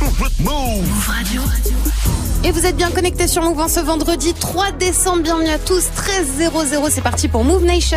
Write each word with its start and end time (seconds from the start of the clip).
Move 0.00 1.06
Radio. 1.06 1.42
Et 2.44 2.50
vous 2.50 2.66
êtes 2.66 2.76
bien 2.76 2.90
connectés 2.90 3.26
sur 3.26 3.42
Move 3.42 3.60
en 3.60 3.68
ce 3.68 3.80
vendredi 3.80 4.34
3 4.34 4.72
décembre. 4.72 5.22
Bienvenue 5.22 5.48
à 5.48 5.58
tous. 5.58 5.84
13 5.94 6.26
00, 6.38 6.88
c'est 6.90 7.00
parti 7.00 7.28
pour 7.28 7.44
Move 7.44 7.64
Nation. 7.64 7.96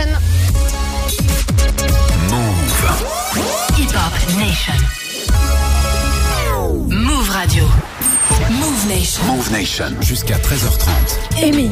Move. 2.29 3.39
Hip 3.77 3.89
Hop 3.89 4.37
Nation. 4.37 4.73
Move 6.89 7.29
Radio. 7.29 7.63
Move 8.49 8.87
Nation. 8.87 9.23
Move 9.25 9.51
Nation. 9.51 10.01
Jusqu'à 10.01 10.37
13h30. 10.37 11.43
Amy. 11.43 11.71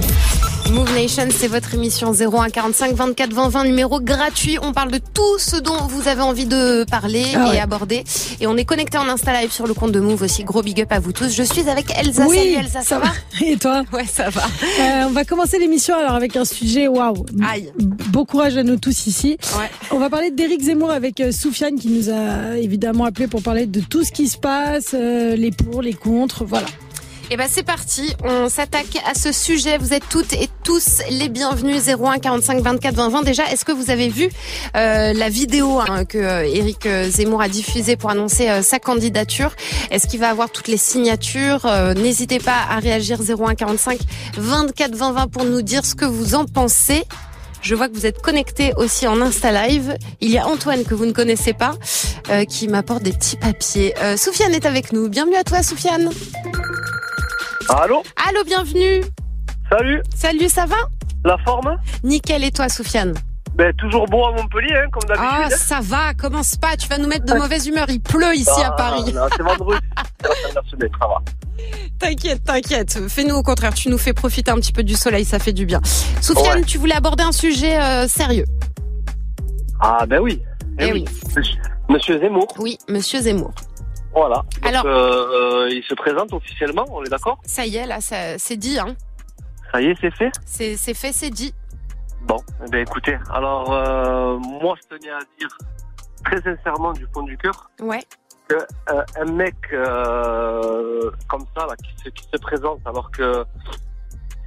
Move 0.72 0.94
Nation, 0.94 1.28
c'est 1.32 1.48
votre 1.48 1.74
émission 1.76 2.12
0145 2.14 2.94
24 2.94 3.34
20 3.34 3.50
20 3.50 3.64
numéro 3.66 4.00
gratuit. 4.00 4.58
On 4.62 4.74
parle 4.74 4.92
de 4.92 5.00
tout 5.14 5.40
ce 5.40 5.56
dont 5.56 5.88
vous 5.88 6.08
avez 6.08 6.22
envie 6.22 6.46
de 6.46 6.84
parler 6.90 7.24
Ah 7.36 7.48
et 7.48 7.50
ouais. 7.52 7.60
aborder. 7.60 8.04
Et 8.42 8.48
on 8.48 8.58
est 8.58 8.66
connecté 8.66 8.98
en 8.98 9.08
Insta 9.08 9.40
Live 9.40 9.52
sur 9.52 9.66
le 9.66 9.74
compte 9.74 9.92
de 9.92 10.00
Move 10.00 10.22
aussi. 10.24 10.44
Gros 10.44 10.62
big 10.62 10.82
up 10.82 10.92
à 10.92 11.00
vous 11.00 11.14
tous. 11.14 11.34
Je 11.34 11.44
suis 11.44 11.70
avec 11.70 11.88
Elsa. 11.98 12.26
Oui, 12.28 12.36
Salut 12.38 12.50
Elsa, 12.66 12.82
ça, 12.82 13.00
va 13.00 13.12
Et 13.46 13.58
toi 13.58 13.84
Ouais, 13.94 14.06
ça 14.06 14.30
va. 14.30 14.42
Euh, 14.44 15.04
On 15.08 15.12
va 15.12 15.24
commencer 15.24 15.58
l'émission 15.58 15.96
alors 15.98 16.14
avec 16.14 16.36
un 16.36 16.46
sujet 16.46 16.88
waouh. 16.88 17.26
Aïe. 17.48 17.72
Bon 18.10 18.26
courage 18.26 18.58
à 18.58 18.64
nous 18.64 18.78
tous 18.78 19.08
ici. 19.08 19.38
Ouais. 19.58 19.70
On 19.92 20.00
va 20.00 20.10
parler 20.10 20.32
d'Éric 20.32 20.62
Zemmour 20.64 20.92
avec 20.92 21.20
euh, 21.22 21.32
Soufiane 21.32 21.80
qui 21.80 21.90
nous 21.90 22.10
a 22.10 22.58
évidemment 22.58 23.06
appelé 23.06 23.28
pour 23.28 23.42
parler 23.42 23.68
de 23.68 23.80
tout 23.80 24.04
ce 24.04 24.12
qui 24.12 24.28
se 24.28 24.38
passe, 24.38 24.92
euh, 24.94 25.36
les 25.36 25.52
pour, 25.52 25.82
les 25.82 25.94
contre, 25.94 26.44
voilà. 26.46 26.68
Et 27.30 27.36
ben 27.36 27.48
c'est 27.50 27.64
parti, 27.64 28.14
on 28.24 28.48
s'attaque 28.48 29.02
à 29.06 29.14
ce 29.14 29.34
sujet. 29.34 29.78
Vous 29.78 29.94
êtes 29.94 30.08
toutes 30.10 30.32
et 30.32 30.48
tous 30.64 31.02
les 31.10 31.28
bienvenus 31.28 31.84
01 31.86 32.20
45 32.20 32.62
24 32.62 32.96
20 32.96 33.10
20. 33.10 33.22
Déjà, 33.24 33.52
est-ce 33.52 33.66
que 33.66 33.74
vous 33.74 33.92
avez 33.92 34.08
vu 34.08 34.30
euh, 34.78 35.12
la 35.12 35.28
vidéo 35.28 35.82
hein, 35.82 36.06
que 36.06 36.18
euh, 36.18 36.46
Éric 36.48 36.86
euh, 36.86 37.10
Zemmour 37.10 37.42
a 37.42 37.50
diffusée 37.50 37.98
pour 37.98 38.12
annoncer 38.12 38.50
euh, 38.50 38.62
sa 38.62 38.80
candidature? 38.80 39.52
Est-ce 39.92 40.08
qu'il 40.08 40.22
va 40.22 40.30
avoir 40.30 40.50
toutes 40.50 40.70
les 40.70 40.78
signatures? 40.78 41.66
Euh, 41.66 41.94
N'hésitez 41.94 42.40
pas 42.40 42.60
à 42.70 42.80
réagir 42.80 43.20
01 43.20 43.56
45 43.56 44.00
24 44.38 44.96
20 44.96 45.12
20 45.12 45.28
pour 45.28 45.44
nous 45.44 45.62
dire 45.62 45.86
ce 45.86 45.96
que 45.96 46.06
vous 46.06 46.34
en 46.34 46.46
pensez. 46.46 47.04
Je 47.62 47.76
vois 47.76 47.90
que 47.90 47.94
vous 47.94 48.06
êtes 48.06 48.22
connectés 48.22 48.72
aussi 48.78 49.06
en 49.06 49.20
Insta 49.20 49.52
Live. 49.68 49.98
Il 50.22 50.32
y 50.32 50.38
a 50.38 50.48
Antoine 50.48 50.86
que 50.86 50.94
vous 50.96 51.06
ne 51.06 51.12
connaissez 51.12 51.52
pas, 51.52 51.74
euh, 52.30 52.46
qui 52.46 52.70
m'apporte 52.70 53.04
des 53.04 53.12
petits 53.12 53.36
papiers. 53.36 53.94
Soufiane 54.16 54.54
est 54.54 54.66
avec 54.66 54.94
nous. 54.94 55.10
Bienvenue 55.10 55.36
à 55.36 55.44
toi, 55.44 55.62
Soufiane. 55.62 56.10
Allô 57.70 58.04
Allô, 58.28 58.44
bienvenue. 58.46 59.02
Salut 59.70 60.02
Salut, 60.16 60.50
ça 60.50 60.66
va? 60.66 60.76
La 61.26 61.38
forme? 61.40 61.76
Nickel, 62.04 62.44
et 62.44 62.52
toi, 62.52 62.70
Soufiane? 62.70 63.14
Ben 63.56 63.74
toujours 63.76 64.06
beau 64.06 64.24
à 64.26 64.32
Montpellier, 64.34 64.76
hein, 64.76 64.88
comme 64.92 65.04
Ah, 65.18 65.40
d'habitude. 65.40 65.58
ça 65.58 65.80
va, 65.82 66.14
commence 66.14 66.56
pas, 66.56 66.78
tu 66.78 66.88
vas 66.88 67.00
nous 67.00 67.08
mettre 67.08 67.26
de 67.26 67.34
mauvaise 67.34 67.66
humeur. 67.68 67.88
Il 67.90 68.00
pleut 68.00 68.36
ici 68.36 68.50
à 68.62 68.68
Ah, 68.68 68.72
Paris. 68.78 69.12
non, 69.14 69.24
C'est 69.36 69.42
vendredi. 69.44 69.80
T'inquiète, 72.00 72.44
t'inquiète. 72.44 73.00
Fais-nous 73.10 73.36
au 73.36 73.42
contraire, 73.44 73.74
tu 73.74 73.90
nous 73.90 73.98
fais 73.98 74.14
profiter 74.14 74.52
un 74.52 74.56
petit 74.56 74.72
peu 74.72 74.84
du 74.84 74.94
soleil, 74.96 75.26
ça 75.26 75.40
fait 75.40 75.54
du 75.54 75.66
bien. 75.66 75.82
Soufiane, 76.22 76.60
Ouais. 76.60 76.64
tu 76.66 76.78
voulais 76.78 76.96
aborder 76.96 77.24
un 77.24 77.32
sujet 77.32 77.80
euh, 77.82 78.08
sérieux. 78.08 78.46
Ah 79.82 80.06
ben 80.08 80.20
oui. 80.20 80.42
Eh 80.80 80.92
oui. 80.94 81.06
Monsieur, 81.36 81.56
Monsieur 81.90 82.20
Zemmour, 82.20 82.48
Oui, 82.60 82.78
monsieur 82.88 83.20
Zemmour. 83.22 83.54
Voilà. 84.20 84.36
Donc, 84.36 84.66
Alors- 84.66 84.86
euh, 84.86 85.66
euh, 85.66 85.70
il 85.70 85.84
se 85.84 85.94
présente 85.94 86.34
officiellement, 86.34 86.86
on 86.92 87.04
est 87.04 87.10
d'accord? 87.10 87.40
Ça 87.46 87.66
y 87.66 87.78
est, 87.78 87.86
là, 87.86 88.00
c'est 88.02 88.58
dit, 88.58 88.80
hein. 88.80 88.96
Ça 89.72 89.82
y 89.82 89.88
est, 89.88 89.96
c'est 90.00 90.12
fait? 90.16 90.32
C'est 90.46 90.94
fait, 90.94 91.12
c'est 91.12 91.30
dit. 91.30 91.54
Bon, 92.24 92.38
eh 92.66 92.70
ben 92.70 92.80
écoutez, 92.82 93.18
alors 93.32 93.72
euh, 93.74 94.38
moi 94.38 94.76
je 94.82 94.96
tenais 94.98 95.12
à 95.12 95.20
dire 95.40 95.48
très 96.26 96.42
sincèrement 96.42 96.92
du 96.94 97.06
fond 97.14 97.22
du 97.22 97.38
cœur 97.38 97.70
Ouais. 97.80 98.04
que 98.50 98.56
euh, 98.56 99.04
un 99.22 99.26
mec 99.32 99.56
euh, 99.72 101.10
comme 101.30 101.46
ça 101.56 101.66
là, 101.68 101.76
qui, 101.78 102.04
se, 102.04 102.10
qui 102.10 102.24
se 102.24 102.38
présente 102.40 102.80
alors 102.86 103.10
que 103.12 103.46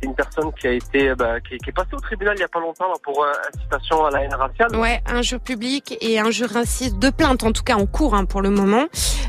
c'est 0.00 0.06
une 0.08 0.14
personne 0.14 0.52
qui 0.58 0.66
a 0.66 0.72
été 0.72 1.14
bah, 1.14 1.40
qui, 1.40 1.58
qui 1.58 1.70
est 1.70 1.72
passée 1.72 1.94
au 1.94 2.00
tribunal 2.00 2.34
il 2.36 2.40
y 2.40 2.44
a 2.44 2.48
pas 2.48 2.60
longtemps 2.60 2.88
là, 2.88 2.94
pour 3.02 3.22
euh, 3.22 3.32
incitation 3.54 4.04
à 4.06 4.10
la 4.10 4.22
haine 4.24 4.34
raciale. 4.34 4.74
Ouais, 4.76 5.00
injure 5.06 5.40
publique 5.40 5.96
et 6.00 6.18
injure 6.18 6.48
raciste 6.50 6.98
de 6.98 7.10
plainte, 7.10 7.44
en 7.44 7.52
tout 7.52 7.62
cas 7.62 7.74
en 7.76 7.86
cours 7.86 8.14
hein, 8.14 8.24
pour 8.24 8.40
le 8.42 8.50
moment. 8.50 8.86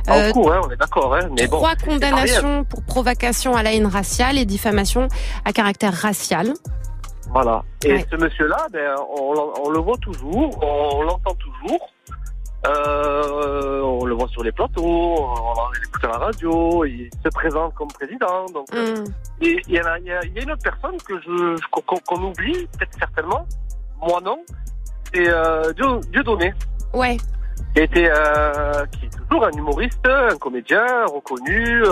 En 0.08 0.18
Euh, 0.18 0.32
cours, 0.32 0.52
hein, 0.54 0.62
on 0.66 0.70
est 0.72 0.78
d'accord, 0.78 1.14
hein, 1.16 1.28
mais. 1.38 1.48
Trois 1.48 1.76
condamnations 1.76 2.64
pour 2.64 2.84
provocation 2.84 3.56
à 3.56 3.64
la 3.64 3.74
haine 3.74 3.86
raciale 3.86 4.38
et 4.38 4.46
diffamation 4.46 5.08
à 5.46 5.52
caractère 5.54 5.94
racial. 5.94 6.54
Voilà. 7.34 7.64
Et 7.86 7.94
Ouais. 7.94 8.06
ce 8.12 8.16
monsieur-là, 8.18 8.68
ben, 8.74 8.96
on 9.18 9.70
le 9.70 9.80
voit 9.80 9.98
toujours, 9.98 10.58
on, 10.64 11.02
l'entend 11.04 11.34
toujours. 11.36 11.90
Euh, 12.68 13.82
on 13.82 14.06
le 14.06 14.14
voit 14.14 14.28
sur 14.28 14.44
les 14.44 14.52
plateaux, 14.52 14.84
on 14.84 15.72
l'écoute 15.82 16.04
à 16.04 16.08
la 16.10 16.18
radio, 16.18 16.86
il 16.86 17.10
se 17.24 17.30
présente 17.30 17.74
comme 17.74 17.88
président. 17.88 18.46
Donc, 18.54 18.68
Hum. 18.74 19.04
et 19.42 19.60
il 19.68 19.74
y, 19.74 19.80
a, 19.80 19.98
il 19.98 20.06
y 20.06 20.12
a- 20.12 20.24
il 20.24 20.34
y 20.34 20.40
a 20.40 20.44
une 20.44 20.52
autre 20.52 20.62
personne 20.64 20.98
que 21.02 21.20
je 21.22 21.56
qu'on 21.72 21.82
qu'on 22.08 22.22
oublie, 22.24 22.68
peut-être 22.78 22.98
certainement, 23.00 23.48
moi 24.00 24.20
non, 24.24 24.44
c'est 25.12 25.28
euh, 25.28 25.74
Dieu, 25.74 25.86
Dieudonné, 26.12 26.54
Ouais. 26.94 27.18
qui 27.74 27.82
été, 27.82 28.10
euh, 28.12 28.86
qui 28.92 29.06
est 29.06 29.10
toujours 29.10 29.46
un 29.46 29.52
humoriste, 29.52 30.08
un 30.08 30.38
comédien 30.38 30.86
reconnu, 31.06 31.84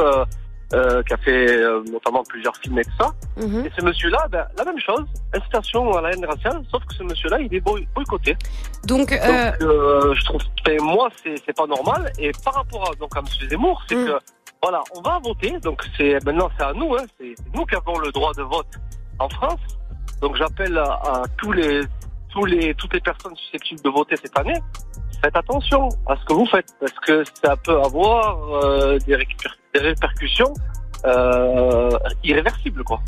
euh, 0.73 1.01
qui 1.03 1.13
a 1.13 1.17
fait 1.17 1.49
euh, 1.51 1.83
notamment 1.91 2.23
plusieurs 2.23 2.55
films 2.57 2.79
tout 2.83 3.03
ça. 3.03 3.11
Mhm. 3.37 3.65
Et 3.65 3.71
ce 3.77 3.83
monsieur-là, 3.83 4.27
ben, 4.29 4.45
la 4.57 4.65
même 4.65 4.79
chose, 4.79 5.03
incitation 5.33 5.91
à 5.97 6.01
la 6.01 6.11
haine 6.11 6.25
raciale, 6.25 6.61
sauf 6.71 6.83
que 6.85 6.93
ce 6.93 7.03
monsieur-là, 7.03 7.39
il 7.39 7.53
est 7.53 7.59
boy- 7.59 7.87
boycotté. 7.95 8.35
Donc, 8.85 9.11
euh, 9.11 9.51
euh, 9.61 10.13
je 10.13 10.25
trouve, 10.25 10.41
ben, 10.65 10.79
moi, 10.81 11.09
c'est 11.23 11.55
pas 11.55 11.65
normal. 11.67 12.11
Et 12.19 12.31
par 12.43 12.53
rapport 12.55 12.91
à, 12.91 12.95
donc, 12.95 13.15
à 13.17 13.21
monsieur 13.21 13.47
Zemmour, 13.49 13.81
c'est 13.87 13.95
Mm. 13.95 14.05
que, 14.05 14.19
voilà, 14.61 14.83
on 14.95 15.01
va 15.01 15.19
voter. 15.23 15.57
Donc, 15.61 15.81
c'est 15.97 16.13
maintenant, 16.25 16.49
c'est 16.57 16.65
à 16.65 16.73
nous, 16.73 16.93
hein, 16.95 17.03
c'est 17.19 17.33
c'est 17.37 17.55
nous 17.55 17.65
qui 17.65 17.75
avons 17.75 17.97
le 17.99 18.11
droit 18.11 18.33
de 18.33 18.43
vote 18.43 18.67
en 19.19 19.29
France. 19.29 19.59
Donc, 20.21 20.35
j'appelle 20.35 20.77
à, 20.77 20.83
à 21.03 21.23
tous 21.37 21.51
les, 21.53 21.81
tous 22.29 22.45
les, 22.45 22.75
toutes 22.75 22.93
les 22.93 22.99
personnes 22.99 23.35
susceptibles 23.35 23.81
de 23.81 23.89
voter 23.89 24.15
cette 24.17 24.37
année. 24.37 24.59
Faites 25.21 25.35
attention 25.35 25.89
à 26.07 26.15
ce 26.15 26.25
que 26.25 26.33
vous 26.33 26.45
faites, 26.45 26.73
parce 26.79 26.93
que 27.05 27.23
ça 27.43 27.55
peut 27.57 27.79
avoir 27.81 28.37
euh, 28.63 28.97
des, 28.99 29.17
répercussions 29.75 30.53
euh, 31.05 31.89
irréversibles, 32.23 32.83
quoi. 32.83 32.99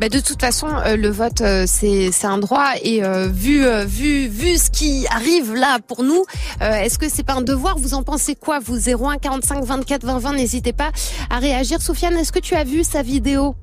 bah, 0.00 0.08
de 0.08 0.18
toute 0.18 0.40
façon, 0.40 0.68
euh, 0.68 0.96
le 0.96 1.08
vote, 1.08 1.40
euh, 1.42 1.64
c'est 1.66 2.10
c'est 2.10 2.26
un 2.26 2.38
droit. 2.38 2.70
Et 2.82 3.00
vu, 3.28 3.64
vu, 3.86 4.28
vu 4.28 4.56
ce 4.56 4.70
qui 4.70 5.06
arrive 5.10 5.54
là 5.54 5.78
pour 5.86 6.02
nous, 6.02 6.24
est-ce 6.60 6.98
que 6.98 7.08
c'est 7.08 7.24
pas 7.24 7.34
un 7.34 7.42
devoir? 7.42 7.78
Vous 7.78 7.94
en 7.94 8.02
pensez 8.02 8.34
quoi 8.34 8.58
Vous? 8.58 8.88
01 8.88 9.18
45 9.18 9.64
24 9.64 10.04
20 10.04 10.18
20, 10.18 10.32
n'hésitez 10.34 10.72
pas 10.72 10.90
à 11.30 11.38
réagir. 11.38 11.80
Sofiane, 11.80 12.14
est-ce 12.16 12.32
que 12.32 12.40
tu 12.40 12.54
as 12.54 12.64
vu 12.64 12.82
sa 12.82 13.02
vidéo 13.02 13.54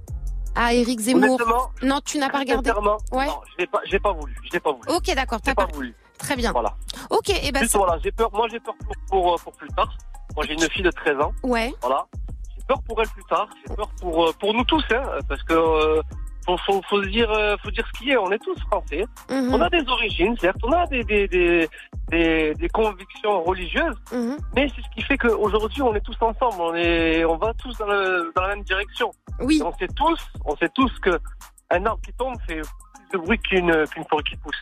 à 0.56 0.74
Éric 0.74 1.00
Zemmour? 1.00 1.42
Non, 1.82 2.00
tu 2.06 2.18
n'as 2.20 2.30
pas 2.30 2.40
regardé. 2.40 2.72
Ouais. 3.12 3.26
non, 3.26 3.40
je 3.52 3.64
l'ai 3.64 3.68
pas, 3.68 3.82
pas 4.02 4.14
voulu, 4.14 4.36
je 4.46 4.52
l'ai 4.54 4.60
pas 4.60 4.72
voulu. 4.72 4.96
Ok, 4.96 5.14
d'accord, 5.16 5.42
t'as 5.42 5.56
pas 5.56 5.68
pas. 5.68 5.74
voulu. 5.74 5.94
Très 6.18 6.36
bien. 6.36 6.52
Voilà. 6.52 6.76
Ok, 7.10 7.30
et 7.30 7.52
ben 7.52 7.62
Juste 7.62 7.76
voilà, 7.76 7.98
j'ai 8.04 8.12
peur. 8.12 8.30
Moi, 8.34 8.48
j'ai 8.52 8.60
peur 8.60 8.76
pour, 8.86 8.96
pour, 9.10 9.34
euh, 9.34 9.38
pour 9.44 9.54
plus 9.54 9.70
tard. 9.70 9.92
Moi, 10.36 10.46
j'ai 10.48 10.54
une 10.54 10.70
fille 10.70 10.84
de 10.84 10.92
13 10.92 11.20
ans. 11.20 11.34
ouais. 11.44 11.74
Voilà. 11.82 12.06
J'ai 12.56 12.64
peur 12.68 12.82
pour 12.84 13.02
elle 13.02 13.10
plus 13.10 13.24
tard. 13.26 13.48
J'ai 13.68 13.76
peur 13.76 13.90
pour 14.00 14.26
euh, 14.28 14.32
pour 14.40 14.54
nous 14.54 14.64
tous, 14.64 14.84
hein, 14.94 15.04
parce 15.28 15.44
que 15.44 15.54
euh, 15.54 16.02
faut, 16.46 16.58
faut 16.66 16.82
faut 16.90 17.02
dire 17.02 17.30
faut 17.62 17.72
dire 17.72 17.86
ce 17.94 18.00
qui 18.00 18.12
est. 18.12 18.18
On 18.18 18.32
est 18.32 18.40
tous 18.40 18.58
français. 18.72 19.06
Mhm, 19.30 19.54
On 19.54 19.62
a 19.62 19.70
des 19.70 19.86
origines, 19.90 20.36
certes. 20.40 20.58
On 20.64 20.72
a 20.72 20.86
des 20.88 21.04
des 21.04 21.28
des 21.28 21.70
des, 22.10 22.54
des 22.56 22.70
convictions 22.70 23.44
religieuses, 23.44 23.96
mhm. 24.14 24.38
mais 24.56 24.68
c'est 24.70 24.82
ce 24.82 24.90
qui 24.96 25.02
fait 25.02 25.18
qu'aujourd'hui, 25.18 25.82
on 25.82 25.94
est 25.96 26.02
tous 26.02 26.16
ensemble. 26.22 26.56
On 26.62 26.76
est 26.76 27.26
on 27.26 27.36
va 27.38 27.54
tous 27.56 27.78
dans, 27.78 27.88
le, 27.88 28.32
dans 28.36 28.42
la 28.44 28.50
même 28.50 28.64
direction. 28.64 29.12
Oui. 29.42 29.58
Et 29.60 29.64
on 29.64 29.74
sait 29.78 29.88
tous, 29.96 30.20
on 30.46 30.56
sait 30.58 30.70
tous 30.74 30.92
que 31.00 31.20
un 31.70 31.86
arbre 31.86 32.02
qui 32.06 32.14
tombe 32.14 32.36
fait 32.48 32.62
plus 32.62 33.20
de 33.20 33.26
bruit 33.26 33.40
qu'une 33.40 33.86
qu'une 33.88 34.06
forêt 34.06 34.24
qui 34.24 34.38
pousse. 34.38 34.62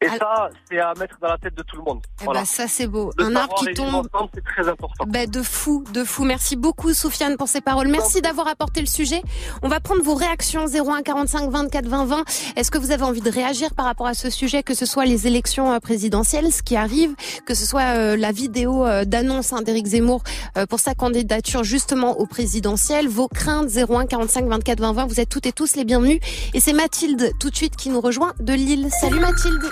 Et 0.00 0.08
ça, 0.08 0.48
c'est 0.70 0.78
à 0.78 0.94
mettre 0.94 1.18
dans 1.20 1.28
la 1.28 1.38
tête 1.38 1.56
de 1.56 1.62
tout 1.62 1.76
le 1.76 1.82
monde. 1.82 2.00
Eh 2.20 2.24
voilà. 2.24 2.40
ben, 2.40 2.46
ça 2.46 2.68
c'est 2.68 2.86
beau. 2.86 3.10
De 3.18 3.24
Un 3.24 3.34
arbre 3.34 3.56
qui 3.56 3.74
tombe. 3.74 4.08
c'est 4.32 4.44
très 4.44 4.68
important. 4.68 5.04
Ben, 5.08 5.28
de 5.28 5.42
fou, 5.42 5.82
de 5.92 6.04
fou. 6.04 6.24
Merci 6.24 6.54
beaucoup, 6.54 6.92
Soufiane, 6.94 7.36
pour 7.36 7.48
ces 7.48 7.60
paroles. 7.60 7.88
Merci 7.88 8.22
d'avoir 8.22 8.46
apporté 8.46 8.80
le 8.80 8.86
sujet. 8.86 9.22
On 9.62 9.68
va 9.68 9.80
prendre 9.80 10.02
vos 10.02 10.14
réactions 10.14 10.66
01 10.66 11.02
45 11.02 11.50
24 11.50 11.86
20 11.86 12.04
20. 12.04 12.24
Est-ce 12.54 12.70
que 12.70 12.78
vous 12.78 12.92
avez 12.92 13.02
envie 13.02 13.20
de 13.20 13.30
réagir 13.30 13.74
par 13.74 13.86
rapport 13.86 14.06
à 14.06 14.14
ce 14.14 14.30
sujet, 14.30 14.62
que 14.62 14.74
ce 14.74 14.86
soit 14.86 15.04
les 15.04 15.26
élections 15.26 15.72
euh, 15.72 15.80
présidentielles, 15.80 16.52
ce 16.52 16.62
qui 16.62 16.76
arrive, 16.76 17.16
que 17.44 17.54
ce 17.54 17.66
soit 17.66 17.96
euh, 17.96 18.16
la 18.16 18.30
vidéo 18.30 18.86
euh, 18.86 19.04
d'annonce 19.04 19.52
hein, 19.52 19.62
d'Éric 19.62 19.86
Zemmour 19.86 20.22
pour 20.68 20.80
sa 20.80 20.94
candidature 20.94 21.64
justement 21.64 22.18
au 22.18 22.26
présidentiel, 22.26 23.08
vos 23.08 23.28
craintes? 23.28 23.68
01 23.68 24.06
45 24.06 24.46
24 24.46 24.80
20 24.80 24.92
20. 24.92 25.06
Vous 25.06 25.20
êtes 25.20 25.28
toutes 25.28 25.46
et 25.46 25.52
tous 25.52 25.74
les 25.74 25.84
bienvenus. 25.84 26.20
Et 26.54 26.60
c'est 26.60 26.72
Mathilde 26.72 27.32
tout 27.40 27.50
de 27.50 27.56
suite 27.56 27.76
qui 27.76 27.90
nous 27.90 28.00
rejoint 28.00 28.32
de 28.38 28.52
Lille. 28.52 28.88
Salut 29.00 29.20
Mathilde. 29.20 29.68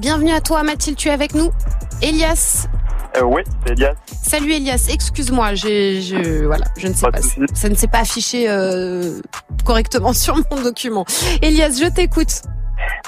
Bienvenue 0.00 0.32
à 0.32 0.40
toi 0.40 0.62
Mathilde, 0.62 0.96
tu 0.96 1.08
es 1.08 1.12
avec 1.12 1.34
nous. 1.34 1.50
Elias, 2.02 2.68
Euh, 3.16 3.22
oui, 3.22 3.42
c'est 3.64 3.72
Elias. 3.72 3.94
Salut 4.06 4.52
Elias, 4.52 4.88
excuse-moi, 4.92 5.54
je, 5.54 6.44
voilà, 6.46 6.66
je 6.76 6.88
ne 6.88 6.92
sais 6.92 7.10
Pas 7.10 7.20
ça 7.54 7.68
ne 7.68 7.74
s'est 7.74 7.86
pas 7.88 8.00
affiché 8.00 8.46
euh, 8.48 9.20
correctement 9.64 10.12
sur 10.12 10.36
mon 10.36 10.62
document. 10.62 11.04
Elias, 11.42 11.78
je 11.80 11.88
t'écoute. 11.94 12.42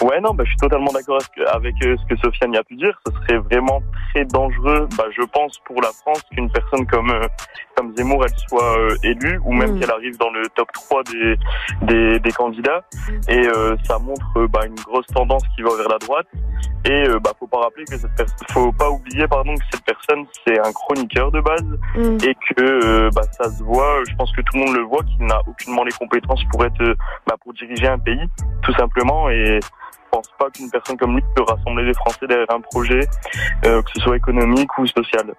Ouais, 0.00 0.20
non, 0.20 0.32
bah, 0.32 0.44
je 0.44 0.50
suis 0.50 0.58
totalement 0.58 0.92
d'accord 0.92 1.18
avec, 1.20 1.48
avec, 1.52 1.74
euh, 1.84 1.96
ce 1.98 2.14
que 2.14 2.20
Sofiane 2.20 2.52
y 2.54 2.56
a 2.56 2.62
pu 2.64 2.76
dire. 2.76 2.96
Ce 3.06 3.12
serait 3.12 3.38
vraiment 3.38 3.82
très 4.14 4.24
dangereux, 4.24 4.88
bah, 4.96 5.04
je 5.14 5.22
pense, 5.24 5.58
pour 5.66 5.82
la 5.82 5.90
France 6.02 6.22
qu'une 6.32 6.50
personne 6.50 6.86
comme 6.86 7.10
euh, 7.10 7.26
comme 7.76 7.94
Zemmour, 7.96 8.25
elle 8.25 8.38
soit 8.49 8.78
euh, 8.78 8.96
élue, 9.05 9.38
ou 9.44 9.52
même 9.52 9.75
Mm. 9.75 9.81
qu'elle 9.81 9.90
arrive 9.90 10.17
dans 10.19 10.31
le 10.31 10.43
top 10.55 10.69
3 10.73 11.02
des 11.05 11.37
des, 11.82 12.19
des 12.20 12.32
candidats. 12.32 12.82
Mm. 13.08 13.12
Et 13.31 13.46
euh, 13.49 13.76
ça 13.84 13.99
montre 13.99 14.26
euh, 14.37 14.49
bah, 14.49 14.61
une 14.67 14.75
grosse 14.76 15.06
tendance 15.08 15.43
qui 15.55 15.62
va 15.62 15.76
vers 15.76 15.88
la 15.88 15.99
droite. 15.99 16.26
Et 16.87 17.08
euh, 17.08 17.19
bah, 17.19 17.32
faut 17.38 17.46
pas 17.49 17.61
rappeler 17.61 17.84
que 17.84 17.96
cette 17.96 18.11
faut 18.50 18.73
pas 18.73 18.88
oublier, 18.90 19.26
pardon, 19.28 19.55
que 19.55 19.64
cette 19.73 19.84
personne 19.84 20.25
c'est 20.46 20.58
un 20.58 20.73
chroniqueur 20.73 21.31
de 21.31 21.40
base 21.40 21.64
Mm. 21.96 22.17
et 22.26 22.34
que 22.34 22.62
euh, 22.62 23.11
bah, 23.14 23.23
ça 23.32 23.50
se 23.50 23.62
voit. 23.62 24.02
Je 24.08 24.14
pense 24.17 24.31
que 24.32 24.40
tout 24.40 24.56
le 24.56 24.61
monde 24.64 24.76
le 24.76 24.82
voit 24.82 25.02
qu'il 25.05 25.25
n'a 25.26 25.40
aucunement 25.46 25.84
les 25.84 25.93
compétences 25.93 26.43
pour 26.50 26.64
être 26.64 26.82
bah, 27.26 27.34
pour 27.43 27.52
diriger 27.55 27.88
un 27.88 27.99
pays, 27.99 28.26
tout 28.62 28.73
simplement. 28.75 29.28
Et 29.31 29.61
je 29.92 30.10
pense 30.10 30.28
pas 30.38 30.50
qu'une 30.50 30.70
personne 30.70 30.96
comme 30.96 31.14
lui 31.14 31.22
peut 31.34 31.42
rassembler 31.42 31.84
les 31.84 31.94
Français 31.94 32.26
derrière 32.26 32.50
un 32.50 32.60
projet, 32.60 33.00
euh, 33.64 33.82
que 33.82 33.90
ce 33.94 34.00
soit 34.00 34.16
économique 34.16 34.70
ou 34.78 34.86
social. 34.86 35.34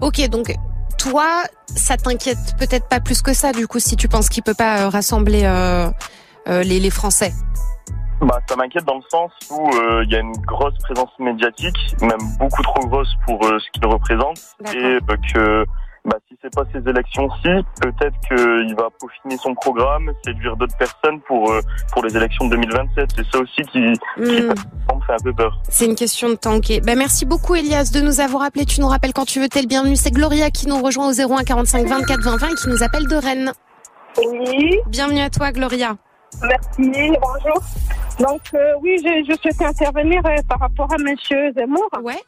Ok, 0.00 0.20
donc 0.28 0.54
toi, 0.98 1.42
ça 1.66 1.96
t'inquiète 1.96 2.56
peut-être 2.58 2.88
pas 2.88 3.00
plus 3.00 3.22
que 3.22 3.32
ça, 3.32 3.52
du 3.52 3.66
coup, 3.68 3.78
si 3.78 3.96
tu 3.96 4.08
penses 4.08 4.28
qu'il 4.28 4.42
peut 4.42 4.54
pas 4.54 4.80
euh, 4.80 4.88
rassembler 4.88 5.42
euh, 5.44 5.90
les, 6.46 6.80
les 6.80 6.90
Français? 6.90 7.32
Bah, 8.20 8.40
ça 8.48 8.56
m'inquiète 8.56 8.84
dans 8.84 8.96
le 8.96 9.08
sens 9.08 9.30
où 9.50 9.70
euh, 9.76 10.02
il 10.04 10.10
y 10.10 10.16
a 10.16 10.18
une 10.18 10.36
grosse 10.38 10.76
présence 10.78 11.10
médiatique, 11.20 11.76
même 12.00 12.18
beaucoup 12.40 12.62
trop 12.62 12.84
grosse 12.88 13.14
pour 13.24 13.44
euh, 13.46 13.58
ce 13.60 13.70
qu'il 13.70 13.86
représente, 13.86 14.40
et 14.74 14.76
euh, 14.76 15.00
que 15.32 15.64
bah, 16.08 16.16
si 16.28 16.36
c'est 16.42 16.52
pas 16.54 16.62
ces 16.72 16.88
élections-ci, 16.88 17.48
peut-être 17.80 18.16
qu'il 18.28 18.74
va 18.76 18.88
peaufiner 19.00 19.36
son 19.36 19.54
programme, 19.54 20.10
séduire 20.24 20.56
d'autres 20.56 20.76
personnes 20.76 21.20
pour 21.26 21.52
euh, 21.52 21.60
pour 21.92 22.04
les 22.04 22.16
élections 22.16 22.46
de 22.46 22.56
2027. 22.56 23.08
C'est 23.16 23.26
ça 23.30 23.38
aussi 23.40 23.62
qui, 23.62 23.80
qui 24.16 24.42
Hmm. 24.42 24.48
me 24.48 25.02
fait 25.06 25.12
un 25.12 25.22
peu 25.22 25.32
peur. 25.32 25.58
C'est 25.68 25.86
une 25.86 25.94
question 25.94 26.28
de 26.30 26.34
temps, 26.34 26.56
ok. 26.56 26.80
Ben, 26.84 26.96
merci 26.98 27.24
beaucoup 27.26 27.54
Elias 27.54 27.90
de 27.94 28.00
nous 28.00 28.20
avoir 28.20 28.42
appelé. 28.42 28.64
Tu 28.64 28.80
nous 28.80 28.88
rappelles 28.88 29.12
quand 29.12 29.24
tu 29.26 29.40
veux, 29.40 29.48
t'es 29.48 29.60
le 29.62 29.68
bienvenu. 29.68 29.96
C'est 29.96 30.10
Gloria 30.10 30.50
qui 30.50 30.66
nous 30.68 30.80
rejoint 30.82 31.08
au 31.08 31.12
01 31.12 31.44
45 31.44 31.86
24 31.86 32.20
20 32.22 32.36
20 32.36 32.48
et 32.48 32.54
qui 32.54 32.68
nous 32.68 32.82
appelle 32.82 33.06
de 33.06 33.16
Rennes. 33.16 33.52
Oui, 34.18 34.76
Bienvenue 34.88 35.20
à 35.20 35.30
toi 35.30 35.52
Gloria. 35.52 35.96
merci, 36.42 37.12
bonjour. 37.20 37.62
Donc 38.18 38.40
euh, 38.54 38.72
oui, 38.82 38.96
je, 39.04 39.30
je 39.32 39.36
souhaitais 39.40 39.64
intervenir 39.64 40.20
euh, 40.26 40.36
par 40.48 40.58
rapport 40.58 40.92
à 40.92 40.98
Monsieur 40.98 41.52
Zemmour. 41.56 41.88
Ouais. 42.02 42.18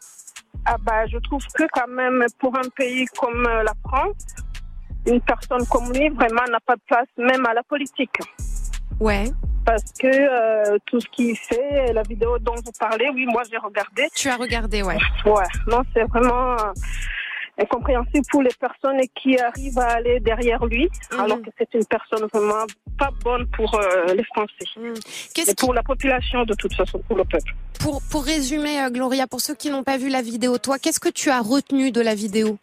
Ah 0.66 0.76
bah, 0.80 1.06
je 1.06 1.18
trouve 1.18 1.44
que 1.54 1.64
quand 1.72 1.88
même 1.88 2.24
pour 2.38 2.56
un 2.56 2.68
pays 2.76 3.06
comme 3.18 3.46
euh, 3.46 3.62
la 3.62 3.72
France, 3.86 4.26
une 5.06 5.20
personne 5.20 5.66
comme 5.66 5.92
lui 5.92 6.08
vraiment 6.10 6.44
n'a 6.50 6.60
pas 6.60 6.76
de 6.76 6.82
place 6.86 7.08
même 7.16 7.46
à 7.46 7.54
la 7.54 7.62
politique. 7.62 8.18
Ouais. 8.98 9.24
Parce 9.64 9.92
que 9.98 10.06
euh, 10.06 10.78
tout 10.86 11.00
ce 11.00 11.06
qu'il 11.08 11.36
fait, 11.36 11.92
la 11.92 12.02
vidéo 12.02 12.38
dont 12.38 12.54
vous 12.54 12.72
parlez, 12.78 13.08
oui, 13.14 13.26
moi 13.26 13.42
j'ai 13.50 13.58
regardé. 13.58 14.08
Tu 14.14 14.28
as 14.28 14.36
regardé, 14.36 14.82
ouais. 14.82 14.98
Ouais, 15.24 15.44
non, 15.66 15.82
c'est 15.94 16.04
vraiment 16.04 16.52
euh, 16.52 16.72
incompréhensible 17.60 18.24
pour 18.30 18.42
les 18.42 18.54
personnes 18.58 19.00
qui 19.14 19.38
arrivent 19.38 19.78
à 19.78 19.88
aller 19.98 20.20
derrière 20.20 20.64
lui, 20.66 20.88
Mhm. 21.12 21.20
alors 21.20 21.42
que 21.42 21.50
c'est 21.58 21.72
une 21.74 21.84
personne 21.84 22.26
vraiment 22.32 22.64
pas 22.98 23.10
bonne 23.22 23.46
pour 23.56 23.74
euh, 23.74 24.14
les 24.14 24.24
Français. 24.24 24.66
Qu'est-ce 25.34 25.50
Et 25.52 25.54
pour 25.54 25.74
la 25.74 25.82
population, 25.82 26.44
de 26.44 26.54
toute 26.54 26.74
façon, 26.74 26.98
pour 27.06 27.16
le 27.16 27.24
peuple. 27.24 27.52
Pour, 27.80 28.00
pour 28.10 28.24
résumer, 28.24 28.80
euh, 28.82 28.90
Gloria, 28.90 29.26
pour 29.26 29.40
ceux 29.40 29.54
qui 29.54 29.70
n'ont 29.70 29.82
pas 29.84 29.96
vu 29.96 30.08
la 30.08 30.22
vidéo, 30.22 30.58
toi, 30.58 30.78
qu'est-ce 30.78 31.00
que 31.00 31.08
tu 31.08 31.30
as 31.30 31.40
retenu 31.40 31.90
de 31.92 32.00
la 32.00 32.14
vidéo? 32.14 32.58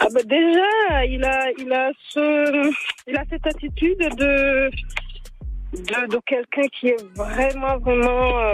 Ah 0.00 0.06
ben 0.12 0.24
déjà, 0.24 1.04
il 1.06 1.24
a, 1.24 1.50
il 1.58 1.72
a 1.72 1.90
ce, 2.10 2.72
il 3.06 3.16
a 3.16 3.22
cette 3.30 3.46
attitude 3.46 3.98
de, 3.98 4.70
de, 5.72 6.06
de 6.08 6.20
quelqu'un 6.26 6.66
qui 6.78 6.88
est 6.88 7.02
vraiment, 7.14 7.78
vraiment, 7.78 8.38
euh, 8.40 8.52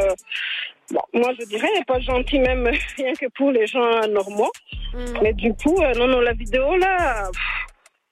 bon, 0.90 1.00
moi 1.14 1.30
je 1.38 1.44
dirais, 1.46 1.68
pas 1.86 2.00
gentil 2.00 2.38
même 2.38 2.66
rien 2.96 3.12
que 3.14 3.26
pour 3.36 3.50
les 3.50 3.66
gens 3.66 4.00
normaux. 4.08 4.50
Hmm. 4.94 5.04
Mais 5.22 5.32
du 5.32 5.52
coup, 5.54 5.76
euh, 5.80 5.92
non, 5.94 6.06
non, 6.06 6.20
la 6.20 6.32
vidéo 6.32 6.76
là, 6.76 7.30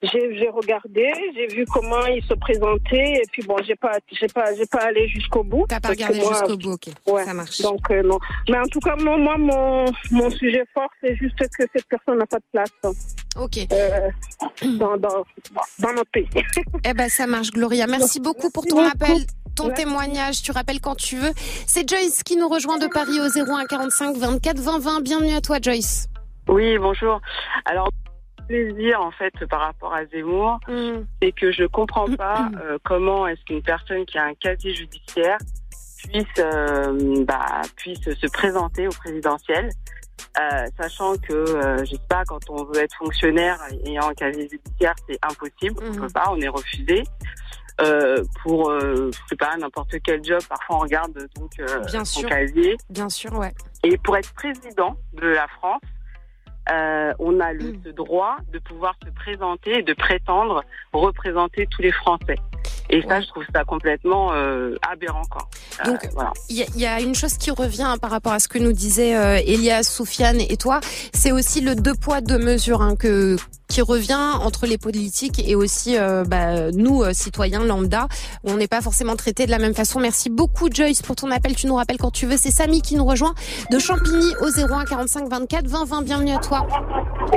j'ai, 0.01 0.47
regardé, 0.49 1.11
j'ai 1.35 1.47
vu 1.47 1.65
comment 1.65 2.05
il 2.05 2.23
se 2.23 2.33
présentait 2.33 3.15
et 3.15 3.23
puis 3.33 3.43
bon, 3.43 3.57
j'ai 3.67 3.75
pas, 3.75 3.97
j'ai 4.11 4.27
pas, 4.27 4.55
j'ai 4.55 4.65
pas 4.65 4.85
allé 4.85 5.09
jusqu'au 5.09 5.43
bout. 5.43 5.65
T'as 5.67 5.81
pas 5.81 5.89
regardé 5.89 6.21
jusqu'au 6.21 6.55
bout, 6.57 6.71
ok. 6.73 6.87
Ouais. 7.07 7.25
Ça 7.25 7.33
marche. 7.33 7.59
Donc 7.61 7.81
euh, 7.91 8.01
non. 8.01 8.17
Mais 8.49 8.57
en 8.57 8.67
tout 8.67 8.79
cas, 8.79 8.95
moi, 8.95 9.17
moi 9.17 9.37
mon, 9.37 9.85
mon 10.11 10.29
sujet 10.29 10.63
fort, 10.73 10.89
c'est 11.01 11.15
juste 11.17 11.37
que 11.37 11.63
cette 11.73 11.85
personne 11.89 12.17
n'a 12.17 12.25
pas 12.25 12.37
de 12.37 12.43
place 12.53 12.95
Ok. 13.35 13.57
euh, 13.73 14.09
dans, 14.77 14.95
dans, 14.97 15.25
dans 15.79 15.93
notre 15.93 16.11
pays. 16.11 16.29
Eh 16.85 16.93
ben, 16.93 17.09
ça 17.09 17.27
marche, 17.27 17.51
Gloria. 17.51 17.85
Merci 17.87 18.21
beaucoup 18.21 18.49
pour 18.51 18.65
ton 18.65 18.77
Merci 18.77 18.95
appel. 18.95 19.09
beaucoup. 19.17 19.25
Ton 19.59 19.67
Merci. 19.67 19.83
témoignage, 19.83 20.41
tu 20.41 20.51
rappelles 20.53 20.79
quand 20.79 20.95
tu 20.95 21.17
veux. 21.17 21.31
C'est 21.67 21.87
Joyce 21.87 22.23
qui 22.23 22.37
nous 22.37 22.47
rejoint 22.47 22.77
de 22.77 22.87
Paris 22.87 23.19
au 23.19 23.27
01 23.27 23.65
45 23.65 24.15
24 24.15 24.57
20 24.57 24.79
20. 24.79 25.01
Bienvenue 25.01 25.33
à 25.33 25.41
toi, 25.41 25.57
Joyce. 25.61 26.07
Oui, 26.47 26.77
bonjour. 26.77 27.19
Alors, 27.65 27.89
plaisir 28.47 29.01
en 29.01 29.11
fait 29.11 29.33
par 29.49 29.59
rapport 29.59 29.93
à 29.93 30.05
Zemmour, 30.05 30.59
Hmm. 30.69 31.03
c'est 31.21 31.33
que 31.33 31.51
je 31.51 31.65
comprends 31.65 32.07
pas 32.15 32.49
euh, 32.63 32.77
comment 32.85 33.27
est-ce 33.27 33.43
qu'une 33.43 33.61
personne 33.61 34.05
qui 34.05 34.17
a 34.17 34.23
un 34.23 34.33
casier 34.33 34.73
judiciaire 34.73 35.37
puisse 36.09 36.23
euh, 36.39 37.25
bah, 37.25 37.61
puisse 37.75 37.99
se 37.99 38.27
présenter 38.31 38.87
au 38.87 38.91
présidentiel, 38.91 39.69
euh, 40.39 40.65
sachant 40.79 41.17
que 41.17 41.33
euh, 41.33 41.79
je 41.83 41.91
sais 41.95 42.01
pas 42.07 42.23
quand 42.25 42.39
on 42.49 42.63
veut 42.63 42.77
être 42.79 42.95
fonctionnaire 42.95 43.57
ayant 43.85 44.07
un 44.07 44.13
casier 44.13 44.47
judiciaire, 44.49 44.95
c'est 45.09 45.19
impossible, 45.21 45.75
on 45.83 45.91
Mhm. 45.91 45.99
peut 45.99 46.13
pas, 46.13 46.31
on 46.31 46.39
est 46.39 46.47
refusé. 46.47 47.03
Euh, 47.81 48.23
pour 48.43 48.69
euh, 48.71 49.09
je 49.13 49.19
sais 49.29 49.35
pas 49.35 49.55
n'importe 49.57 49.95
quel 50.03 50.23
job, 50.23 50.41
parfois 50.49 50.75
on 50.77 50.79
regarde 50.79 51.13
donc 51.37 51.51
euh, 51.59 51.79
Bien 51.85 52.03
son 52.03 52.19
sûr. 52.21 52.29
casier. 52.29 52.75
Bien 52.89 53.09
sûr, 53.09 53.33
ouais. 53.33 53.53
Et 53.83 53.97
pour 53.97 54.17
être 54.17 54.33
président 54.33 54.97
de 55.13 55.27
la 55.27 55.47
France, 55.47 55.81
euh, 56.71 57.13
on 57.19 57.39
a 57.39 57.53
le 57.53 57.71
Mm. 57.71 57.81
ce 57.85 57.89
droit 57.89 58.35
de 58.51 58.59
pouvoir 58.59 58.93
se 59.03 59.09
présenter 59.11 59.79
et 59.79 59.83
de 59.83 59.93
prétendre 59.93 60.63
représenter 60.93 61.67
tous 61.71 61.81
les 61.81 61.91
Français. 61.91 62.35
Et 62.91 63.01
ça, 63.03 63.07
Ouais. 63.07 63.21
je 63.21 63.27
trouve 63.27 63.43
ça 63.53 63.63
complètement 63.63 64.33
euh, 64.33 64.75
aberrant, 64.87 65.23
quoi. 65.31 65.47
Euh, 65.79 65.91
Donc, 65.91 66.07
voilà. 66.13 66.33
Il 66.49 66.57
y, 66.57 66.63
a- 66.63 66.67
il 66.75 66.81
y 66.81 66.85
a 66.85 66.99
une 66.99 67.15
chose 67.15 67.37
qui 67.37 67.49
revient 67.51 67.83
hein, 67.83 67.97
par 67.97 68.11
rapport 68.11 68.33
à 68.33 68.39
ce 68.39 68.47
que 68.47 68.57
nous 68.59 68.73
disaient 68.73 69.15
euh, 69.15 69.37
Elias, 69.45 69.83
Soufiane 69.83 70.41
et 70.41 70.57
toi, 70.57 70.79
c'est 71.13 71.31
aussi 71.31 71.61
le 71.61 71.75
deux 71.75 71.95
poids 71.95 72.21
deux 72.21 72.39
mesures 72.39 72.81
hein, 72.81 72.95
que 72.95 73.35
qui 73.69 73.81
revient 73.83 74.17
entre 74.43 74.65
les 74.65 74.77
politiques 74.79 75.47
et 75.47 75.55
aussi 75.55 75.95
euh, 75.97 76.23
bah, 76.27 76.71
nous 76.71 77.03
euh, 77.03 77.13
citoyens 77.13 77.63
lambda 77.63 78.07
on 78.43 78.55
n'est 78.57 78.67
pas 78.67 78.81
forcément 78.81 79.15
traités 79.15 79.45
de 79.45 79.51
la 79.51 79.59
même 79.59 79.75
façon. 79.75 79.99
Merci 79.99 80.29
beaucoup 80.29 80.69
Joyce 80.73 81.01
pour 81.03 81.15
ton 81.15 81.29
appel. 81.29 81.55
Tu 81.55 81.67
nous 81.67 81.75
rappelles 81.75 81.97
quand 81.97 82.11
tu 82.11 82.25
veux. 82.25 82.37
C'est 82.37 82.49
Samy 82.51 82.81
qui 82.81 82.95
nous 82.95 83.05
rejoint 83.05 83.33
de 83.71 83.77
Champigny 83.77 84.33
au 84.41 84.47
01 84.47 84.85
45 84.85 85.27
24 85.29 85.67
20 85.67 85.85
20. 85.85 86.01
Bienvenue 86.03 86.31
à 86.31 86.39
toi. 86.39 86.65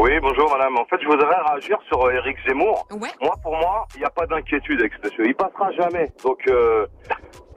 Oui, 0.00 0.12
bonjour 0.22 0.50
madame. 0.50 0.76
En 0.78 0.84
fait, 0.86 0.96
je 1.02 1.06
voudrais 1.06 1.26
réagir 1.48 1.76
sur 1.88 2.02
euh, 2.02 2.12
Éric 2.12 2.36
Zemmour. 2.48 2.86
Ouais. 2.92 3.10
Moi, 3.20 3.34
pour 3.42 3.52
moi, 3.52 3.86
il 3.94 3.98
n'y 3.98 4.04
a 4.06 4.10
pas 4.10 4.26
d'inquiétude 4.26 4.80
avec 4.80 4.92
ce 5.02 5.08
monsieur. 5.08 5.26
Il 5.26 5.34
passera 5.34 5.70
jamais. 5.72 6.10
Donc, 6.24 6.38
euh, 6.48 6.86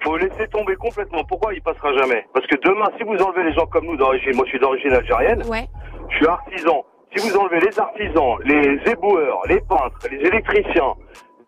faut 0.03 0.17
laisser 0.17 0.47
tomber 0.51 0.75
complètement. 0.75 1.23
Pourquoi 1.23 1.53
il 1.53 1.61
passera 1.61 1.93
jamais? 1.97 2.25
Parce 2.33 2.45
que 2.47 2.55
demain, 2.63 2.89
si 2.97 3.03
vous 3.03 3.15
enlevez 3.23 3.43
les 3.49 3.53
gens 3.53 3.65
comme 3.67 3.85
nous 3.85 3.95
d'origine, 3.97 4.35
moi 4.35 4.43
je 4.45 4.49
suis 4.51 4.59
d'origine 4.59 4.91
algérienne, 4.91 5.43
Ouais. 5.47 5.67
je 6.09 6.15
suis 6.17 6.27
artisan. 6.27 6.83
Si 7.15 7.21
vous 7.21 7.35
enlevez 7.37 7.59
les 7.61 7.79
artisans, 7.79 8.35
les 8.43 8.91
éboueurs, 8.91 9.41
les 9.47 9.61
peintres, 9.61 9.99
les 10.11 10.17
électriciens, 10.17 10.93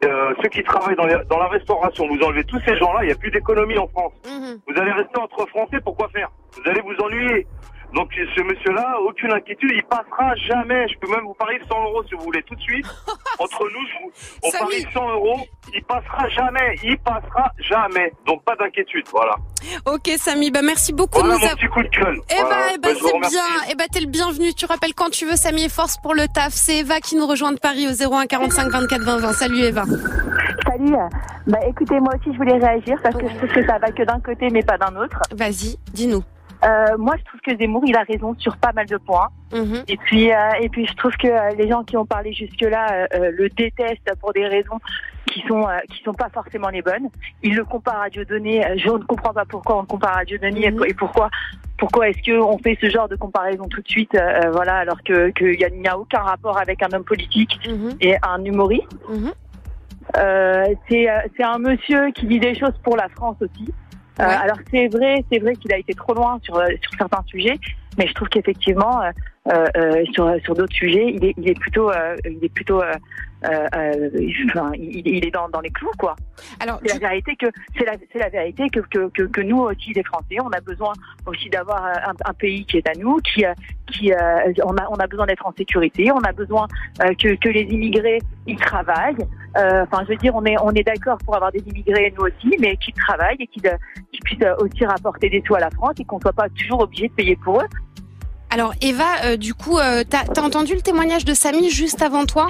euh, 0.06 0.34
ceux 0.42 0.50
qui 0.50 0.64
travaillent 0.64 0.96
dans, 0.96 1.06
les- 1.06 1.18
dans 1.30 1.40
la 1.40 1.48
restauration, 1.48 2.08
vous 2.08 2.22
enlevez 2.24 2.44
tous 2.46 2.60
ces 2.66 2.76
gens-là, 2.78 3.00
il 3.04 3.08
n'y 3.08 3.12
a 3.12 3.16
plus 3.16 3.32
d'économie 3.32 3.78
en 3.78 3.88
France. 3.88 4.14
Mhm. 4.26 4.60
Vous 4.68 4.82
allez 4.82 4.92
rester 4.92 5.20
entre 5.20 5.46
Français, 5.48 5.78
pourquoi 5.84 6.08
faire? 6.10 6.30
Vous 6.56 6.70
allez 6.70 6.82
vous 6.82 6.96
ennuyer. 7.04 7.48
Donc 7.94 8.10
ce 8.14 8.42
monsieur-là, 8.42 8.98
aucune 9.08 9.32
inquiétude, 9.32 9.72
il 9.74 9.84
passera 9.84 10.36
jamais. 10.36 10.88
Je 10.90 11.00
peux 11.00 11.10
même 11.10 11.24
vous 11.26 11.34
parier 11.34 11.60
100 11.70 11.84
euros 11.86 12.04
si 12.08 12.16
vous 12.16 12.24
voulez 12.26 12.44
tout 12.44 12.54
de 12.56 12.62
suite. 12.62 12.86
Entre 13.40 13.64
nous, 13.64 13.88
je 13.88 14.04
vous- 14.04 14.12
on 14.44 14.52
Samy. 14.52 14.64
parie 14.84 14.94
100 14.94 15.10
euros. 15.14 15.40
Il 15.74 15.84
passera 15.86 16.28
jamais. 16.30 16.76
Il 16.84 16.98
passera 17.00 17.52
jamais. 17.60 18.12
Donc 18.26 18.44
pas 18.44 18.56
d'inquiétude. 18.58 19.06
Voilà. 19.12 19.36
Ok 19.86 20.10
Samy, 20.18 20.52
bah 20.52 20.62
merci 20.62 20.92
beaucoup 20.94 21.20
Voilà 21.20 21.36
de 21.36 21.40
nous 21.40 21.40
mon 21.40 21.46
avoir. 21.46 21.58
petit 21.58 21.68
coup 21.68 21.82
de 21.84 21.88
gueule. 21.90 22.20
Eh 22.30 22.42
Voilà. 22.42 22.50
ben, 22.50 22.72
eh 22.76 22.78
ben 22.78 22.94
vous 23.00 23.08
c'est 23.08 23.30
bien. 23.30 23.44
Eh 23.72 23.76
ben, 23.76 23.86
t'es 23.92 24.00
le 24.02 24.08
bienvenu. 24.08 24.54
Tu 24.54 24.66
rappelles 24.66 24.94
quand 24.94 25.10
tu 25.10 25.26
veux, 25.26 25.36
Samy 25.36 25.64
et 25.66 25.70
Force 25.70 25.98
pour 26.04 26.14
le 26.14 26.28
taf. 26.28 26.52
C'est 26.54 26.80
Eva 26.80 27.00
qui 27.00 27.16
nous 27.16 27.26
rejoint 27.26 27.54
de 27.54 27.60
Paris 27.60 27.88
au 27.88 27.92
01 28.14 28.26
45 28.28 28.70
24 28.70 29.02
20 29.02 29.18
20. 29.18 29.34
Salut 29.34 29.60
Eva. 29.62 29.84
Salut. 30.68 30.94
Bah 31.48 31.60
écoutez, 31.68 32.00
moi 32.02 32.14
aussi 32.20 32.34
je 32.34 32.38
voulais 32.38 32.58
réagir 32.58 32.98
parce 33.02 33.16
que 33.16 33.28
je 33.28 33.36
trouve 33.38 33.50
que 33.50 33.66
ça 33.66 33.78
va 33.80 33.92
que 33.92 34.04
d'un 34.04 34.20
côté 34.20 34.50
mais 34.52 34.62
pas 34.64 34.78
d'un 34.78 34.94
autre. 34.98 35.20
Vas-y, 35.32 35.78
dis-nous. 35.94 36.24
Euh, 36.66 36.98
moi 36.98 37.16
je 37.20 37.24
trouve 37.26 37.40
que 37.42 37.56
Zemmour 37.58 37.84
il 37.86 37.96
a 37.96 38.04
raison 38.04 38.36
sur 38.40 38.58
pas 38.58 38.72
mal 38.74 38.86
de 38.88 38.98
points. 38.98 39.30
Mhm. 39.54 39.84
Et 39.88 39.98
puis 39.98 40.32
euh, 40.32 40.38
et 40.62 40.70
puis 40.70 40.86
je 40.88 40.94
trouve 40.96 41.12
que 41.18 41.28
euh, 41.28 41.50
les 41.58 41.68
gens 41.70 41.84
qui 41.84 41.96
ont 41.98 42.06
parlé 42.06 42.34
jusque 42.34 42.62
là 42.62 43.08
le 43.12 43.48
détestent 43.50 44.12
pour 44.20 44.34
des 44.34 44.46
raisons 44.48 44.80
qui 45.28 45.44
sont 45.48 45.68
euh, 45.68 45.78
qui 45.90 46.02
sont 46.04 46.14
pas 46.14 46.30
forcément 46.34 46.70
les 46.70 46.82
bonnes. 46.82 47.10
Il 47.44 47.56
le 47.56 47.64
compare 47.64 48.02
à 48.02 48.10
Dieudonné. 48.10 48.66
Euh, 48.66 48.76
Je 48.78 48.90
ne 48.90 48.98
comprends 49.04 49.34
pas 49.34 49.46
pourquoi 49.46 49.78
on 49.78 49.82
le 49.82 49.88
compare 49.88 50.18
à 50.18 50.26
Dieudonné 50.26 50.72
Mhm. 50.72 50.84
et 50.88 50.94
pourquoi 50.94 51.30
pourquoi 51.78 52.10
est-ce 52.10 52.24
que 52.24 52.40
on 52.42 52.58
fait 52.58 52.76
ce 52.82 52.90
genre 52.90 53.08
de 53.08 53.16
comparaison 53.16 53.66
tout 53.68 53.82
de 53.84 53.88
suite 53.88 54.16
euh, 54.16 54.50
voilà 54.52 54.78
alors 54.78 55.04
que 55.04 55.30
qu'il 55.30 55.64
a- 55.64 55.70
n'y 55.70 55.88
a 55.88 55.96
aucun 55.98 56.22
rapport 56.22 56.58
avec 56.58 56.82
un 56.82 56.88
homme 56.92 57.04
politique 57.04 57.60
Mhm. 57.68 57.98
et 58.02 58.16
un 58.28 58.44
humoriste. 58.44 58.88
Mhm. 59.10 59.32
Euh, 60.18 60.66
c'est 60.90 61.10
euh, 61.10 61.20
c'est 61.36 61.44
un 61.44 61.60
monsieur 61.60 62.12
qui 62.12 62.26
dit 62.26 62.40
des 62.40 62.56
choses 62.56 62.74
pour 62.84 62.96
la 62.96 63.10
France 63.10 63.36
aussi. 63.42 63.72
Euh, 64.20 64.24
alors 64.24 64.58
c'est 64.72 64.88
vrai, 64.88 65.24
c'est 65.32 65.40
vrai 65.40 65.56
qu'il 65.56 65.72
a 65.74 65.78
été 65.78 65.94
trop 65.94 66.14
loin 66.14 66.40
sur, 66.42 66.56
euh, 66.58 66.68
sur 66.82 66.92
certains 66.98 67.24
sujets, 67.28 67.56
mais 67.98 68.08
je 68.08 68.14
trouve 68.14 68.28
qu'effectivement 68.30 69.02
euh, 69.02 69.12
euh, 69.52 69.68
euh, 69.78 70.06
sur, 70.14 70.36
sur 70.44 70.56
d'autres 70.56 70.74
sujets, 70.74 71.14
il 71.14 71.24
est, 71.24 71.34
il 71.38 71.50
est 71.50 71.60
plutôt, 71.60 71.92
euh, 71.92 72.16
il 72.26 72.44
est 72.44 72.54
plutôt, 72.54 72.82
euh, 73.46 73.68
euh, 73.76 74.10
enfin, 74.50 74.72
il, 74.74 75.08
il 75.08 75.26
est 75.26 75.32
dans, 75.32 75.48
dans 75.50 75.62
les 75.62 75.70
clous 75.70 75.92
quoi. 76.00 76.16
Alors 76.60 76.80
c'est 76.84 77.00
la 77.00 77.10
vérité 77.10 77.36
que 77.36 77.46
c'est 77.78 77.86
la, 77.86 78.30
vérité 78.30 78.68
que, 78.70 78.80
que, 78.80 79.10
que, 79.10 79.24
que 79.24 79.42
nous 79.42 79.60
aussi 79.60 79.94
les 79.94 80.04
Français, 80.04 80.38
on 80.44 80.50
a 80.50 80.60
besoin 80.60 80.94
aussi 81.26 81.50
d'avoir 81.50 81.86
un, 81.86 82.14
un 82.26 82.34
pays 82.34 82.66
qui 82.66 82.78
est 82.78 82.90
à 82.90 82.94
nous, 82.98 83.18
qui, 83.18 83.46
euh, 83.46 83.54
qui, 83.92 84.12
euh, 84.12 84.54
on 84.64 84.76
a, 84.78 84.88
on 84.90 84.96
a 84.96 85.06
besoin 85.06 85.28
d'être 85.28 85.46
en 85.46 85.54
sécurité, 85.56 86.12
on 86.12 86.22
a 86.22 86.32
besoin 86.32 86.68
que, 87.00 87.50
les 87.50 87.62
immigrés 87.62 88.20
ils 88.48 88.58
travaillent. 88.58 89.26
Enfin, 89.56 90.04
je 90.04 90.10
veux 90.10 90.18
dire, 90.18 90.36
on 90.36 90.46
est, 90.46 90.56
on 90.62 90.72
est 90.72 90.84
d'accord 90.84 91.18
pour 91.20 91.36
avoir 91.36 91.52
des 91.52 91.60
immigrés 91.60 92.14
nous 92.18 92.26
aussi, 92.26 92.56
mais 92.60 92.76
qui 92.78 92.92
travaillent 92.94 93.38
et 93.40 93.48
qui, 93.48 93.62
puissent 94.24 94.40
aussi 94.60 94.84
rapporter 94.86 95.30
des 95.30 95.44
sous 95.46 95.56
à 95.56 95.60
la 95.60 95.70
France 95.70 95.94
et 96.00 96.04
qu'on 96.04 96.20
soit 96.20 96.34
pas 96.34 96.50
toujours 96.50 96.82
obligé 96.82 97.08
de 97.08 97.14
payer 97.14 97.36
pour 97.38 97.62
eux. 97.62 97.68
Alors 98.50 98.74
Eva, 98.82 99.38
du 99.38 99.54
coup, 99.54 99.78
euh, 99.78 100.04
t'as 100.10 100.24
as 100.24 100.42
entendu 100.42 100.74
le 100.74 100.82
témoignage 100.82 101.26
de 101.26 101.34
Samy 101.34 101.70
juste 101.70 102.02
avant 102.02 102.26
toi? 102.26 102.48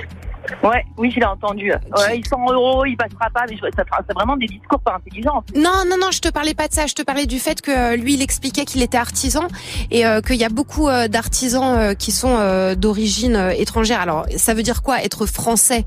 Ouais, 0.63 0.83
oui, 0.97 1.11
je 1.11 1.19
l'ai 1.19 1.25
entendu. 1.25 1.71
Ouais, 1.71 2.21
100 2.27 2.51
euros, 2.53 2.85
il 2.85 2.95
passera 2.95 3.29
pas, 3.33 3.41
mais 3.49 3.55
je- 3.57 3.61
ça 3.75 3.83
fera- 3.83 4.01
c'est 4.07 4.13
vraiment 4.13 4.37
des 4.37 4.45
discours 4.47 4.79
pas 4.79 4.95
intelligents. 4.95 5.43
Non, 5.55 5.83
non, 5.89 5.97
non, 5.99 6.11
je 6.11 6.19
te 6.19 6.29
parlais 6.29 6.53
pas 6.53 6.67
de 6.69 6.73
ça. 6.73 6.85
Je 6.87 6.93
te 6.93 7.01
parlais 7.01 7.25
du 7.25 7.39
fait 7.39 7.61
que 7.61 7.71
euh, 7.71 7.95
lui, 7.97 8.13
il 8.13 8.21
expliquait 8.21 8.63
qu'il 8.65 8.81
était 8.81 8.97
artisan 8.97 9.47
et 9.91 10.05
euh, 10.05 10.21
qu'il 10.21 10.37
y 10.37 10.45
a 10.45 10.49
beaucoup 10.49 10.87
euh, 10.87 11.07
d'artisans 11.09 11.75
euh, 11.77 11.93
qui 11.95 12.11
sont 12.11 12.37
d'origine 12.77 13.51
étrangère. 13.57 13.99
Alors, 13.99 14.25
ça 14.37 14.53
veut 14.53 14.63
dire 14.63 14.81
quoi 14.83 15.03
être 15.03 15.25
français 15.25 15.85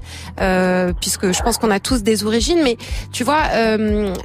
Puisque 1.01 1.33
je 1.33 1.43
pense 1.43 1.59
qu'on 1.59 1.71
a 1.71 1.81
tous 1.81 2.03
des 2.03 2.25
origines, 2.25 2.61
mais 2.63 2.77
tu 3.13 3.25
vois, 3.25 3.43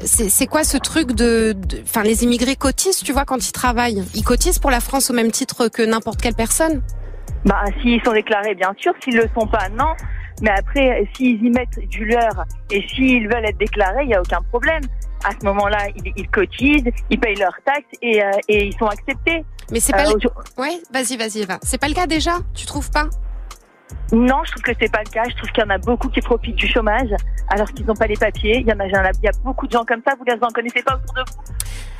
c'est 0.03 0.29
c'est 0.29 0.47
quoi 0.47 0.63
ce 0.63 0.77
truc 0.77 1.13
de, 1.13 1.53
de- 1.57 1.81
enfin, 1.83 2.03
les 2.03 2.23
immigrés 2.23 2.55
cotisent, 2.55 3.01
tu 3.03 3.13
vois, 3.13 3.25
quand 3.25 3.47
ils 3.47 3.51
travaillent, 3.51 4.03
ils 4.15 4.23
cotisent 4.23 4.59
pour 4.59 4.71
la 4.71 4.79
France 4.79 5.09
au 5.09 5.13
même 5.13 5.31
titre 5.31 5.67
que 5.67 5.81
n'importe 5.81 6.21
quelle 6.21 6.33
personne. 6.35 6.81
Bah, 7.45 7.63
s'ils 7.81 8.03
sont 8.03 8.13
déclarés, 8.13 8.55
bien 8.55 8.73
sûr. 8.77 8.93
S'ils 9.01 9.15
le 9.15 9.29
sont 9.33 9.47
pas, 9.47 9.69
non. 9.69 9.93
Mais 10.41 10.49
après, 10.49 11.07
s'ils 11.15 11.41
y 11.43 11.49
mettent 11.49 11.79
du 11.87 12.05
leur 12.05 12.45
et 12.69 12.85
s'ils 12.89 13.29
veulent 13.29 13.45
être 13.45 13.57
déclarés, 13.57 14.03
il 14.03 14.09
y 14.09 14.15
a 14.15 14.21
aucun 14.21 14.41
problème. 14.41 14.81
À 15.23 15.31
ce 15.31 15.45
moment-là, 15.45 15.87
ils, 15.95 16.11
ils 16.17 16.29
cotisent, 16.29 16.83
ils 17.09 17.19
payent 17.19 17.37
leurs 17.37 17.57
taxes 17.65 17.85
et, 18.01 18.21
euh, 18.23 18.31
et 18.49 18.65
ils 18.65 18.73
sont 18.73 18.87
acceptés. 18.87 19.45
Mais 19.71 19.79
c'est 19.79 19.93
pas. 19.93 20.09
Euh, 20.09 20.17
le... 20.21 20.61
Ouais, 20.61 20.77
vas-y, 20.91 21.15
vas-y, 21.17 21.43
Eva. 21.43 21.57
C'est 21.63 21.79
pas 21.79 21.87
le 21.87 21.93
cas 21.93 22.05
déjà? 22.05 22.33
Tu 22.53 22.65
trouves 22.65 22.91
pas? 22.91 23.09
Non, 24.11 24.37
je 24.45 24.51
trouve 24.51 24.63
que 24.63 24.71
c'est 24.79 24.91
pas 24.91 25.01
le 25.05 25.09
cas. 25.11 25.23
Je 25.29 25.35
trouve 25.35 25.49
qu'il 25.51 25.63
y 25.63 25.65
en 25.65 25.69
a 25.69 25.77
beaucoup 25.77 26.09
qui 26.09 26.21
profitent 26.21 26.55
du 26.55 26.67
chômage 26.67 27.09
alors 27.49 27.71
qu'ils 27.71 27.85
n'ont 27.85 27.95
pas 27.95 28.07
les 28.07 28.15
papiers. 28.17 28.59
Il 28.59 28.67
y 28.67 28.73
en 28.73 28.79
a, 28.79 28.85
il 28.85 28.91
y 29.23 29.27
a- 29.27 29.31
beaucoup 29.43 29.67
de 29.67 29.71
gens 29.71 29.83
comme 29.85 30.01
ça. 30.07 30.13
Vous 30.17 30.23
les 30.25 30.33
en 30.41 30.47
connaissez 30.49 30.81
pas 30.83 30.95
autour 30.95 31.13
de 31.15 31.21
vous 31.31 31.53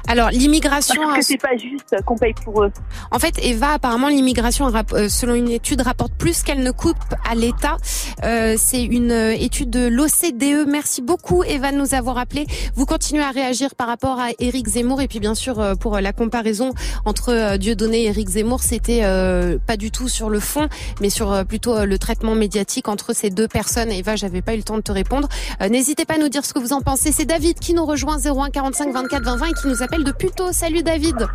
Alors 0.08 0.30
l'immigration. 0.30 1.02
Parce 1.04 1.18
que 1.18 1.22
c'est 1.24 1.38
pas 1.42 1.58
juste 1.58 1.96
qu'on 2.06 2.16
paye 2.18 2.34
pour 2.44 2.64
eux. 2.64 2.72
En 3.12 3.20
fait, 3.20 3.38
Eva, 3.44 3.72
apparemment, 3.74 4.08
l'immigration, 4.08 4.72
euh, 4.94 5.10
selon 5.10 5.34
une 5.36 5.50
étude, 5.50 5.82
rapporte 5.82 6.14
plus 6.14 6.44
qu'elle 6.44 6.62
ne 6.64 6.72
coûte 6.72 6.96
à 7.30 7.36
l'État. 7.36 7.78
Euh, 8.24 8.56
c'est 8.58 8.84
une 8.84 9.12
euh, 9.12 9.32
étude 9.32 9.70
de 9.70 9.88
l'OCDE. 9.88 10.68
Merci 10.70 11.02
beaucoup, 11.02 11.44
Eva, 11.44 11.72
de 11.72 11.78
nous 11.78 11.94
avoir 11.96 12.18
appelé. 12.18 12.46
Vous 12.76 12.86
continuez 12.86 13.24
à 13.24 13.32
réagir 13.32 13.76
par 13.76 13.88
rapport 13.88 14.20
à 14.20 14.28
Éric 14.40 14.68
Zemmour 14.68 15.02
et 15.02 15.08
puis 15.08 15.20
bien 15.20 15.36
sûr 15.36 15.76
pour 15.80 16.00
la 16.00 16.14
comparaison 16.14 16.74
entre 17.06 17.58
Dieudonné 17.58 18.04
et 18.04 18.06
Éric 18.08 18.30
Zemmour, 18.30 18.62
c'était 18.62 19.02
euh, 19.04 19.58
pas 19.66 19.78
du 19.78 19.92
tout 19.92 20.08
sur 20.08 20.30
le 20.30 20.40
fond, 20.40 20.68
mais 21.02 21.10
sur 21.10 21.46
plutôt 21.46 21.76
euh, 21.76 21.86
le 21.96 22.00
traitement 22.00 22.36
médiatique 22.36 22.90
entre 22.90 23.14
ces 23.14 23.30
deux 23.30 23.48
personnes. 23.48 23.90
Eva, 23.90 24.18
j'avais 24.18 24.42
pas 24.42 24.54
eu 24.54 24.58
le 24.58 24.64
temps 24.64 24.76
de 24.76 24.82
te 24.82 24.92
répondre. 24.92 25.30
Euh, 25.62 25.70
N'hésitez 25.70 26.04
pas 26.04 26.16
à 26.16 26.18
nous 26.18 26.28
dire 26.28 26.44
ce 26.44 26.54
que 26.54 26.60
vous 26.60 26.74
en 26.74 26.82
pensez. 26.82 27.14
C'est 27.14 27.24
David 27.24 27.58
qui 27.60 27.74
nous 27.74 27.86
rejoint 27.86 28.18
01 28.18 28.50
45 28.50 28.92
24 28.94 29.24
20 29.24 29.38
20 29.38 29.46
et 29.46 29.54
qui 29.54 29.68
nous 29.70 29.82
appelle 29.82 30.04
de 30.04 30.12
Puto. 30.12 30.52
Salut 30.52 30.84
David. 30.84 31.26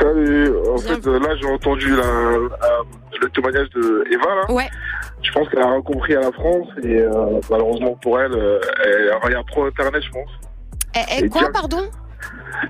Salut, 0.00 0.52
en 0.68 0.78
fait 0.78 1.06
euh, 1.06 1.18
là 1.18 1.34
j'ai 1.40 1.46
entendu 1.48 1.90
la, 1.90 1.96
la- 2.04 2.82
le 3.20 3.28
témoignage 3.30 3.68
de 3.70 4.04
Eva 4.10 4.34
là. 4.34 4.54
Ouais. 4.54 4.68
Je 5.22 5.30
pense 5.32 5.48
qu'elle 5.50 5.60
a 5.60 5.70
rien 5.70 5.82
compris 5.82 6.14
à 6.16 6.20
la 6.20 6.32
France 6.32 6.68
et 6.82 6.98
euh, 7.00 7.40
malheureusement 7.50 7.94
pour 8.02 8.18
elle, 8.20 8.32
elle 8.84 9.12
regarde 9.22 9.46
trop 9.48 9.64
internet 9.66 10.02
je 10.02 10.10
pense. 10.10 10.30
Eh, 10.94 11.24
Et 11.24 11.28
quoi, 11.28 11.50
pardon? 11.52 11.82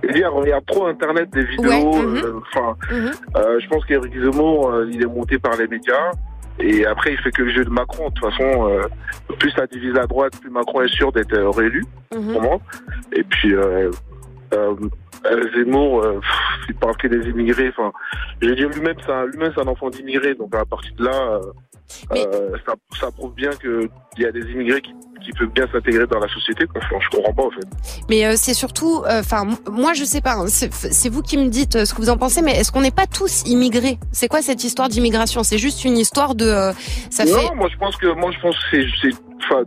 Elle 0.03 0.15
dit 0.15 0.21
elle 0.21 0.29
regarde 0.29 0.65
trop 0.67 0.87
internet 0.87 1.31
des 1.33 1.45
vidéos. 1.45 1.69
Ouais, 1.93 2.03
mhm. 2.03 2.17
euh, 2.25 2.41
Enfin, 2.53 2.77
Mhm. 2.91 3.11
euh, 3.37 3.61
je 3.61 3.69
pense 3.69 3.85
qu'Éric 3.85 4.13
Zemmour 4.15 4.71
euh, 4.71 4.89
il 4.93 5.03
est 5.03 5.07
monté 5.07 5.39
par 5.39 5.57
les 5.57 5.69
médias. 5.69 6.11
Et 6.61 6.85
après, 6.87 7.13
il 7.13 7.19
fait 7.19 7.31
que 7.31 7.43
le 7.43 7.53
jeu 7.53 7.65
de 7.65 7.71
Macron. 7.71 8.09
De 8.09 8.15
toute 8.15 8.31
façon, 8.31 8.69
euh, 8.69 8.83
plus 9.39 9.51
ça 9.53 9.67
divise 9.67 9.97
à 9.97 10.07
droite, 10.07 10.33
plus 10.41 10.51
Macron 10.51 10.83
est 10.83 10.95
sûr 10.95 11.13
d'être 11.13 11.33
euh, 11.33 11.51
réélu. 11.51 11.85
Mhm. 12.15 12.33
pour 12.33 12.43
moi. 12.43 12.61
Et 13.13 13.23
puis, 13.23 13.55
euh, 13.55 13.91
Zemmour, 15.55 16.03
pff, 16.03 16.31
il 16.69 16.75
parle 16.75 16.97
que 16.97 17.09
des 17.09 17.29
immigrés. 17.29 17.73
Enfin, 17.77 17.93
je 18.41 18.49
veux 18.49 18.57
dire, 18.57 18.69
lui-même, 18.69 18.97
c'est 19.05 19.13
un, 19.13 19.27
lui-même, 19.27 19.53
c'est 19.55 19.63
un 19.63 19.69
enfant 19.69 19.91
d'immigrés. 19.91 20.35
Donc, 20.35 20.55
à 20.55 20.65
partir 20.65 20.93
de 20.97 21.05
là, 21.05 21.41
euh, 22.13 22.17
euh, 22.35 22.57
ça, 22.67 22.75
ça 23.01 23.11
prouve 23.11 23.35
bien 23.35 23.51
qu'il 23.51 23.89
y 24.19 24.25
a 24.27 24.33
des 24.33 24.41
immigrés 24.41 24.81
qui, 24.83 24.93
qui 25.25 25.33
peuvent 25.33 25.49
bien 25.49 25.67
s'intégrer 25.73 26.07
dans 26.07 26.19
la 26.21 26.29
société. 26.29 26.67
Quoi. 26.67 26.81
Enfin, 26.85 26.97
je 27.01 27.17
comprends 27.17 27.35
pas, 27.35 27.45
en 27.45 27.51
fait. 27.51 27.67
Mais 28.09 28.25
euh, 28.27 28.35
c'est 28.37 28.55
surtout, 28.55 29.05
enfin, 29.07 29.47
moi 29.71 29.93
je 29.95 30.05
sais 30.05 30.21
pas. 30.21 30.35
hein, 30.35 30.47
c'est 30.49 31.09
vous 31.09 31.23
qui 31.23 31.37
me 31.37 31.49
dites 31.49 31.77
euh, 31.77 31.85
ce 31.85 31.95
que 31.95 32.01
vous 32.01 32.11
en 32.11 32.17
pensez, 32.17 32.43
mais 32.43 32.53
est-ce 32.57 32.73
qu'on 32.73 32.81
n'est 32.81 32.91
pas 32.91 33.07
tous 33.07 33.43
immigrés? 33.47 33.99
C'est 34.13 34.29
quoi 34.29 34.43
cette 34.43 34.65
histoire 34.65 34.89
d'immigration? 34.89 35.43
C'est 35.43 35.59
juste 35.59 35.85
une 35.85 35.99
histoire 35.99 36.35
de, 36.35 36.47
euh, 36.47 36.73
ça 37.11 37.25
non, 37.25 37.35
fait. 37.37 37.55
moi, 37.55 37.69
je 37.71 37.77
pense 37.77 37.97
que, 37.97 38.07
moi, 38.15 38.31
je 38.33 38.41
pense 38.41 38.57
que 38.71 38.83
c'est, 39.03 39.11
enfin, 39.45 39.63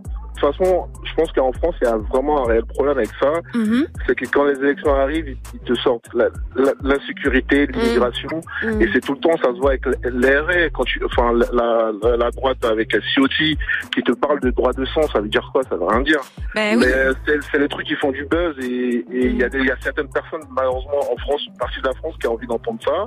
toute 0.46 0.56
façon, 0.58 0.88
je 1.04 1.14
pense 1.16 1.32
qu'en 1.32 1.52
France, 1.54 1.76
il 1.82 1.86
y 1.86 1.92
a 1.92 1.98
vraiment 1.98 2.44
un 2.44 2.48
réel 2.48 2.66
problème 2.66 2.98
avec 2.98 3.10
ça. 3.20 3.32
Mhm. 3.54 3.88
C'est 4.08 4.16
que 4.16 4.26
quand 4.26 4.44
les 4.46 4.58
élections 4.60 4.94
arrivent, 4.94 5.30
ils, 5.54 5.60
te 5.60 5.74
sortent 5.76 6.08
la- 6.14 6.30
la- 6.56 6.74
l'insécurité, 6.84 7.68
l'immigration, 7.68 8.42
Mhm. 8.64 8.82
et 8.82 8.90
c'est 8.94 9.02
tout 9.02 9.14
le 9.14 9.20
temps, 9.20 9.38
ça 9.38 9.54
se 9.54 9.60
voit 9.60 9.72
avec 9.72 9.86
l'RR, 10.04 10.70
quand 10.74 10.84
tu, 10.84 11.02
enfin, 11.06 11.34
la, 11.34 11.92
la, 12.04 12.18
la 12.18 12.32
droite 12.32 12.64
avec 12.66 12.96
Ciotti, 13.14 13.58
qui 13.94 14.02
te 14.04 14.12
parle 14.14 14.40
de 14.42 14.50
droit 14.50 14.74
de 14.74 14.86
sang, 14.86 15.02
ça 15.14 15.20
veut 15.22 15.30
dire 15.30 15.48
quoi? 15.54 15.62
Ça 15.70 15.76
veut 15.76 15.86
rien 15.86 16.02
dire. 16.02 16.20
Ben 16.56 16.78
oui. 16.78 16.86
Mais 16.88 17.40
c'est, 17.52 17.60
les 17.60 17.68
trucs 17.68 17.88
qui 17.88 17.96
font 17.96 18.12
du 18.12 18.26
buzz, 18.26 18.56
et 18.62 19.06
il 19.12 19.38
y 19.38 19.44
a 19.44 19.50
des, 19.50 19.60
il 19.60 19.66
y 19.66 19.72
a 19.72 19.78
certaines 19.82 20.10
personnes, 20.10 20.42
malheureusement, 20.56 21.00
en 21.12 21.18
France, 21.18 21.42
une 21.48 21.58
partie 21.58 21.80
de 21.82 21.88
la 21.88 21.94
France, 21.94 22.16
qui 22.20 22.28
a 22.28 22.32
envie 22.32 22.48
d'entendre 22.48 22.80
ça, 22.84 23.06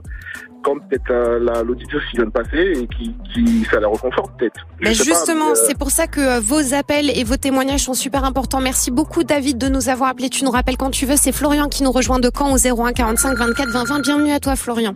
comme 0.63 0.81
peut-être 0.89 1.13
la- 1.41 1.63
l'auditeur 1.63 2.01
qui 2.11 2.17
vient 2.17 2.27
de 2.27 2.31
passer, 2.31 2.73
et 2.83 2.87
qui, 2.89 3.15
qui, 3.33 3.65
ça 3.71 3.79
les 3.79 3.87
reconforte 3.87 4.37
peut-être. 4.39 4.67
Ben 4.81 4.93
justement, 4.93 5.51
euh, 5.51 5.55
c'est 5.55 5.79
pour 5.79 5.91
ça 5.91 6.07
que 6.07 6.21
euh, 6.21 6.41
vos 6.41 6.75
appels 6.75 7.11
et 7.11 7.25
vos 7.27 7.37
témoignages 7.37 7.81
sont 7.83 7.95
super 7.95 8.25
importants. 8.25 8.61
Merci 8.61 8.91
beaucoup 8.91 9.25
David 9.25 9.59
de 9.59 9.69
nous 9.69 9.89
avoir 9.89 10.11
appelés. 10.11 10.31
Tu 10.31 10.45
nous 10.45 10.51
rappelles 10.51 10.77
quand 10.77 10.91
tu 10.91 11.07
veux. 11.07 11.17
C'est 11.17 11.33
Florian 11.33 11.69
qui 11.69 11.83
nous 11.83 11.91
rejoint 11.93 12.21
de 12.21 12.31
Caen 12.35 12.53
au 12.53 12.57
01 12.59 12.93
45 12.93 13.37
24 13.37 13.69
20 13.71 13.85
20. 13.85 14.01
Bienvenue 14.01 14.31
à 14.33 14.41
toi 14.41 14.55
Florian. 14.57 14.95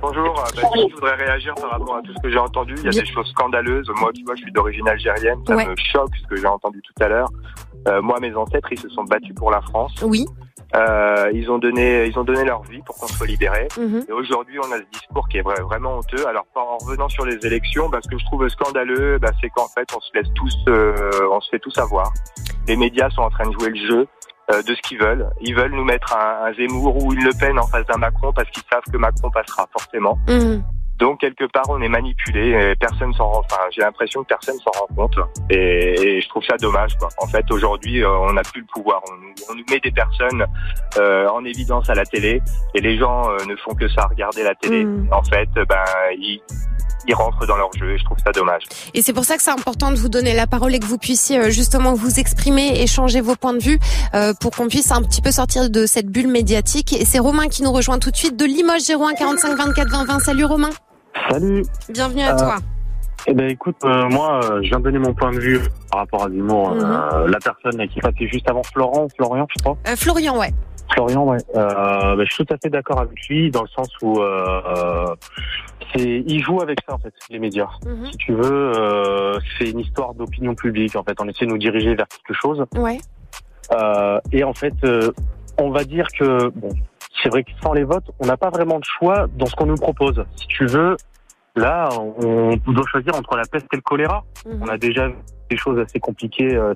Bonjour, 0.00 0.26
euh, 0.38 0.42
bah, 0.62 0.68
je 0.88 0.94
voudrais 0.94 1.16
réagir 1.16 1.54
par 1.56 1.70
rapport 1.72 1.96
à 1.96 2.02
tout 2.02 2.12
ce 2.16 2.22
que 2.22 2.30
j'ai 2.30 2.38
entendu. 2.38 2.72
Il 2.78 2.84
y 2.84 2.88
a 2.88 3.02
des 3.02 3.04
choses 3.12 3.26
scandaleuses. 3.30 3.90
Moi, 4.00 4.10
tu 4.14 4.22
vois, 4.24 4.36
je 4.36 4.42
suis 4.42 4.52
d'origine 4.52 4.88
algérienne. 4.88 5.38
Ça 5.46 5.56
Ouais. 5.56 5.66
me 5.66 5.74
choque 5.92 6.10
ce 6.22 6.26
que 6.28 6.36
j'ai 6.36 6.46
entendu 6.46 6.80
tout 6.82 7.02
à 7.02 7.08
l'heure. 7.08 7.28
Euh, 7.86 8.02
moi, 8.02 8.18
mes 8.20 8.34
ancêtres, 8.34 8.68
ils 8.72 8.78
se 8.78 8.88
sont 8.88 9.04
battus 9.04 9.34
pour 9.34 9.50
la 9.50 9.60
France. 9.60 9.92
Oui. 10.02 10.26
Euh, 10.76 11.30
ils 11.32 11.50
ont 11.50 11.58
donné, 11.58 12.06
ils 12.06 12.18
ont 12.18 12.24
donné 12.24 12.44
leur 12.44 12.62
vie 12.62 12.82
pour 12.84 12.96
qu'on 12.96 13.06
soit 13.06 13.26
libérés. 13.26 13.68
Mhm. 13.78 14.04
Et 14.08 14.12
aujourd'hui, 14.12 14.58
on 14.58 14.70
a 14.72 14.76
ce 14.78 14.82
discours 14.92 15.26
qui 15.28 15.38
est 15.38 15.42
vra- 15.42 15.62
vraiment 15.62 15.96
honteux. 15.98 16.26
Alors, 16.26 16.44
en 16.56 16.76
revenant 16.84 17.08
sur 17.08 17.24
les 17.24 17.38
élections, 17.46 17.88
bah, 17.88 18.00
ce 18.02 18.08
que 18.08 18.18
je 18.18 18.24
trouve 18.26 18.46
scandaleux, 18.48 19.18
bah, 19.18 19.30
c'est 19.40 19.48
qu'en 19.50 19.68
fait, 19.68 19.86
on 19.96 20.00
se 20.00 20.10
laisse 20.14 20.28
tous, 20.34 20.54
euh, 20.68 21.10
on 21.32 21.40
se 21.40 21.48
fait 21.50 21.58
tous 21.58 21.76
avoir. 21.78 22.12
Les 22.66 22.76
médias 22.76 23.08
sont 23.10 23.22
en 23.22 23.30
train 23.30 23.48
de 23.48 23.52
jouer 23.52 23.70
le 23.70 23.86
jeu 23.88 24.06
euh, 24.50 24.62
de 24.62 24.74
ce 24.74 24.82
qu'ils 24.82 24.98
veulent. 24.98 25.28
Ils 25.40 25.54
veulent 25.54 25.72
nous 25.74 25.84
mettre 25.84 26.14
un, 26.16 26.46
un 26.48 26.52
Zemmour 26.54 27.02
ou 27.02 27.12
une 27.14 27.22
Le 27.24 27.30
Pen 27.38 27.58
en 27.58 27.66
face 27.66 27.86
d'un 27.86 27.98
Macron 27.98 28.32
parce 28.34 28.50
qu'ils 28.50 28.62
savent 28.70 28.82
que 28.92 28.98
Macron 28.98 29.30
passera 29.30 29.66
forcément. 29.72 30.18
Mhm. 30.28 30.62
Donc 30.98 31.20
quelque 31.20 31.44
part 31.44 31.64
on 31.68 31.80
est 31.80 31.88
manipulé 31.88 32.50
et 32.50 32.76
personne 32.76 33.12
s'en 33.14 33.28
rend. 33.30 33.40
Enfin, 33.44 33.62
j'ai 33.70 33.82
l'impression 33.82 34.22
que 34.22 34.28
personne 34.28 34.56
s'en 34.58 34.70
rend 34.80 34.86
compte 34.96 35.16
et, 35.50 36.16
et 36.16 36.20
je 36.20 36.28
trouve 36.28 36.42
ça 36.44 36.56
dommage. 36.56 36.96
Quoi. 36.98 37.08
En 37.18 37.26
fait, 37.26 37.44
aujourd'hui, 37.50 38.02
euh, 38.02 38.10
on 38.10 38.32
n'a 38.32 38.42
plus 38.42 38.60
le 38.62 38.66
pouvoir. 38.72 39.00
On, 39.10 39.14
nous- 39.14 39.34
on 39.50 39.54
nous 39.54 39.64
met 39.70 39.80
des 39.80 39.90
personnes 39.92 40.44
euh, 40.98 41.28
en 41.28 41.44
évidence 41.44 41.88
à 41.88 41.94
la 41.94 42.04
télé 42.04 42.42
et 42.74 42.80
les 42.80 42.98
gens 42.98 43.30
euh, 43.30 43.36
ne 43.48 43.54
font 43.56 43.74
que 43.74 43.88
ça, 43.88 44.06
regarder 44.10 44.42
la 44.42 44.54
télé. 44.54 44.84
Mm. 44.84 45.08
En 45.12 45.22
fait, 45.22 45.48
ben 45.54 45.84
ils, 46.18 46.40
ils 47.06 47.14
rentrent 47.14 47.46
dans 47.46 47.56
leur 47.56 47.72
jeu 47.74 47.92
et 47.92 47.98
je 47.98 48.04
trouve 48.04 48.18
ça 48.24 48.32
dommage. 48.32 48.64
Et 48.94 49.00
c'est 49.02 49.12
pour 49.12 49.24
ça 49.24 49.36
que 49.36 49.42
c'est 49.42 49.50
important 49.52 49.90
de 49.92 49.96
vous 49.96 50.08
donner 50.08 50.34
la 50.34 50.46
parole 50.46 50.74
et 50.74 50.80
que 50.80 50.84
vous 50.86 50.98
puissiez 50.98 51.38
euh, 51.38 51.50
justement 51.50 51.94
vous 51.94 52.18
exprimer, 52.18 52.82
échanger 52.82 53.20
vos 53.20 53.36
points 53.36 53.54
de 53.54 53.62
vue 53.62 53.78
euh, 54.14 54.32
pour 54.40 54.50
qu'on 54.50 54.66
puisse 54.68 54.90
un 54.90 55.02
petit 55.02 55.22
peu 55.22 55.30
sortir 55.30 55.70
de 55.70 55.86
cette 55.86 56.06
bulle 56.08 56.28
médiatique. 56.28 56.92
Et 56.92 57.04
c'est 57.04 57.20
Romain 57.20 57.48
qui 57.48 57.62
nous 57.62 57.72
rejoint 57.72 57.98
tout 57.98 58.10
de 58.10 58.16
suite 58.16 58.36
de 58.36 58.44
Limoges 58.44 58.90
01 58.90 59.14
45 59.14 59.56
24 59.56 59.88
20 59.90 60.04
20. 60.04 60.18
Salut 60.20 60.44
Romain. 60.44 60.70
Salut. 61.30 61.62
Bienvenue 61.92 62.22
à 62.22 62.34
Euh, 62.34 62.38
toi. 62.38 62.56
Eh 63.26 63.34
ben 63.34 63.50
écoute, 63.50 63.76
euh, 63.84 64.08
moi, 64.08 64.40
euh, 64.44 64.62
je 64.62 64.68
viens 64.68 64.78
de 64.78 64.84
donner 64.84 64.98
mon 64.98 65.12
point 65.12 65.32
de 65.32 65.38
vue 65.38 65.60
par 65.90 66.00
rapport 66.00 66.24
à. 66.24 66.28
Mhm. 66.28 66.50
Euh, 66.50 67.28
la 67.28 67.38
personne 67.38 67.86
qui 67.88 68.00
passait 68.00 68.26
juste 68.28 68.48
avant 68.48 68.62
Florent, 68.62 69.08
Florian, 69.16 69.46
je 69.56 69.62
crois. 69.62 69.76
Euh, 69.88 69.96
Florian, 69.96 70.38
ouais. 70.38 70.50
Florian, 70.92 71.24
ouais. 71.26 71.38
Euh, 71.56 72.16
ben, 72.16 72.24
je 72.26 72.32
suis 72.32 72.46
tout 72.46 72.54
à 72.54 72.56
fait 72.62 72.70
d'accord 72.70 73.00
avec 73.00 73.18
lui 73.28 73.50
dans 73.50 73.62
le 73.62 73.68
sens 73.68 73.88
où 74.02 74.20
c'est, 75.94 76.22
il 76.26 76.42
joue 76.42 76.60
avec 76.60 76.78
ça 76.86 76.94
en 76.94 76.98
fait, 76.98 77.12
les 77.30 77.38
médias. 77.38 77.68
Mhm. 77.84 78.06
Si 78.12 78.16
tu 78.18 78.32
veux, 78.32 78.72
euh, 78.76 79.38
c'est 79.58 79.70
une 79.70 79.80
histoire 79.80 80.14
d'opinion 80.14 80.54
publique. 80.54 80.96
En 80.96 81.02
fait, 81.02 81.16
on 81.20 81.28
essaie 81.28 81.44
de 81.46 81.50
nous 81.50 81.58
diriger 81.58 81.94
vers 81.94 82.06
quelque 82.08 82.36
chose. 82.38 82.64
Ouais. 82.76 82.98
Euh, 83.72 84.18
et 84.32 84.44
en 84.44 84.54
fait, 84.54 84.74
euh, 84.84 85.10
on 85.58 85.70
va 85.70 85.84
dire 85.84 86.06
que 86.18 86.48
bon, 86.48 86.70
c'est 87.22 87.28
vrai 87.28 87.44
que 87.44 87.50
sans 87.62 87.72
les 87.72 87.84
votes, 87.84 88.10
on 88.18 88.26
n'a 88.26 88.36
pas 88.36 88.50
vraiment 88.50 88.78
de 88.78 88.84
choix 88.84 89.26
dans 89.36 89.46
ce 89.46 89.54
qu'on 89.54 89.66
nous 89.66 89.76
propose. 89.76 90.24
Si 90.36 90.46
tu 90.46 90.66
veux, 90.66 90.96
là, 91.56 91.88
on 91.98 92.56
doit 92.66 92.86
choisir 92.90 93.14
entre 93.16 93.36
la 93.36 93.44
peste 93.44 93.66
et 93.72 93.76
le 93.76 93.82
choléra. 93.82 94.24
Mhm. 94.46 94.62
On 94.62 94.68
a 94.68 94.78
déjà 94.78 95.08
vu 95.08 95.16
des 95.50 95.56
choses 95.56 95.78
assez 95.78 95.98
compliquées 95.98 96.54
euh, 96.54 96.74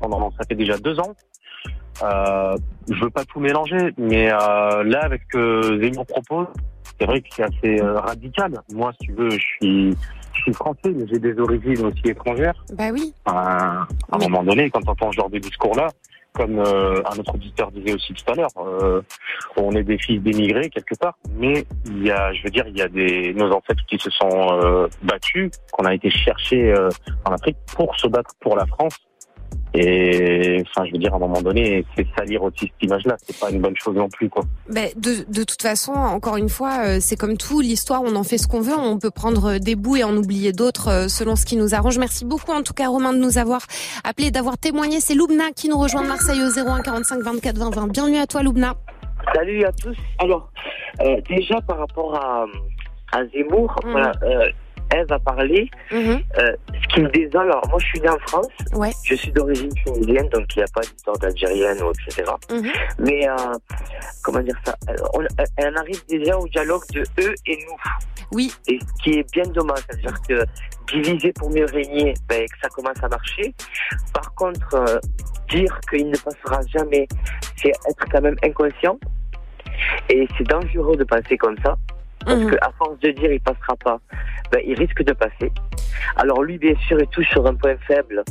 pendant, 0.00 0.30
ça 0.32 0.44
fait 0.48 0.54
déjà 0.54 0.76
deux 0.78 0.98
ans. 0.98 1.14
Euh, 2.02 2.56
je 2.88 3.02
veux 3.02 3.10
pas 3.10 3.24
tout 3.24 3.40
mélanger, 3.40 3.92
mais 3.96 4.30
euh, 4.30 4.84
là, 4.84 5.00
avec 5.02 5.22
ce 5.32 5.38
que 5.38 5.80
Zemmour 5.80 6.06
propose, 6.06 6.46
c'est 6.98 7.06
vrai 7.06 7.20
que 7.20 7.28
c'est 7.34 7.42
assez 7.42 7.80
euh, 7.80 7.98
radical. 7.98 8.52
Moi, 8.72 8.92
si 9.00 9.08
tu 9.08 9.12
veux, 9.12 9.30
je 9.30 9.38
suis, 9.38 9.96
je 10.34 10.42
suis 10.42 10.52
français, 10.52 10.90
mais 10.94 11.06
j'ai 11.10 11.18
des 11.18 11.38
origines 11.38 11.84
aussi 11.86 12.02
étrangères. 12.04 12.64
Bah 12.74 12.90
oui. 12.92 13.12
À 13.26 13.86
un 14.12 14.18
moment 14.18 14.42
donné, 14.42 14.70
quand 14.70 14.80
tu 14.80 14.90
entends 14.90 15.10
ce 15.10 15.16
genre 15.16 15.30
de 15.30 15.38
discours-là, 15.38 15.88
comme 16.34 16.58
euh, 16.58 17.02
un 17.04 17.18
autre 17.18 17.34
auditeur 17.34 17.70
disait 17.72 17.94
aussi 17.94 18.12
tout 18.14 18.30
à 18.30 18.34
l'heure, 18.34 18.50
euh, 18.58 19.02
on 19.56 19.72
est 19.72 19.82
des 19.82 19.98
fils 19.98 20.22
d'émigrés 20.22 20.70
quelque 20.70 20.94
part, 20.98 21.18
mais 21.34 21.64
il 21.86 22.04
y 22.04 22.10
a, 22.10 22.32
je 22.32 22.42
veux 22.42 22.50
dire, 22.50 22.64
il 22.68 22.76
y 22.76 22.82
a 22.82 22.88
des 22.88 23.34
nos 23.34 23.50
ancêtres 23.50 23.84
qui 23.88 23.98
se 23.98 24.10
sont 24.10 24.28
euh, 24.62 24.88
battus, 25.02 25.50
qu'on 25.72 25.84
a 25.84 25.94
été 25.94 26.10
chercher 26.10 26.74
en 27.24 27.32
Afrique 27.32 27.56
pour 27.74 27.98
se 27.98 28.06
battre 28.06 28.30
pour 28.40 28.56
la 28.56 28.66
France. 28.66 29.07
Et 29.74 30.62
enfin, 30.70 30.86
je 30.86 30.92
veux 30.92 30.98
dire, 30.98 31.12
à 31.12 31.16
un 31.16 31.20
moment 31.20 31.42
donné, 31.42 31.84
c'est 31.96 32.06
salir 32.16 32.42
aussi 32.42 32.60
cette 32.72 32.82
image-là. 32.82 33.16
C'est 33.22 33.38
pas 33.38 33.50
une 33.50 33.60
bonne 33.60 33.76
chose 33.76 33.94
non 33.94 34.08
plus, 34.08 34.28
quoi. 34.28 34.42
Bah, 34.70 34.80
de, 34.96 35.24
de 35.30 35.44
toute 35.44 35.60
façon, 35.62 35.92
encore 35.92 36.36
une 36.36 36.48
fois, 36.48 36.80
euh, 36.84 36.98
c'est 37.00 37.16
comme 37.16 37.36
tout, 37.36 37.60
l'histoire, 37.60 38.02
on 38.02 38.16
en 38.16 38.24
fait 38.24 38.38
ce 38.38 38.48
qu'on 38.48 38.60
veut. 38.60 38.76
On 38.78 38.98
peut 38.98 39.10
prendre 39.10 39.52
euh, 39.54 39.58
des 39.58 39.76
bouts 39.76 39.96
et 39.96 40.04
en 40.04 40.16
oublier 40.16 40.52
d'autres 40.52 40.88
euh, 40.88 41.08
selon 41.08 41.36
ce 41.36 41.44
qui 41.44 41.56
nous 41.56 41.74
arrange. 41.74 41.98
Merci 41.98 42.24
beaucoup, 42.24 42.52
en 42.52 42.62
tout 42.62 42.72
cas, 42.74 42.88
Romain, 42.88 43.12
de 43.12 43.18
nous 43.18 43.36
avoir 43.38 43.60
appelé, 44.04 44.30
d'avoir 44.30 44.56
témoigné. 44.58 45.00
C'est 45.00 45.14
Loubna 45.14 45.50
qui 45.54 45.68
nous 45.68 45.78
rejoint 45.78 46.02
de 46.02 46.08
Marseille 46.08 46.40
au 46.42 46.48
01 46.58 46.80
45 46.82 47.20
24 47.22 47.58
20 47.58 47.74
20. 47.74 47.86
Bienvenue 47.92 48.18
à 48.18 48.26
toi, 48.26 48.42
Loubna. 48.42 48.74
Salut 49.34 49.64
à 49.64 49.72
tous. 49.72 49.96
Alors, 50.18 50.50
euh, 51.02 51.20
déjà 51.28 51.60
par 51.60 51.78
rapport 51.78 52.14
à, 52.14 52.46
à 53.12 53.26
Zemmour, 53.26 53.74
Mhm. 53.84 53.90
voilà, 53.92 54.12
euh, 54.22 54.46
Eve 54.94 55.10
a 55.12 55.18
parlé. 55.18 55.70
Euh, 55.92 56.18
ce 56.38 56.94
qui 56.94 57.00
me 57.02 57.08
désole, 57.10 57.50
alors 57.50 57.66
moi 57.68 57.78
je 57.78 57.86
suis 57.86 58.00
né 58.00 58.08
en 58.08 58.18
France, 58.26 58.48
Ouais. 58.74 58.90
je 59.04 59.14
suis 59.14 59.30
d'origine 59.32 59.72
tunisienne, 59.84 60.28
donc 60.30 60.44
il 60.54 60.58
n'y 60.58 60.64
a 60.64 60.66
pas 60.74 60.80
d'histoire 60.80 61.18
d'algérienne 61.18 61.82
ou 61.82 61.90
etc. 61.90 62.30
Mhm. 62.50 62.70
Mais 62.98 63.28
euh, 63.28 63.34
comment 64.24 64.40
dire 64.40 64.58
ça? 64.64 64.74
On, 65.14 65.20
Elle 65.56 65.74
en 65.76 65.80
arrive 65.80 66.04
déjà 66.08 66.38
au 66.38 66.46
dialogue 66.48 66.82
de 66.92 67.02
eux 67.22 67.34
et 67.46 67.56
nous. 67.56 67.76
Oui. 68.32 68.52
Et 68.68 68.78
ce 68.78 69.02
qui 69.02 69.18
est 69.18 69.32
bien 69.32 69.44
dommage, 69.52 69.78
c'est-à-dire 69.88 70.16
que 70.28 70.44
diviser 70.92 71.32
pour 71.32 71.50
mieux 71.50 71.66
régner, 71.66 72.14
ben, 72.28 72.44
que 72.46 72.58
ça 72.62 72.68
commence 72.70 73.02
à 73.02 73.08
marcher. 73.08 73.54
Par 74.12 74.34
contre, 74.34 74.74
euh, 74.74 74.98
dire 75.50 75.78
qu'il 75.90 76.08
ne 76.10 76.16
passera 76.16 76.60
jamais, 76.72 77.06
c'est 77.56 77.68
être 77.70 78.04
quand 78.10 78.20
même 78.20 78.36
inconscient. 78.42 78.98
Et 80.10 80.26
c'est 80.36 80.44
dangereux 80.44 80.96
de 80.96 81.04
penser 81.04 81.36
comme 81.38 81.56
ça. 81.62 81.76
Parce 82.28 82.40
Mhm. 82.40 82.50
qu'à 82.50 82.70
force 82.78 82.98
de 83.00 83.10
dire 83.10 83.32
il 83.32 83.40
passera 83.40 83.74
pas, 83.82 83.98
ben, 84.52 84.60
il 84.66 84.74
risque 84.78 85.02
de 85.02 85.12
passer. 85.12 85.50
Alors 86.16 86.42
lui, 86.42 86.58
bien 86.58 86.74
sûr, 86.86 86.98
il 87.00 87.06
touche 87.08 87.28
sur 87.30 87.46
un 87.46 87.54
point 87.54 87.74
faible, 87.86 88.22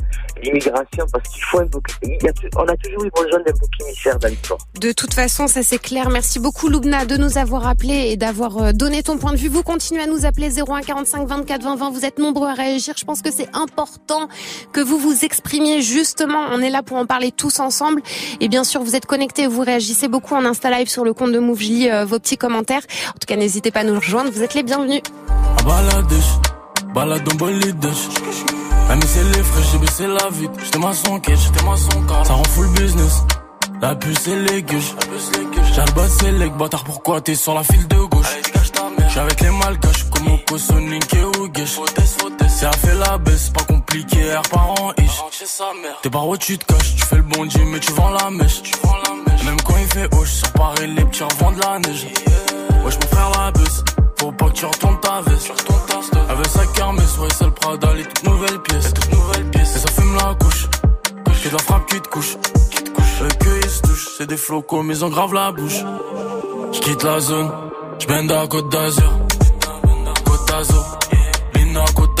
l'immigration, 0.42 1.04
parce 1.12 1.28
qu'il 1.28 1.42
faut 1.42 1.58
un 1.60 1.66
bouc. 1.66 1.84
On 2.56 2.66
a 2.66 2.76
toujours 2.76 3.04
eu 3.04 3.10
besoin 3.10 3.40
d'un 3.40 3.52
bouc 3.52 3.70
émissaire 3.80 4.18
dans 4.18 4.28
l'histoire. 4.28 4.58
De 4.80 4.92
toute 4.92 5.14
façon, 5.14 5.46
ça 5.46 5.62
c'est 5.62 5.78
clair. 5.78 6.10
Merci 6.10 6.38
beaucoup 6.38 6.68
Loubna 6.68 7.04
de 7.06 7.16
nous 7.16 7.38
avoir 7.38 7.66
appelé 7.66 8.10
et 8.12 8.16
d'avoir 8.16 8.58
euh, 8.58 8.72
donné 8.72 9.02
ton 9.02 9.18
point 9.18 9.32
de 9.32 9.36
vue. 9.38 9.48
Vous 9.48 9.62
continuez 9.62 10.02
à 10.02 10.06
nous 10.06 10.24
appeler 10.26 10.50
01 10.50 10.80
45 10.82 11.26
24 11.26 11.62
20 11.62 11.76
20. 11.76 11.90
Vous 11.90 12.04
êtes 12.04 12.18
nombreux 12.18 12.48
à 12.48 12.54
réagir. 12.54 12.94
Je 12.96 13.04
pense 13.04 13.22
que 13.22 13.30
c'est 13.32 13.48
important 13.54 14.28
que 14.72 14.80
vous 14.80 14.98
vous 14.98 15.24
exprimiez 15.24 15.82
justement. 15.82 16.46
On 16.52 16.60
est 16.60 16.70
là 16.70 16.82
pour 16.82 16.96
en 16.96 17.06
parler 17.06 17.32
tous 17.32 17.60
ensemble. 17.60 18.02
Et 18.40 18.48
bien 18.48 18.64
sûr, 18.64 18.82
vous 18.82 18.94
êtes 18.96 19.06
connectés, 19.06 19.46
vous 19.46 19.62
réagissez 19.62 20.08
beaucoup 20.08 20.34
en 20.34 20.44
Insta 20.44 20.70
Live 20.70 20.88
sur 20.88 21.04
le 21.04 21.12
compte 21.14 21.32
de 21.32 21.38
Move. 21.38 21.58
Je 21.58 21.64
lis 21.64 21.90
euh, 21.90 22.04
vos 22.04 22.18
petits 22.20 22.36
commentaires. 22.36 22.82
En 23.08 23.12
tout 23.18 23.26
cas, 23.26 23.36
n'hésitez 23.36 23.70
pas 23.72 23.80
à 23.80 23.84
nous 23.84 23.87
rejoindre. 23.96 24.30
Vous 24.30 24.42
êtes 24.42 24.54
les 24.54 24.62
bienvenus. 24.62 25.02
En. 25.64 25.82
Même 28.88 29.02
si 29.02 29.08
c'est 29.08 29.24
les 29.24 29.42
frais, 29.42 29.62
j'ai 29.70 29.78
baissé 29.78 30.06
la 30.06 30.28
vite. 30.30 30.50
J'étais 30.64 30.78
maçon 30.78 31.20
cash, 31.20 31.38
j'étais 31.44 31.64
maçon 31.64 32.02
car 32.08 32.26
ça 32.26 32.32
rend 32.32 32.44
full 32.44 32.68
business. 32.68 33.22
La 33.80 33.94
puce 33.94 34.26
et 34.26 34.36
les 34.36 34.62
gueuches. 34.62 34.94
J'ai 35.74 35.84
le 35.84 35.92
bas 35.92 36.08
c'est 36.08 36.32
les 36.32 36.48
bâtard, 36.50 36.84
pourquoi 36.84 37.20
t'es 37.20 37.34
sur 37.34 37.54
la 37.54 37.62
file 37.62 37.86
de 37.86 37.96
gauche? 37.96 38.26
J'suis 39.08 39.20
avec 39.20 39.40
les 39.40 39.50
malgaches, 39.50 40.04
comme 40.10 40.32
Oko, 40.32 40.58
Sonic 40.58 41.14
et 41.14 41.24
Ougesh. 41.38 41.78
Si 42.48 42.64
elle 42.64 42.74
fait 42.76 42.94
la 42.94 43.18
baisse, 43.18 43.50
pas 43.50 43.62
compliqué, 43.64 44.18
air 44.18 44.42
parent 44.42 44.92
ish. 44.98 45.22
T'es 46.02 46.10
par 46.10 46.26
où 46.26 46.36
tu 46.36 46.58
te 46.58 46.64
caches, 46.64 46.96
tu 46.96 47.04
fais 47.04 47.16
le 47.16 47.22
bon 47.22 47.46
Dieu, 47.46 47.64
mais 47.70 47.78
tu 47.78 47.92
vends 47.92 48.10
la 48.10 48.30
mèche. 48.30 48.62
Même 49.44 49.60
quand 49.64 49.76
il 49.78 49.86
fait 49.86 50.08
haut, 50.14 50.24
sur 50.24 50.50
Paris, 50.52 50.88
les 50.88 51.04
petits 51.04 51.22
revendent 51.22 51.56
de 51.56 51.60
la 51.60 51.78
neige. 51.78 52.06
Wesh, 52.84 52.94
mon 52.96 53.08
frère 53.08 53.30
la 53.36 53.50
baisse, 53.52 53.84
faut 54.18 54.32
pas 54.32 54.46
que 54.46 54.52
tu 54.52 54.64
retournes 54.64 55.00
ta 55.00 55.20
veste. 55.22 55.52
Veut 56.36 56.44
sa 56.44 56.66
kermesse, 56.66 57.18
ouais, 57.18 57.28
c'est 57.36 57.44
le 57.44 57.50
Prada, 57.50 57.94
les 57.94 58.04
toutes 58.04 58.24
nouvelles 58.24 58.60
pièces. 58.60 58.92
Et 59.74 59.78
ça 59.78 59.88
fume 59.88 60.14
la 60.14 60.34
couche, 60.34 60.68
que 61.24 61.48
de 61.48 61.52
la 61.52 61.58
frappe 61.58 61.86
qui 61.86 62.00
te 62.00 62.08
couche. 62.08 62.36
Eux 63.22 63.28
que 63.40 63.64
ils 63.64 63.70
se 63.70 63.82
touchent, 63.82 64.08
c'est 64.16 64.26
des 64.26 64.36
flocos, 64.36 64.82
mais 64.82 64.94
ils 64.94 65.04
ont 65.04 65.08
grave 65.08 65.34
la 65.34 65.50
bouche. 65.52 65.84
J'quitte 66.72 67.02
la 67.02 67.20
zone, 67.20 67.50
j'bende 67.98 68.30
à 68.30 68.46
Côte 68.46 68.70
d'Azur. 68.70 69.12
Côte 70.24 70.48
d'Azur, 70.48 70.98
Lina 71.54 71.84
Côte 71.94 72.17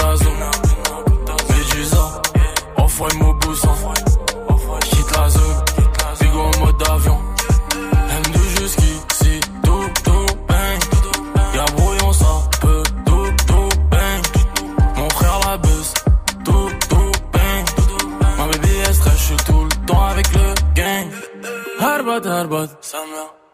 Harbat, 22.48 22.68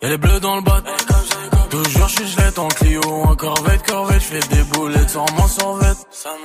y'a 0.03 0.09
les 0.09 0.17
bleus 0.19 0.39
dans 0.41 0.55
le 0.55 0.63
bat. 0.63 0.83
Toujours 1.69 2.09
je 2.09 2.15
suis 2.15 2.29
gelette 2.29 2.59
en 2.61 2.69
Clio, 2.69 3.03
en 3.03 3.35
corvette, 3.35 3.83
corvette, 3.85 4.23
j'fais 4.23 4.55
des 4.55 4.63
boulettes 4.63 5.11
sans 5.11 5.27
mon 5.37 5.49
survette. 5.49 5.97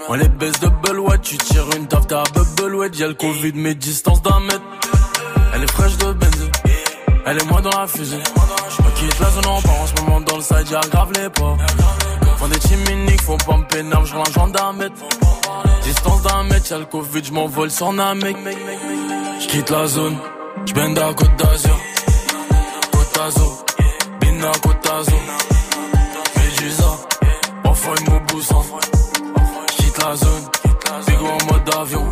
Moi 0.07 0.17
les 0.17 0.27
baisses 0.29 0.59
de 0.59 0.67
Belouette, 0.67 1.21
tu 1.21 1.37
tires 1.37 1.67
une 1.77 1.87
taf, 1.87 2.07
t'as 2.07 2.23
Belouette, 2.57 2.97
y'a 2.97 3.07
le 3.07 3.13
Covid, 3.13 3.51
mais 3.53 3.75
distance 3.75 4.23
d'un 4.23 4.39
mètre. 4.39 4.63
Elle 5.53 5.63
est 5.63 5.71
fraîche 5.71 5.97
de 5.97 6.13
benzo, 6.13 6.45
elle 7.27 7.37
est 7.37 7.45
moi 7.45 7.61
dans 7.61 7.79
la 7.79 7.85
fusée. 7.85 8.17
Je 8.17 8.99
quitte 8.99 9.19
la 9.19 9.29
zone 9.29 9.45
en 9.45 9.61
part 9.61 9.81
en 9.81 9.87
ce 9.87 10.01
moment 10.01 10.21
dans 10.21 10.37
le 10.37 10.41
side, 10.41 10.71
y'a 10.71 10.81
grave 10.89 11.11
les 11.13 11.29
pas. 11.29 11.55
Font 12.37 12.47
des 12.47 12.59
chiminiques, 12.61 13.21
faut 13.21 13.37
pas 13.37 13.57
me 13.57 13.65
peiner, 13.65 13.95
je 14.05 14.15
un 14.15 14.33
gendarme. 14.33 14.85
Distance 15.83 16.21
d'un 16.23 16.43
mètre, 16.45 16.71
y'a 16.71 16.79
le 16.79 16.85
Covid, 16.85 17.23
j'm'envole 17.23 17.69
sur 17.69 17.93
Namek. 17.93 18.37
J'quitte 19.39 19.69
la 19.69 19.85
zone, 19.85 20.17
j'bende 20.65 20.97
à 20.97 21.13
Côte 21.13 21.35
d'Azur. 21.37 21.77
D'Azur, 23.19 23.65
Bina 24.21 24.49
Côte 24.63 24.81
d'Azur. 24.81 25.19
Médusa, 26.37 26.91
off-white 27.65 28.09
Mobusan. 28.09 28.63
J'quitte 29.73 29.97
la 29.97 30.15
zone, 30.15 30.45
Bigo 31.05 31.25
en 31.25 31.51
mode 31.51 31.75
avion. 31.81 32.05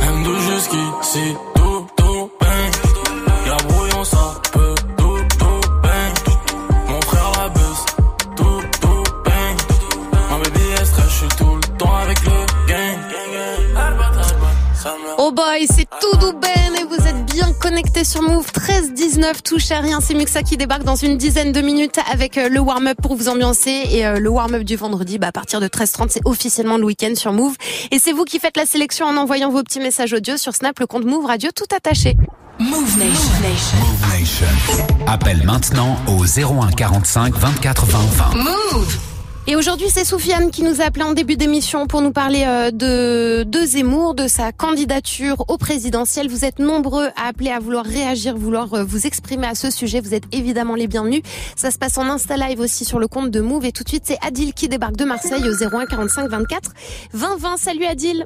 M2 0.00 0.38
jusqu'ici, 0.48 1.36
tout, 1.54 1.86
tout, 1.94 2.30
bang. 2.40 2.72
Y'a 3.46 3.56
brouillon, 3.68 4.04
ça 4.04 4.40
peut, 4.50 4.74
tout, 4.96 5.18
tout, 5.38 5.60
bang. 5.82 6.14
Mon 6.88 7.00
frère 7.02 7.32
la 7.36 7.48
buzz, 7.50 7.84
tout, 8.34 8.62
tout, 8.80 9.04
bang. 9.26 9.56
Ma 10.30 10.38
baby 10.38 10.60
est 10.80 10.84
stress, 10.86 11.06
je 11.06 11.16
suis 11.16 11.28
tout 11.36 11.54
le 11.54 11.76
temps 11.76 11.96
avec 11.96 12.18
le 12.24 12.66
gang. 12.66 13.14
Oh 15.18 15.30
boy, 15.32 15.66
c'est 15.66 15.88
tout 16.00 16.32
Ben 16.40 16.74
et 16.76 16.84
vous 16.84 17.06
êtes 17.06 17.24
bien 17.26 17.52
connectés 17.60 18.04
sur 18.04 18.22
Move 18.22 18.50
13 18.52 18.93
19 19.14 19.44
touche 19.44 19.70
à 19.70 19.78
rien. 19.78 20.00
C'est 20.00 20.14
Muxa 20.14 20.42
qui 20.42 20.56
débarque 20.56 20.82
dans 20.82 20.96
une 20.96 21.16
dizaine 21.16 21.52
de 21.52 21.60
minutes 21.60 22.00
avec 22.10 22.36
euh, 22.36 22.48
le 22.48 22.58
warm-up 22.58 22.96
pour 23.00 23.14
vous 23.14 23.28
ambiancer 23.28 23.70
et 23.92 24.04
euh, 24.04 24.18
le 24.18 24.28
warm-up 24.28 24.64
du 24.64 24.74
vendredi 24.74 25.18
bah, 25.18 25.28
à 25.28 25.32
partir 25.32 25.60
de 25.60 25.68
13h30 25.68 26.08
c'est 26.10 26.22
officiellement 26.24 26.78
le 26.78 26.84
week-end 26.84 27.14
sur 27.14 27.32
Move 27.32 27.54
et 27.92 28.00
c'est 28.00 28.10
vous 28.10 28.24
qui 28.24 28.40
faites 28.40 28.56
la 28.56 28.66
sélection 28.66 29.06
en 29.06 29.16
envoyant 29.16 29.52
vos 29.52 29.62
petits 29.62 29.78
messages 29.78 30.12
audio 30.12 30.36
sur 30.36 30.52
Snap 30.52 30.80
le 30.80 30.88
compte 30.88 31.04
Move 31.04 31.26
Radio 31.26 31.50
tout 31.54 31.72
attaché. 31.72 32.16
Move 32.58 32.98
Nation. 32.98 33.78
Move 33.78 34.18
Nation. 34.18 34.46
Appelle 35.06 35.44
maintenant 35.44 35.96
au 36.08 36.24
01 36.24 36.72
45 36.72 37.36
24 37.36 37.86
20 37.86 37.98
20. 37.98 38.34
Move 38.34 39.13
et 39.46 39.56
aujourd'hui, 39.56 39.88
c'est 39.90 40.04
Soufiane 40.04 40.50
qui 40.50 40.62
nous 40.62 40.80
a 40.80 40.84
appelé 40.86 41.04
en 41.04 41.12
début 41.12 41.36
d'émission 41.36 41.86
pour 41.86 42.00
nous 42.00 42.12
parler 42.12 42.44
euh, 42.46 42.70
de, 42.70 43.42
de 43.42 43.58
Zemmour, 43.58 44.14
de 44.14 44.26
sa 44.26 44.52
candidature 44.52 45.44
au 45.48 45.58
présidentiel. 45.58 46.28
Vous 46.28 46.46
êtes 46.46 46.58
nombreux 46.58 47.08
à 47.16 47.28
appeler, 47.28 47.50
à 47.50 47.58
vouloir 47.60 47.84
réagir, 47.84 48.36
vouloir 48.36 48.72
euh, 48.72 48.84
vous 48.84 49.06
exprimer 49.06 49.46
à 49.46 49.54
ce 49.54 49.70
sujet. 49.70 50.00
Vous 50.00 50.14
êtes 50.14 50.24
évidemment 50.34 50.74
les 50.74 50.86
bienvenus. 50.86 51.20
Ça 51.56 51.70
se 51.70 51.78
passe 51.78 51.98
en 51.98 52.08
Insta 52.08 52.38
Live 52.38 52.58
aussi 52.58 52.86
sur 52.86 52.98
le 52.98 53.06
compte 53.06 53.30
de 53.30 53.40
Move. 53.42 53.66
Et 53.66 53.72
tout 53.72 53.84
de 53.84 53.88
suite, 53.90 54.04
c'est 54.06 54.18
Adil 54.26 54.54
qui 54.54 54.66
débarque 54.68 54.96
de 54.96 55.04
Marseille 55.04 55.44
au 55.46 55.52
01 55.76 55.84
45 55.86 56.30
24 56.30 56.70
20 57.12 57.36
20. 57.38 57.56
Salut 57.58 57.84
Adil. 57.84 58.24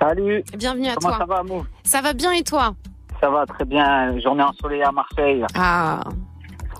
Salut. 0.00 0.42
Bienvenue 0.58 0.88
à 0.88 0.94
Comment 0.96 1.16
toi. 1.16 1.18
ça 1.20 1.26
va, 1.26 1.42
Move? 1.44 1.64
Ça 1.84 2.00
va 2.00 2.12
bien 2.12 2.32
et 2.32 2.42
toi? 2.42 2.74
Ça 3.20 3.30
va 3.30 3.46
très 3.46 3.64
bien. 3.64 4.18
Journée 4.20 4.42
ensoleillée 4.42 4.82
à 4.84 4.90
Marseille. 4.92 5.44
Ah, 5.54 6.00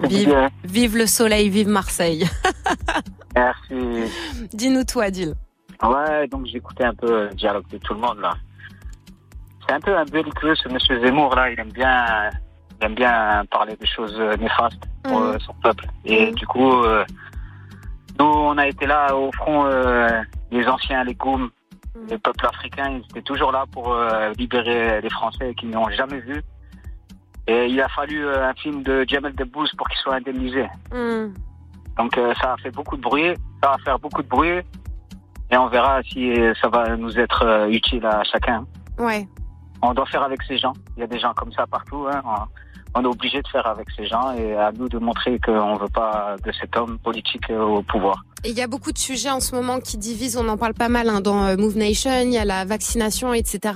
vive, 0.04 0.96
le 0.96 1.06
soleil, 1.06 1.48
vive 1.48 1.68
Marseille. 1.68 2.26
Merci. 3.34 4.10
Dis-nous 4.52 4.84
tout, 4.84 5.00
Adil. 5.00 5.34
Ouais, 5.82 6.26
donc 6.28 6.46
j'écoutais 6.46 6.84
un 6.84 6.94
peu 6.94 7.28
le 7.28 7.34
dialogue 7.34 7.68
de 7.68 7.78
tout 7.78 7.94
le 7.94 8.00
monde 8.00 8.18
là. 8.20 8.34
C'est 9.68 9.74
un 9.74 9.80
peu 9.80 9.96
un 9.96 10.04
belliqueux 10.04 10.54
ce 10.54 10.68
monsieur 10.68 10.98
Zemmour 11.04 11.34
là. 11.34 11.50
Il 11.50 11.60
aime 11.60 11.72
bien, 11.72 12.30
il 12.80 12.86
aime 12.86 12.94
bien 12.94 13.44
parler 13.50 13.76
des 13.76 13.86
choses 13.86 14.16
euh, 14.18 14.36
néfastes 14.36 14.82
pour 15.02 15.20
Mhm. 15.20 15.26
euh, 15.34 15.38
son 15.40 15.52
peuple. 15.62 15.84
Et 16.04 16.32
du 16.32 16.46
coup, 16.46 16.82
euh, 16.82 17.04
nous 18.18 18.24
on 18.24 18.56
a 18.56 18.66
été 18.66 18.86
là 18.86 19.14
au 19.14 19.30
front, 19.32 19.66
euh, 19.66 20.08
les 20.50 20.66
anciens, 20.66 21.04
les 21.04 21.14
Goum, 21.14 21.50
les 22.08 22.16
peuples 22.18 22.46
africains, 22.46 22.90
ils 22.92 23.10
étaient 23.10 23.22
toujours 23.22 23.52
là 23.52 23.64
pour 23.70 23.92
euh, 23.92 24.32
libérer 24.38 25.00
les 25.02 25.10
Français 25.10 25.54
qui 25.58 25.66
n'ont 25.66 25.90
jamais 25.90 26.20
vu. 26.20 26.42
Et 27.48 27.66
il 27.66 27.80
a 27.80 27.88
fallu 27.88 28.24
euh, 28.26 28.48
un 28.50 28.54
film 28.54 28.82
de 28.82 29.04
Jamel 29.08 29.34
Debbouze 29.34 29.70
pour 29.78 29.88
qu'il 29.88 29.98
soit 29.98 30.14
indemnisé. 30.16 30.66
Hmm. 30.92 31.32
Donc 31.96 32.16
euh, 32.18 32.34
ça 32.40 32.54
a 32.54 32.56
fait 32.58 32.70
beaucoup 32.70 32.96
de 32.96 33.02
bruit, 33.02 33.34
ça 33.62 33.70
va 33.70 33.76
faire 33.84 33.98
beaucoup 33.98 34.22
de 34.22 34.28
bruit, 34.28 34.60
et 35.50 35.56
on 35.56 35.68
verra 35.68 36.02
si 36.02 36.32
euh, 36.32 36.52
ça 36.60 36.68
va 36.68 36.96
nous 36.96 37.18
être 37.18 37.42
euh, 37.44 37.68
utile 37.68 38.04
à 38.04 38.22
chacun. 38.24 38.66
Ouais. 38.98 39.26
On 39.82 39.94
doit 39.94 40.06
faire 40.06 40.22
avec 40.22 40.42
ces 40.42 40.58
gens. 40.58 40.72
Il 40.96 41.00
y 41.00 41.02
a 41.04 41.06
des 41.06 41.18
gens 41.18 41.32
comme 41.34 41.52
ça 41.52 41.66
partout. 41.66 42.06
Hein. 42.10 42.20
On- 42.24 42.46
On 42.98 43.02
est 43.02 43.06
obligé 43.16 43.42
de 43.42 43.48
faire 43.48 43.66
avec 43.66 43.90
ces 43.90 44.06
gens 44.06 44.32
et 44.32 44.54
à 44.56 44.72
nous 44.72 44.88
de 44.88 44.98
montrer 44.98 45.38
qu'on 45.44 45.74
ne 45.74 45.78
veut 45.78 45.92
pas 46.02 46.36
de 46.42 46.50
cet 46.52 46.74
homme 46.78 46.98
politique 46.98 47.50
au 47.50 47.82
pouvoir. 47.82 48.16
Il 48.48 48.54
y 48.56 48.62
a 48.62 48.66
beaucoup 48.66 48.92
de 48.92 48.98
sujets 48.98 49.30
en 49.30 49.40
ce 49.40 49.54
moment 49.54 49.80
qui 49.80 49.96
divisent, 49.96 50.36
on 50.36 50.48
en 50.48 50.56
parle 50.56 50.74
pas 50.74 50.88
mal 50.88 51.08
hein, 51.08 51.20
dans 51.20 51.44
euh, 51.44 51.56
Move 51.56 51.76
Nation, 51.76 52.10
il 52.22 52.32
y 52.32 52.38
a 52.38 52.44
la 52.44 52.64
vaccination, 52.64 53.34
etc. 53.34 53.74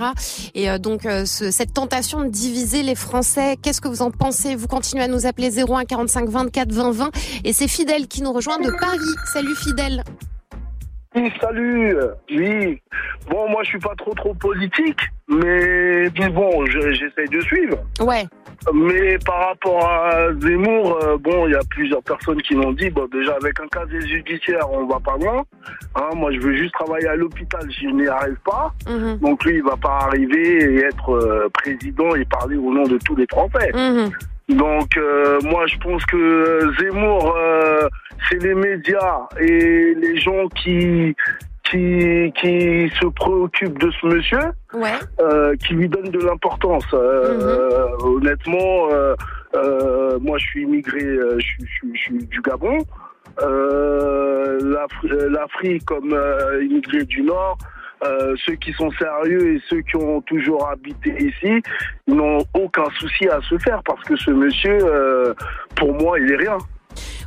Et 0.55 0.71
euh, 0.71 0.79
donc 0.79 1.07
euh, 1.07 1.25
ce- 1.27 1.51
cette 1.51 1.75
tentation 1.75 2.23
de 2.23 2.29
diviser 2.29 2.83
les 2.83 2.95
Français, 2.95 3.57
qu'est-ce 3.61 3.81
que 3.81 3.89
vous 3.89 4.03
en 4.03 4.11
pensez? 4.11 4.55
Vous 4.55 4.69
continuez 4.69 5.03
à 5.05 5.09
nous 5.09 5.27
appeler 5.27 5.51
01 5.51 5.85
45 5.85 6.29
24 6.29 6.73
20 6.73 6.91
20 6.93 7.11
et 7.45 7.53
c'est 7.53 7.69
Fidèle 7.69 8.07
qui 8.07 8.23
nous 8.23 8.33
rejoint 8.33 8.59
de 8.59 8.71
Paris. 8.81 8.99
Salut 9.33 9.55
Fidèle. 9.57 10.05
Oui, 11.17 11.33
salut. 11.41 11.97
Oui. 12.31 12.81
Bon, 13.29 13.49
moi, 13.49 13.63
je 13.65 13.71
suis 13.71 13.79
pas 13.81 13.95
trop 13.99 14.15
trop 14.15 14.33
politique, 14.35 15.01
mais 15.29 16.05
mais 16.19 16.29
bon, 16.29 16.65
je- 16.67 16.93
j'essaye 16.93 17.29
de 17.33 17.41
suivre. 17.41 17.79
Ouais. 18.01 18.25
Mais 18.75 19.19
par 19.25 19.49
rapport 19.49 19.89
à 19.89 20.33
Zemmour, 20.41 20.99
euh, 21.03 21.17
bon, 21.19 21.49
il 21.49 21.53
y 21.53 21.57
a 21.57 21.63
plusieurs 21.71 22.03
personnes 22.03 22.41
qui 22.43 22.55
m'ont 22.55 22.73
dit, 22.73 22.91
bon, 22.91 23.09
déjà 23.13 23.35
avec 23.43 23.59
un 23.59 23.67
casier 23.69 24.01
judiciaire, 24.07 24.71
on 24.71 24.87
va 24.87 25.01
pas 25.01 25.17
loin. 25.17 25.43
Hein, 25.97 26.11
moi, 26.15 26.31
je 26.33 26.39
veux 26.39 26.55
juste 26.55 26.75
travailler 26.75 27.09
à 27.09 27.17
l'hôpital, 27.17 27.63
je 27.71 27.87
n'y 27.89 28.07
arrive 28.07 28.39
pas. 28.45 28.73
Mhm. 28.89 29.19
Donc 29.19 29.45
lui, 29.45 29.57
il 29.57 29.63
va 29.65 29.77
pas 29.77 29.99
arriver 30.07 30.63
et 30.63 30.77
être 30.85 31.11
euh, 31.11 31.49
président 31.55 32.15
et 32.15 32.25
parler 32.27 32.57
au 32.57 32.73
nom 32.73 32.85
de 32.85 32.99
tous 33.05 33.17
les 33.17 33.27
Français. 33.33 33.71
Mhm. 33.75 34.11
Donc 34.57 34.97
euh, 34.97 35.39
moi 35.45 35.65
je 35.69 35.77
pense 35.79 36.05
que 36.07 36.73
Zemmour 36.81 37.37
euh, 37.37 37.87
c'est 38.31 38.43
les 38.43 38.55
médias 38.55 39.27
et 39.41 39.95
les 39.95 40.17
gens 40.19 40.47
qui 40.49 41.15
qui 41.65 42.33
qui 42.41 42.91
se 43.01 43.07
préoccupent 43.15 43.79
de 43.79 43.91
ce 43.93 44.07
monsieur 44.07 44.39
Ouais. 44.75 44.99
euh, 45.21 45.55
qui 45.57 45.75
lui 45.75 45.89
donnent 45.89 46.11
de 46.11 46.19
l'importance. 46.19 46.85
Euh, 46.95 47.89
Honnêtement, 48.03 48.89
euh, 48.93 50.19
moi 50.21 50.39
je 50.39 50.47
suis 50.47 50.63
immigré, 50.63 51.01
je, 51.01 51.39
suis- 51.41 51.65
je 51.67 51.73
suis- 51.73 51.93
je 51.95 52.01
suis 52.01 52.27
du 52.27 52.41
Gabon. 52.41 52.79
L'Afri- 54.63 55.29
L'Afrique 55.31 55.85
comme 55.87 56.17
immigré 56.63 57.05
du 57.05 57.23
Nord. 57.23 57.59
euh, 58.03 58.35
ceux 58.47 58.55
qui 58.55 58.73
sont 58.73 58.91
sérieux 58.93 59.57
et 59.57 59.61
ceux 59.69 59.83
qui 59.83 59.95
ont 59.97 60.23
toujours 60.23 60.67
habité 60.71 61.11
ici 61.23 61.61
ils 62.07 62.15
n'ont 62.15 62.43
aucun 62.55 62.87
souci 62.99 63.29
à 63.29 63.43
se 63.43 63.59
faire 63.59 63.83
parce 63.85 64.03
que 64.09 64.17
ce 64.17 64.31
monsieur, 64.31 64.79
euh, 64.83 65.35
pour 65.77 65.93
moi, 66.01 66.19
il 66.19 66.33
est 66.33 66.37
rien. 66.37 66.57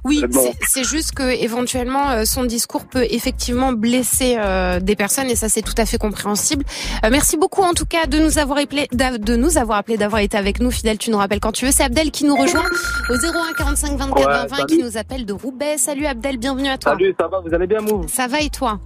Oui, 0.04 0.24
c'est- 0.68 0.84
juste 0.84 1.14
que 1.14 1.24
éventuellement 1.24 2.10
euh, 2.10 2.26
son 2.26 2.44
discours 2.44 2.86
peut 2.86 3.06
effectivement 3.10 3.72
blesser 3.72 4.36
euh, 4.38 4.80
des 4.82 4.96
personnes 4.96 5.28
et 5.28 5.36
ça 5.36 5.48
c'est 5.50 5.62
tout 5.62 5.74
à 5.78 5.86
fait 5.86 5.98
compréhensible. 5.98 6.66
Euh, 7.06 7.10
merci 7.10 7.38
beaucoup 7.38 7.62
en 7.62 7.74
tout 7.74 7.86
cas 7.86 8.06
de 8.06 8.20
nous 8.20 8.38
avoir 8.38 8.60
appelé, 8.60 8.88
de 8.92 9.36
nous 9.36 9.58
avoir 9.58 9.78
appelé, 9.78 9.98
d'avoir 9.98 10.22
été 10.22 10.38
avec 10.38 10.60
nous. 10.60 10.72
Fidèle, 10.72 10.98
tu 10.98 11.10
nous 11.10 11.18
rappelles 11.18 11.40
quand 11.40 11.52
tu 11.54 11.66
veux. 11.66 11.72
C'est 11.72 11.84
Abdel 11.84 12.12
qui 12.12 12.26
nous 12.26 12.36
rejoint 12.36 12.66
au 13.10 13.14
01 13.16 13.54
45 13.58 13.98
24 13.98 14.18
Ouais, 14.18 14.26
20 14.50 14.58
20 14.58 14.66
qui 14.66 14.78
nous 14.84 14.98
appelle 14.98 15.26
de 15.26 15.34
Roubaix. 15.34 15.78
Salut 15.78 16.06
Abdel, 16.06 16.38
bienvenue 16.38 16.70
à 16.70 16.78
toi. 16.78 16.92
Salut, 16.94 17.16
ça 17.20 17.28
va, 17.28 17.40
vous 17.40 17.54
allez 17.54 17.68
bien, 17.68 17.80
Move 17.80 18.08
Ça 18.10 18.28
va 18.28 18.42
et 18.42 18.50
toi? 18.50 18.80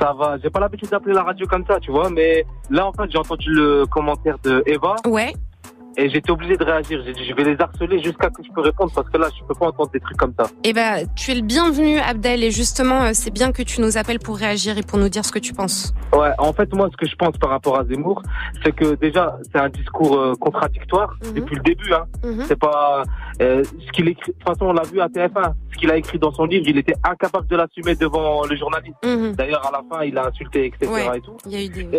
Ça 0.00 0.12
va, 0.16 0.36
j'ai 0.42 0.50
pas 0.50 0.60
l'habitude 0.60 0.88
d'appeler 0.90 1.14
la 1.14 1.22
radio 1.24 1.44
comme 1.46 1.64
ça, 1.66 1.78
tu 1.80 1.90
vois, 1.90 2.08
mais 2.10 2.44
là, 2.70 2.86
en 2.86 2.92
fait, 2.92 3.10
j'ai 3.10 3.18
entendu 3.18 3.48
le 3.50 3.84
commentaire 3.86 4.36
de 4.44 4.62
Eva. 4.66 4.94
Ouais. 5.06 5.32
Et 6.00 6.08
j'étais 6.08 6.30
obligé 6.30 6.56
de 6.56 6.64
réagir. 6.64 7.02
J'ai 7.04 7.12
dit, 7.12 7.24
je 7.28 7.34
vais 7.34 7.42
les 7.42 7.56
harceler 7.60 8.00
jusqu'à 8.00 8.28
ce 8.28 8.40
que 8.40 8.46
je 8.46 8.52
peux 8.52 8.60
répondre 8.60 8.92
parce 8.94 9.10
que 9.10 9.18
là, 9.18 9.28
je 9.36 9.44
peux 9.44 9.54
pas 9.54 9.66
entendre 9.66 9.90
des 9.90 9.98
trucs 9.98 10.16
comme 10.16 10.32
ça. 10.38 10.48
Eh 10.62 10.72
ben, 10.72 11.04
tu 11.16 11.32
es 11.32 11.34
le 11.34 11.40
bienvenu 11.40 11.98
Abdel 11.98 12.44
et 12.44 12.52
justement 12.52 13.02
euh, 13.02 13.10
c'est 13.14 13.32
bien 13.32 13.50
que 13.50 13.62
tu 13.62 13.80
nous 13.80 13.98
appelles 13.98 14.20
pour 14.20 14.36
réagir 14.36 14.78
et 14.78 14.82
pour 14.82 15.00
nous 15.00 15.08
dire 15.08 15.24
ce 15.24 15.32
que 15.32 15.40
tu 15.40 15.54
penses. 15.54 15.92
Ouais, 16.12 16.30
en 16.38 16.52
fait, 16.52 16.72
moi, 16.74 16.88
ce 16.90 16.96
que 16.96 17.06
je 17.06 17.14
pense 17.16 17.36
par 17.36 17.50
rapport 17.50 17.78
à 17.78 17.84
Zemmour, 17.84 18.22
c'est 18.64 18.72
que 18.74 18.94
déjà, 18.94 19.36
c'est 19.52 19.58
un 19.58 19.68
discours 19.68 20.18
euh, 20.18 20.34
contradictoire 20.40 21.14
depuis 21.34 21.56
le 21.56 21.62
début. 21.62 21.92
Hein. 21.92 22.04
Mhm. 22.24 22.44
C'est 22.46 22.58
pas 22.58 23.02
euh, 23.42 23.62
ce 23.64 23.92
qu'il 23.92 24.08
écrit. 24.08 24.32
De 24.32 24.38
toute 24.38 24.48
façon, 24.48 24.66
on 24.66 24.72
l'a 24.72 24.84
vu 24.84 25.00
à 25.00 25.06
TF1. 25.08 25.52
Ce 25.72 25.76
qu'il 25.78 25.90
a 25.90 25.96
écrit 25.96 26.18
dans 26.18 26.32
son 26.32 26.46
livre, 26.46 26.64
il 26.66 26.78
était 26.78 26.94
incapable 27.04 27.46
de 27.46 27.56
l'assumer 27.56 27.94
devant 27.94 28.44
le 28.46 28.56
journaliste. 28.56 28.96
Mhm. 29.04 29.32
D'ailleurs, 29.34 29.66
à 29.66 29.70
la 29.70 29.82
fin, 29.90 30.02
il 30.04 30.16
a 30.16 30.26
insulté, 30.28 30.66
etc. 30.66 30.90
Ouais, 30.90 31.18
Et 31.18 31.20
tout. 31.20 31.36
il 31.46 31.52
y 31.52 31.56
a 31.56 31.64
eu 31.64 31.68
des... 31.84 31.96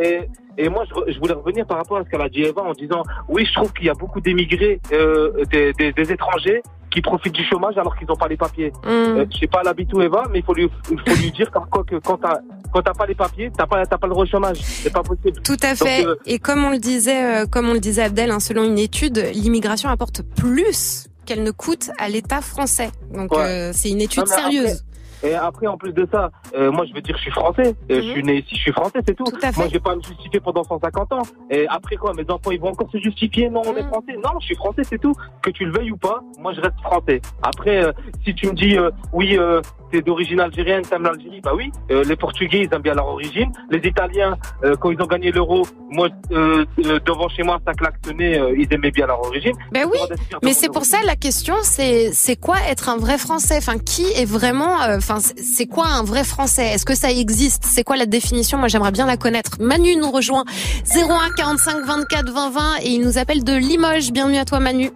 Et, 0.58 0.66
et 0.66 0.70
moi, 0.70 0.84
je, 0.90 1.14
je 1.14 1.20
voulais 1.20 1.34
revenir 1.34 1.66
par 1.68 1.78
rapport 1.78 1.98
à 1.98 2.04
ce 2.04 2.10
qu'elle 2.10 2.22
a 2.22 2.30
dit 2.30 2.42
Eva 2.42 2.64
en 2.64 2.74
disant 2.74 3.04
oui, 3.28 3.46
je 3.46 3.54
trouve 3.54 3.72
qu'il 3.74 3.86
y 3.86 3.90
a 3.90 3.94
beaucoup 3.94 4.20
d'émigrés, 4.20 4.82
euh, 4.92 5.46
des, 5.52 5.72
des, 5.74 5.94
des 5.94 6.12
étrangers 6.12 6.62
qui 6.92 7.02
profitent 7.02 7.36
du 7.36 7.44
chômage 7.44 7.78
alors 7.78 7.96
qu'ils 7.96 8.08
n'ont 8.08 8.16
pas 8.16 8.28
les 8.28 8.38
papiers. 8.38 8.72
Mm. 8.84 8.88
Euh, 8.90 9.26
je 9.32 9.38
sais 9.40 9.48
pas 9.48 9.62
l'habitude 9.64 9.96
où 9.96 10.02
Eva, 10.02 10.24
mais 10.32 10.40
il 10.40 10.46
faut 10.46 10.54
lui, 10.54 10.70
faut 10.84 10.96
lui 11.22 11.32
dire 11.32 11.50
comme 11.52 11.66
quoi 11.70 11.84
que 11.84 11.96
quand 11.98 12.18
t'as 12.18 12.40
quand 12.72 12.82
t'as 12.82 12.94
pas 12.94 13.06
les 13.06 13.16
papiers, 13.16 13.52
t'as 13.56 13.66
pas 13.68 13.86
t'as 13.86 13.98
pas 13.98 14.08
le 14.08 14.14
droit 14.14 14.24
au 14.24 14.28
chômage. 14.28 14.58
C'est 14.62 14.92
pas 14.94 15.02
possible. 15.04 15.42
Tout 15.44 15.58
à 15.62 15.76
fait. 15.76 16.04
Donc, 16.04 16.08
euh, 16.12 16.16
Et 16.26 16.40
comme 16.40 16.64
on 16.64 16.70
le 16.70 16.78
disait, 16.80 17.42
euh, 17.42 17.46
comme 17.46 17.70
on 17.70 17.74
le 17.74 17.80
disait 17.80 18.04
Abdel, 18.04 18.32
hein, 18.32 18.40
selon 18.40 18.64
une 18.64 18.78
étude, 18.80 19.18
l'immigration 19.34 19.90
apporte 19.90 20.22
plus 20.24 21.08
qu'elle 21.26 21.44
ne 21.44 21.52
coûte 21.52 21.92
à 22.00 22.10
l'État 22.10 22.42
français. 22.42 22.90
Donc 23.14 23.32
Ouais. 23.34 23.44
euh, 23.44 23.72
c'est 23.74 23.90
une 23.90 24.02
étude 24.02 24.22
Non, 24.28 24.36
sérieuse. 24.36 24.84
Et 25.24 25.34
après, 25.36 25.68
en 25.68 25.78
plus 25.78 25.94
de 25.94 26.08
ça, 26.12 26.30
euh, 26.56 26.72
moi, 26.72 26.86
je 26.88 26.94
veux 26.94 27.02
dire, 27.02 27.16
je 27.18 27.22
suis 27.24 27.32
français. 27.32 27.76
Euh, 27.92 28.02
Je 28.02 28.12
suis 28.12 28.24
né 28.24 28.38
ici, 28.38 28.56
je 28.56 28.62
suis 28.62 28.72
français, 28.72 29.00
c'est 29.06 29.16
tout. 29.16 29.26
Moi, 29.58 29.68
je 29.68 29.74
vais 29.74 29.80
pas 29.80 29.96
me 29.96 30.02
justifier 30.02 30.40
pendant 30.40 30.64
150 30.64 31.14
ans. 31.14 31.22
Et 31.50 31.68
après 31.68 31.96
quoi, 31.98 32.14
mes 32.14 32.24
enfants, 32.30 32.52
ils 32.52 32.60
vont 32.60 32.70
encore 32.70 32.90
se 32.92 32.98
justifier. 33.00 33.50
Non, 33.50 33.62
on 33.66 33.76
est 33.76 33.84
français. 33.88 34.14
Non, 34.24 34.32
je 34.40 34.46
suis 34.46 34.56
français, 34.56 34.82
c'est 34.84 35.00
tout. 35.00 35.14
Que 35.42 35.50
tu 35.52 35.66
le 35.66 35.72
veuilles 35.72 35.92
ou 35.92 35.98
pas, 35.98 36.22
moi, 36.40 36.54
je 36.54 36.62
reste 36.62 36.80
français. 36.82 37.22
Après, 37.44 37.84
euh, 37.84 37.92
si 38.26 38.34
tu 38.36 38.48
me 38.48 38.54
dis, 38.54 38.78
euh, 38.78 38.90
oui, 39.14 39.38
euh, 39.38 39.62
t'es 39.92 40.02
d'origine 40.02 40.40
algérienne, 40.40 40.84
t'aimes 40.84 41.04
l'Algérie, 41.04 41.42
bah 41.42 41.52
oui. 41.56 41.72
Euh, 41.92 42.04
les 42.04 42.16
Portugais, 42.16 42.62
ils 42.62 42.74
aiment 42.74 42.82
bien 42.82 42.94
leur 42.94 43.08
origine. 43.08 43.52
Les 43.72 43.80
Italiens, 43.88 44.38
euh, 44.64 44.76
quand 44.76 44.92
ils 44.92 45.02
ont 45.02 45.08
gagné 45.08 45.32
l'euro, 45.32 45.66
moi, 45.90 46.08
devant 46.30 47.30
chez 47.30 47.44
moi, 47.44 47.60
ça 47.66 47.74
klaxonnait, 47.74 48.40
euh, 48.40 48.56
ils 48.58 48.72
aimaient 48.74 48.92
bien 48.92 49.08
leur 49.08 49.20
origine. 49.20 49.54
Ben 49.72 49.88
oui, 49.92 50.00
mais 50.44 50.54
c'est 50.54 50.72
pour 50.72 50.86
ça 50.86 50.98
la 51.06 51.16
question, 51.16 51.56
c'est 51.64 52.12
c'est 52.14 52.36
quoi 52.36 52.58
être 52.70 52.90
un 52.90 52.98
vrai 52.98 53.18
Français? 53.18 53.56
Enfin, 53.58 53.78
qui 53.78 54.04
est 54.16 54.26
vraiment 54.30 54.82
euh, 54.82 55.00
Enfin, 55.10 55.20
c'est- 55.22 55.40
c'est 55.42 55.66
quoi 55.66 55.88
un 55.88 56.04
vrai 56.04 56.24
Français? 56.24 56.68
Est-ce 56.68 56.86
que 56.86 56.94
ça 56.94 57.10
existe? 57.10 57.64
C'est 57.66 57.84
quoi 57.84 57.98
la 57.98 58.06
définition? 58.06 58.60
Moi, 58.60 58.68
j'aimerais 58.68 58.92
bien 58.92 59.08
la 59.08 59.18
connaître. 59.18 59.58
Manu 59.60 59.96
nous 59.96 60.12
rejoint 60.12 60.44
01 60.86 61.32
45 61.36 61.84
24 61.84 62.32
20 62.32 62.50
20 62.52 62.76
et 62.84 62.90
il 62.90 63.02
nous 63.02 63.18
appelle 63.18 63.44
de 63.44 63.54
Limoges. 63.54 64.12
Bienvenue 64.12 64.38
à 64.38 64.46
toi, 64.46 64.60
Manu. 64.60 64.92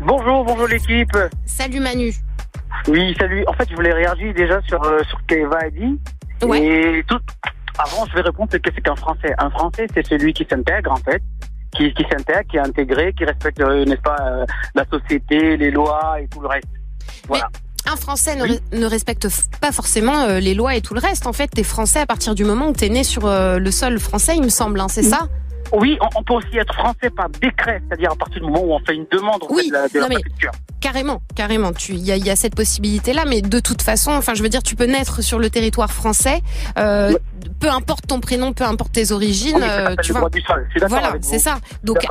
Bonjour, 0.00 0.44
bonjour 0.44 0.66
l'équipe. 0.66 1.16
Salut 1.46 1.78
Manu. 1.78 2.12
Oui, 2.88 3.14
salut. 3.16 3.44
En 3.46 3.52
fait, 3.52 3.68
je 3.70 3.76
voulais 3.76 3.92
réagir 3.92 4.34
déjà 4.34 4.60
sur, 4.66 4.82
euh, 4.82 4.98
sur 5.08 5.18
ce 5.20 5.24
qu'Eva 5.28 5.58
a 5.60 5.70
dit. 5.70 6.00
Et 6.56 7.04
tout. 7.06 7.20
Avant, 7.78 8.06
je 8.06 8.14
vais 8.16 8.22
répondre 8.22 8.48
c'est 8.50 8.60
qu'est-ce 8.60 8.80
qu'un 8.80 8.96
Français 8.96 9.34
Un 9.38 9.50
Français, 9.50 9.86
c'est 9.94 10.04
celui 10.04 10.32
qui 10.32 10.44
s'intègre, 10.50 10.90
en 10.90 10.96
fait. 10.96 11.22
Qui, 11.76 11.94
qui 11.94 12.02
s'intègre, 12.10 12.48
qui 12.50 12.56
est 12.56 12.60
intégré, 12.60 13.12
qui 13.16 13.24
respecte, 13.24 13.60
euh, 13.60 13.84
n'est-ce 13.84 14.00
pas, 14.02 14.16
euh, 14.20 14.44
la 14.74 14.84
société, 14.92 15.56
les 15.56 15.70
lois 15.70 16.16
et 16.20 16.26
tout 16.26 16.40
le 16.40 16.48
reste. 16.48 16.66
Voilà. 17.28 17.48
Un 17.90 17.96
Français 17.96 18.34
ne, 18.36 18.44
re- 18.44 18.60
ne 18.72 18.86
respecte 18.86 19.28
pas 19.60 19.72
forcément 19.72 20.20
euh, 20.22 20.40
les 20.40 20.54
lois 20.54 20.74
et 20.74 20.80
tout 20.80 20.94
le 20.94 21.00
reste. 21.00 21.26
En 21.26 21.32
fait, 21.32 21.48
t'es 21.48 21.62
Français 21.64 22.00
à 22.00 22.06
partir 22.06 22.34
du 22.34 22.44
moment 22.44 22.68
où 22.68 22.72
t'es 22.72 22.88
né 22.88 23.04
sur 23.04 23.26
euh, 23.26 23.58
le 23.58 23.70
sol 23.70 23.98
français, 23.98 24.36
il 24.36 24.42
me 24.42 24.48
semble. 24.48 24.80
hein, 24.80 24.88
c'est 24.88 25.02
ça? 25.02 25.28
Oui, 25.72 25.98
on, 26.16 26.22
peut 26.22 26.34
aussi 26.34 26.56
être 26.56 26.72
français 26.74 27.10
par 27.10 27.28
décret, 27.30 27.82
c'est-à-dire 27.88 28.12
à 28.12 28.16
partir 28.16 28.40
du 28.40 28.46
moment 28.46 28.62
où 28.64 28.72
on 28.74 28.78
fait 28.80 28.94
une 28.94 29.06
demande 29.10 29.42
en 29.42 29.48
fait, 29.54 29.66
de 29.68 29.72
la, 29.72 29.88
de 29.88 29.94
la 29.94 30.00
non, 30.00 30.06
mais- 30.08 30.14
préfecture. 30.16 30.50
Carrément, 30.84 31.22
carrément. 31.34 31.72
Tu, 31.72 31.92
il 31.92 32.04
y 32.04 32.12
a, 32.12 32.18
y 32.18 32.28
a 32.28 32.36
cette 32.36 32.54
possibilité-là, 32.54 33.24
mais 33.26 33.40
de 33.40 33.58
toute 33.58 33.80
façon, 33.80 34.10
enfin, 34.10 34.34
je 34.34 34.42
veux 34.42 34.50
dire, 34.50 34.62
tu 34.62 34.76
peux 34.76 34.84
naître 34.84 35.22
sur 35.22 35.38
le 35.38 35.48
territoire 35.48 35.90
français, 35.90 36.42
euh, 36.78 37.14
peu 37.58 37.70
importe 37.70 38.06
ton 38.06 38.20
prénom, 38.20 38.52
peu 38.52 38.64
importe 38.64 38.92
tes 38.92 39.10
origines, 39.10 39.62
euh, 39.62 39.94
tu 40.02 40.12
vois. 40.12 40.28
Voilà, 40.86 41.14
c'est 41.22 41.38
ça. 41.38 41.56
Donc, 41.84 42.04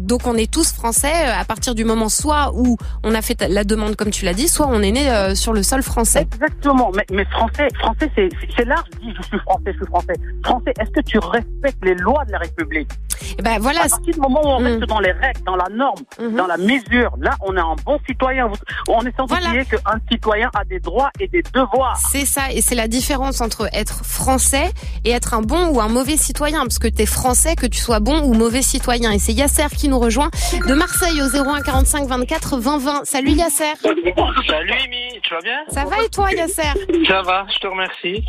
donc 0.00 0.26
on 0.26 0.34
est 0.34 0.50
tous 0.50 0.72
français 0.72 1.12
à 1.12 1.44
partir 1.44 1.76
du 1.76 1.84
moment 1.84 2.08
soit 2.08 2.50
où 2.52 2.76
on 3.04 3.14
a 3.14 3.22
fait 3.22 3.40
la 3.48 3.62
demande 3.62 3.94
comme 3.94 4.10
tu 4.10 4.24
l'as 4.24 4.34
dit, 4.34 4.48
soit 4.48 4.66
on 4.66 4.82
est 4.82 4.90
né 4.90 5.08
sur 5.36 5.52
le 5.52 5.62
sol 5.62 5.84
français. 5.84 6.26
Exactement. 6.34 6.90
Mais, 6.96 7.06
mais 7.12 7.24
français, 7.26 7.68
français, 7.78 8.10
c'est 8.16 8.64
large. 8.64 8.88
Dit 9.00 9.14
je 9.16 9.22
suis 9.22 9.38
français, 9.38 9.70
je 9.72 9.76
suis 9.76 9.86
français. 9.86 10.14
Français, 10.44 10.74
est-ce 10.80 10.90
que 10.90 11.00
tu 11.02 11.18
respectes 11.18 11.84
les 11.84 11.94
lois 11.94 12.24
de 12.24 12.32
la 12.32 12.38
République? 12.38 12.90
Eh 13.38 13.42
ben 13.42 13.58
voilà. 13.60 13.82
À 13.84 13.88
partir 13.88 14.14
du 14.14 14.20
moment 14.20 14.40
où 14.44 14.48
on 14.48 14.58
reste 14.58 14.82
mm. 14.82 14.86
dans 14.86 15.00
les 15.00 15.12
règles, 15.12 15.42
dans 15.46 15.56
la 15.56 15.68
norme, 15.70 16.02
mm-hmm. 16.20 16.36
dans 16.36 16.46
la 16.46 16.56
mesure, 16.56 17.14
là, 17.20 17.36
on 17.40 17.56
est 17.56 17.60
un 17.60 17.76
bon 17.84 17.98
citoyen. 18.16 18.50
On 18.88 19.00
est 19.02 19.14
sans 19.16 19.24
oublier 19.24 19.64
qu'un 19.64 19.98
citoyen 20.10 20.50
a 20.54 20.64
des 20.64 20.80
droits 20.80 21.10
et 21.20 21.28
des 21.28 21.42
devoirs. 21.42 21.96
C'est 22.10 22.24
ça, 22.24 22.52
et 22.52 22.62
c'est 22.62 22.74
la 22.74 22.88
différence 22.88 23.40
entre 23.40 23.68
être 23.72 24.04
français 24.04 24.70
et 25.04 25.10
être 25.10 25.34
un 25.34 25.42
bon 25.42 25.68
ou 25.68 25.80
un 25.80 25.88
mauvais 25.88 26.16
citoyen, 26.16 26.60
parce 26.60 26.78
que 26.78 26.88
tu 26.88 27.02
es 27.02 27.06
français, 27.06 27.56
que 27.56 27.66
tu 27.66 27.78
sois 27.78 28.00
bon 28.00 28.22
ou 28.22 28.34
mauvais 28.34 28.62
citoyen. 28.62 29.12
Et 29.12 29.18
c'est 29.18 29.32
Yasser 29.32 29.68
qui 29.76 29.88
nous 29.88 29.98
rejoint 29.98 30.30
de 30.66 30.74
Marseille 30.74 31.20
au 31.20 31.26
01 31.26 31.60
45 31.60 32.08
24 32.08 32.58
20 32.58 32.78
20. 32.78 33.04
Salut 33.04 33.32
Yasser. 33.32 33.74
Salut 33.82 34.72
Amy, 34.84 35.20
tu 35.22 35.34
vas 35.34 35.40
bien? 35.40 35.58
Ça 35.68 35.84
va 35.84 36.02
et 36.02 36.08
toi 36.08 36.30
Yasser? 36.32 36.62
Ça 37.06 37.22
va, 37.22 37.46
je 37.52 37.58
te 37.58 37.66
remercie. 37.66 38.24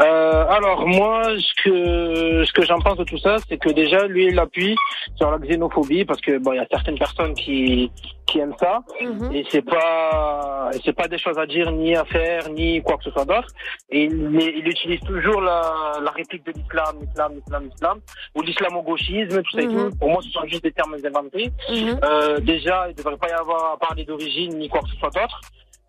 Euh, 0.00 0.44
alors 0.48 0.86
moi, 0.86 1.22
ce 1.38 1.62
que 1.64 2.44
ce 2.44 2.52
que 2.52 2.64
j'en 2.66 2.78
pense 2.78 2.98
de 2.98 3.04
tout 3.04 3.18
ça, 3.18 3.36
c'est 3.48 3.58
que 3.58 3.70
déjà 3.70 4.06
lui 4.06 4.26
il 4.26 4.38
appuie 4.38 4.76
sur 5.16 5.30
la 5.30 5.38
xénophobie 5.38 6.04
parce 6.04 6.20
que 6.20 6.38
bon, 6.38 6.52
il 6.52 6.56
y 6.56 6.60
a 6.60 6.66
certaines 6.70 6.98
personnes 6.98 7.34
qui 7.34 7.90
qui 8.30 8.38
aiment 8.38 8.54
ça 8.58 8.82
mhm. 9.00 9.32
et 9.32 9.44
c'est 9.50 9.62
pas 9.62 10.70
c'est 10.84 10.92
pas 10.92 11.08
des 11.08 11.18
choses 11.18 11.38
à 11.38 11.46
dire 11.46 11.70
ni 11.72 11.94
à 11.96 12.04
faire 12.04 12.48
ni 12.50 12.80
quoi 12.82 12.96
que 12.98 13.04
ce 13.04 13.10
soit 13.10 13.24
d'autre 13.24 13.48
et 13.90 14.04
il, 14.04 14.40
il, 14.60 14.66
utilise 14.68 15.00
toujours 15.00 15.40
la, 15.40 15.98
la 16.02 16.10
réplique 16.12 16.44
de 16.46 16.52
l'islam 16.52 16.96
l'islam 17.00 17.32
l'islam 17.34 17.62
l'islam 17.70 17.98
ou 18.34 18.42
l'islamo-gauchisme 18.42 19.42
tout 19.42 19.56
ça 19.56 19.62
et 19.62 19.68
tout 19.68 19.90
pour 19.98 20.10
moi 20.10 20.20
ce 20.22 20.30
sont 20.30 20.46
juste 20.46 20.62
des 20.62 20.72
termes 20.72 20.96
inventés 21.04 21.50
mhm. 21.68 22.00
euh, 22.04 22.38
déjà 22.40 22.88
il 22.88 22.94
devrait 22.94 23.16
pas 23.16 23.28
y 23.28 23.32
avoir 23.32 23.72
à 23.72 23.76
parler 23.78 24.04
d'origine 24.04 24.56
ni 24.58 24.68
quoi 24.68 24.80
que 24.80 24.88
ce 24.88 24.96
soit 24.96 25.10
d'autre 25.10 25.40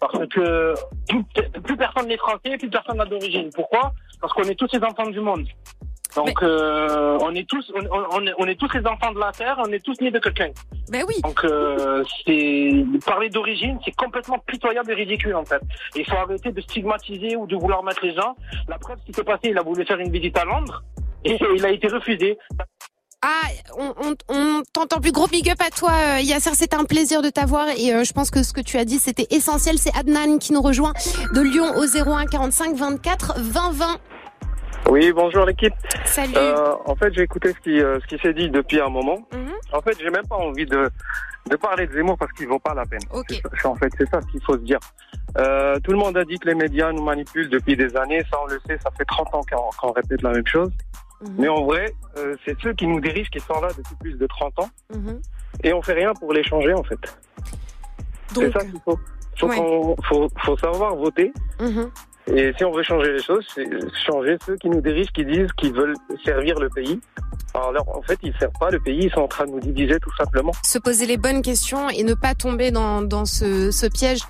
parce 0.02 0.18
que 0.30 0.74
plus, 1.64 1.78
personne 1.78 2.08
n'est 2.08 2.18
français, 2.18 2.58
plus 2.58 2.70
personne 2.72 2.98
n'a 2.98 3.06
d'origine. 3.06 3.52
Pourquoi? 3.54 3.94
Parce 4.20 4.34
qu'on 4.34 4.44
est 4.44 4.56
tous 4.56 4.68
les 4.74 4.84
enfants 4.84 5.08
du 5.08 5.20
monde. 5.20 5.46
Donc 6.16 6.44
euh, 6.44 7.18
on 7.22 7.34
est 7.36 7.48
tous 7.48 7.72
on, 7.74 8.26
on, 8.38 8.48
est, 8.48 8.56
tous 8.56 8.72
les 8.74 8.86
enfants 8.86 9.12
de 9.14 9.20
la 9.20 9.32
terre, 9.32 9.62
on 9.66 9.72
est 9.72 9.84
tous 9.84 10.00
nés 10.02 10.12
de 10.12 10.20
quelqu'un. 10.20 10.50
Ben 10.90 11.04
oui. 11.08 11.16
Donc 11.24 11.44
euh, 11.44 12.04
c'est 12.26 12.72
parler 13.06 13.30
d'origine, 13.30 13.80
c'est 13.86 13.96
complètement 13.96 14.40
pitoyable 14.40 14.92
et 14.92 14.96
ridicule 14.96 15.36
en 15.36 15.46
fait. 15.46 15.62
Il 15.96 16.06
faut 16.06 16.18
arrêter 16.18 16.52
de 16.52 16.62
stigmatiser 16.62 17.36
ou 17.36 17.48
de 17.48 17.56
vouloir 17.56 17.84
mettre 17.84 18.06
les 18.06 18.14
gens. 18.14 18.36
La 18.68 18.78
preuve, 18.78 18.98
ce 19.00 19.06
qui 19.06 19.14
s'est 19.14 19.24
passé, 19.24 19.50
il 19.50 19.58
a 19.58 19.62
voulu 19.62 19.86
faire 19.86 20.00
une 20.00 20.12
visite 20.12 20.38
à 20.38 20.46
Londres 20.46 20.84
et 21.26 21.38
il 21.56 21.66
a 21.66 21.70
été 21.70 21.88
refusé. 21.88 22.38
Ah, 23.24 23.48
on, 23.78 23.94
on, 24.04 24.16
on 24.30 24.64
t'entend 24.74 25.00
plus. 25.00 25.12
Gros 25.12 25.28
big 25.28 25.48
up 25.50 25.62
à 25.62 25.70
toi, 25.70 25.92
euh, 25.92 26.22
Yasser. 26.22 26.56
C'était 26.56 26.76
un 26.76 26.86
plaisir 26.86 27.22
de 27.22 27.30
t'avoir 27.30 27.68
et 27.70 27.94
euh, 27.94 28.04
je 28.04 28.14
pense 28.14 28.32
que 28.32 28.42
ce 28.42 28.52
que 28.52 28.62
tu 28.62 28.78
as 28.78 28.86
dit, 28.86 28.98
c'était 28.98 29.28
essentiel. 29.30 29.78
C'est 29.78 29.96
Adnan 29.96 30.40
qui 30.40 30.54
nous 30.54 30.62
rejoint 30.62 30.94
de 31.32 31.42
Lyon 31.42 31.76
au 31.78 31.86
01 31.86 32.26
45 32.26 32.76
24 32.76 33.40
20 33.40 33.72
20. 33.74 34.00
Oui, 34.90 35.12
bonjour 35.14 35.46
l'équipe. 35.46 35.74
Salut. 36.06 36.34
Euh, 36.36 36.74
en 36.86 36.96
fait, 36.96 37.14
j'ai 37.14 37.22
écouté 37.22 37.54
ce 37.54 37.60
qui, 37.60 37.82
euh, 37.82 38.00
ce 38.02 38.08
qui 38.08 38.22
s'est 38.22 38.34
dit 38.34 38.50
depuis 38.50 38.80
un 38.82 38.90
moment. 38.90 39.18
Mhm. 39.34 39.52
En 39.74 39.82
fait, 39.82 39.98
j'ai 40.00 40.10
même 40.10 40.28
pas 40.28 40.36
envie 40.36 40.66
de, 40.66 40.90
de 41.50 41.56
parler 41.56 41.88
de 41.88 41.94
Zemmour 41.94 42.18
parce 42.18 42.32
qu'il 42.34 42.48
vaut 42.48 42.60
pas 42.60 42.74
la 42.74 42.86
peine. 42.86 43.00
Ok. 43.14 43.42
En 43.64 43.76
fait, 43.76 43.90
c'est 43.98 44.10
ça 44.10 44.22
ce 44.22 44.28
qu'il 44.28 44.44
faut 44.44 44.54
se 44.54 44.64
dire. 44.64 44.80
Euh, 45.38 45.80
tout 45.84 45.92
le 45.92 45.98
monde 45.98 46.18
a 46.18 46.26
dit 46.26 46.38
que 46.40 46.48
les 46.50 46.56
médias 46.56 46.92
nous 46.92 47.04
manipulent 47.04 47.50
depuis 47.50 47.78
des 47.78 47.96
années. 47.96 48.22
Ça, 48.32 48.38
on 48.44 48.48
le 48.48 48.60
sait, 48.68 48.78
ça 48.84 48.90
fait 48.98 49.06
30 49.06 49.34
ans 49.36 49.42
qu'on 49.80 49.92
répète 49.92 50.22
la 50.22 50.32
même 50.32 50.48
chose. 50.48 50.72
Mhm. 51.22 51.36
Mais 51.38 51.48
en 51.48 51.64
vrai, 51.64 51.94
euh, 52.18 52.36
c'est 52.44 52.60
ceux 52.62 52.74
qui 52.74 52.88
nous 52.88 53.00
dirigent 53.00 53.30
qui 53.32 53.40
sont 53.40 53.62
là 53.62 53.70
depuis 53.78 53.96
plus 54.02 54.14
de 54.18 54.28
30 54.28 54.60
ans. 54.60 54.70
Mhm. 54.94 55.22
Et 55.64 55.74
on 55.74 55.82
fait 55.82 55.94
rien 55.94 56.14
pour 56.16 56.34
les 56.34 56.44
changer, 56.44 56.74
en 56.74 56.84
fait. 56.84 57.00
C'est 58.34 58.52
ça 58.52 58.60
qu'il 58.60 58.80
faut. 58.84 59.00
Faut, 59.38 59.96
faut, 60.08 60.28
faut 60.46 60.58
savoir 60.58 60.96
voter. 60.96 61.32
Et 62.28 62.54
si 62.58 62.64
on 62.64 62.72
veut 62.72 62.84
changer 62.84 63.14
les 63.14 63.22
choses, 63.22 63.46
c'est 63.54 63.66
changer 64.06 64.38
ceux 64.46 64.56
qui 64.56 64.70
nous 64.70 64.82
dirigent, 64.82 65.10
qui 65.14 65.26
disent 65.26 65.52
qu'ils 65.58 65.74
veulent 65.74 65.96
servir 66.24 66.60
le 66.60 66.70
pays. 66.70 67.00
Alors 67.54 67.98
en 67.98 68.02
fait, 68.02 68.18
ils 68.24 68.32
ne 68.32 68.38
servent 68.38 68.60
pas 68.60 68.70
le 68.70 68.80
pays, 68.80 69.06
ils 69.06 69.12
sont 69.12 69.22
en 69.22 69.28
train 69.28 69.46
de 69.46 69.52
nous 69.52 69.60
diviser 69.60 70.00
tout 70.00 70.16
simplement. 70.16 70.52
Se 70.64 70.80
poser 70.80 71.06
les 71.06 71.18
bonnes 71.18 71.42
questions 71.42 71.90
et 71.90 72.04
ne 72.04 72.14
pas 72.14 72.34
tomber 72.34 72.72
dans, 72.72 73.02
dans 73.02 73.26
ce, 73.26 73.72
ce 73.72 73.88
piège 73.88 74.22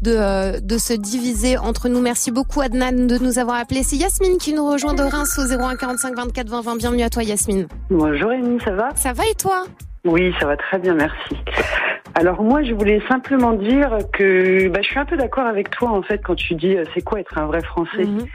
de, 0.00 0.14
euh, 0.16 0.60
de 0.60 0.78
se 0.78 0.94
diviser 0.94 1.58
entre 1.58 1.88
nous. 1.88 2.00
Merci 2.00 2.30
beaucoup 2.30 2.60
Adnan 2.60 3.06
de 3.06 3.18
nous 3.18 3.38
avoir 3.38 3.58
appelé. 3.58 3.82
C'est 3.82 3.96
Yasmine 3.96 4.38
qui 4.38 4.54
nous 4.54 4.66
rejoint 4.66 4.94
de 4.94 5.02
Reims 5.02 5.38
au 5.38 5.42
01 5.42 5.76
45 5.76 6.16
24 6.16 6.48
20 6.48 6.60
20. 6.62 6.76
Bienvenue 6.76 7.02
à 7.02 7.10
toi 7.10 7.22
Yasmine. 7.22 7.66
Bonjour 7.90 8.30
Amy, 8.30 8.58
ça 8.64 8.72
va? 8.72 8.88
Ça 8.94 9.12
va 9.12 9.24
et 9.30 9.34
toi? 9.34 9.64
Oui, 10.06 10.32
ça 10.40 10.46
va 10.46 10.56
très 10.56 10.78
bien, 10.78 10.94
merci. 10.94 11.36
Alors 12.14 12.42
moi, 12.42 12.62
je 12.62 12.74
voulais 12.74 13.00
simplement 13.08 13.52
dire 13.52 13.96
que 14.12 14.68
bah, 14.68 14.80
je 14.82 14.88
suis 14.88 14.98
un 14.98 15.04
peu 15.04 15.16
d'accord 15.16 15.46
avec 15.46 15.70
toi 15.70 15.90
en 15.90 16.02
fait 16.02 16.18
quand 16.24 16.34
tu 16.34 16.54
dis 16.54 16.76
euh, 16.76 16.84
c'est 16.94 17.02
quoi 17.02 17.20
être 17.20 17.38
un 17.38 17.46
vrai 17.46 17.62
Français? 17.62 18.04
Mhm. 18.04 18.26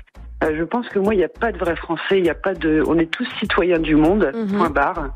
Euh, 0.44 0.54
je 0.58 0.64
pense 0.64 0.88
que 0.90 1.00
moi, 1.00 1.14
il 1.14 1.18
n'y 1.18 1.24
a 1.24 1.30
pas 1.30 1.52
de 1.52 1.58
vrai 1.58 1.76
Français, 1.76 2.18
il 2.18 2.24
n'y 2.24 2.30
a 2.30 2.36
pas 2.36 2.54
de. 2.54 2.84
On 2.88 2.98
est 3.00 3.10
tous 3.10 3.26
citoyens 3.40 3.80
du 3.80 3.96
monde. 3.96 4.32
Mhm. 4.36 4.58
Point 4.58 4.70
barre. 4.70 5.10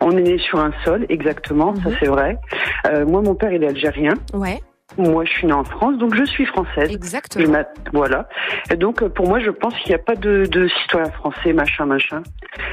On 0.00 0.10
est 0.12 0.22
né 0.22 0.38
sur 0.38 0.58
un 0.58 0.70
sol, 0.84 1.06
exactement, 1.08 1.74
ça 1.76 1.88
Mhm. 1.90 1.96
c'est 2.00 2.08
vrai. 2.08 2.38
Euh, 2.88 3.06
moi, 3.06 3.22
mon 3.22 3.34
père, 3.34 3.52
il 3.52 3.62
est 3.64 3.68
algérien. 3.68 4.12
Ouais. 4.34 4.60
Moi, 4.98 5.24
je 5.24 5.30
suis 5.32 5.46
née 5.46 5.52
en 5.52 5.64
France, 5.64 5.98
donc 5.98 6.14
je 6.14 6.24
suis 6.24 6.46
française. 6.46 6.90
Exactement. 6.94 7.58
Voilà. 7.92 8.28
Et 8.70 8.76
donc, 8.76 9.02
euh, 9.02 9.08
pour 9.08 9.26
moi, 9.28 9.40
je 9.40 9.50
pense 9.50 9.74
qu'il 9.78 9.88
n'y 9.90 9.94
a 9.96 9.98
pas 10.02 10.14
de, 10.14 10.44
de 10.46 10.68
citoyen 10.68 11.10
français, 11.10 11.52
machin, 11.52 11.86
machin, 11.86 12.22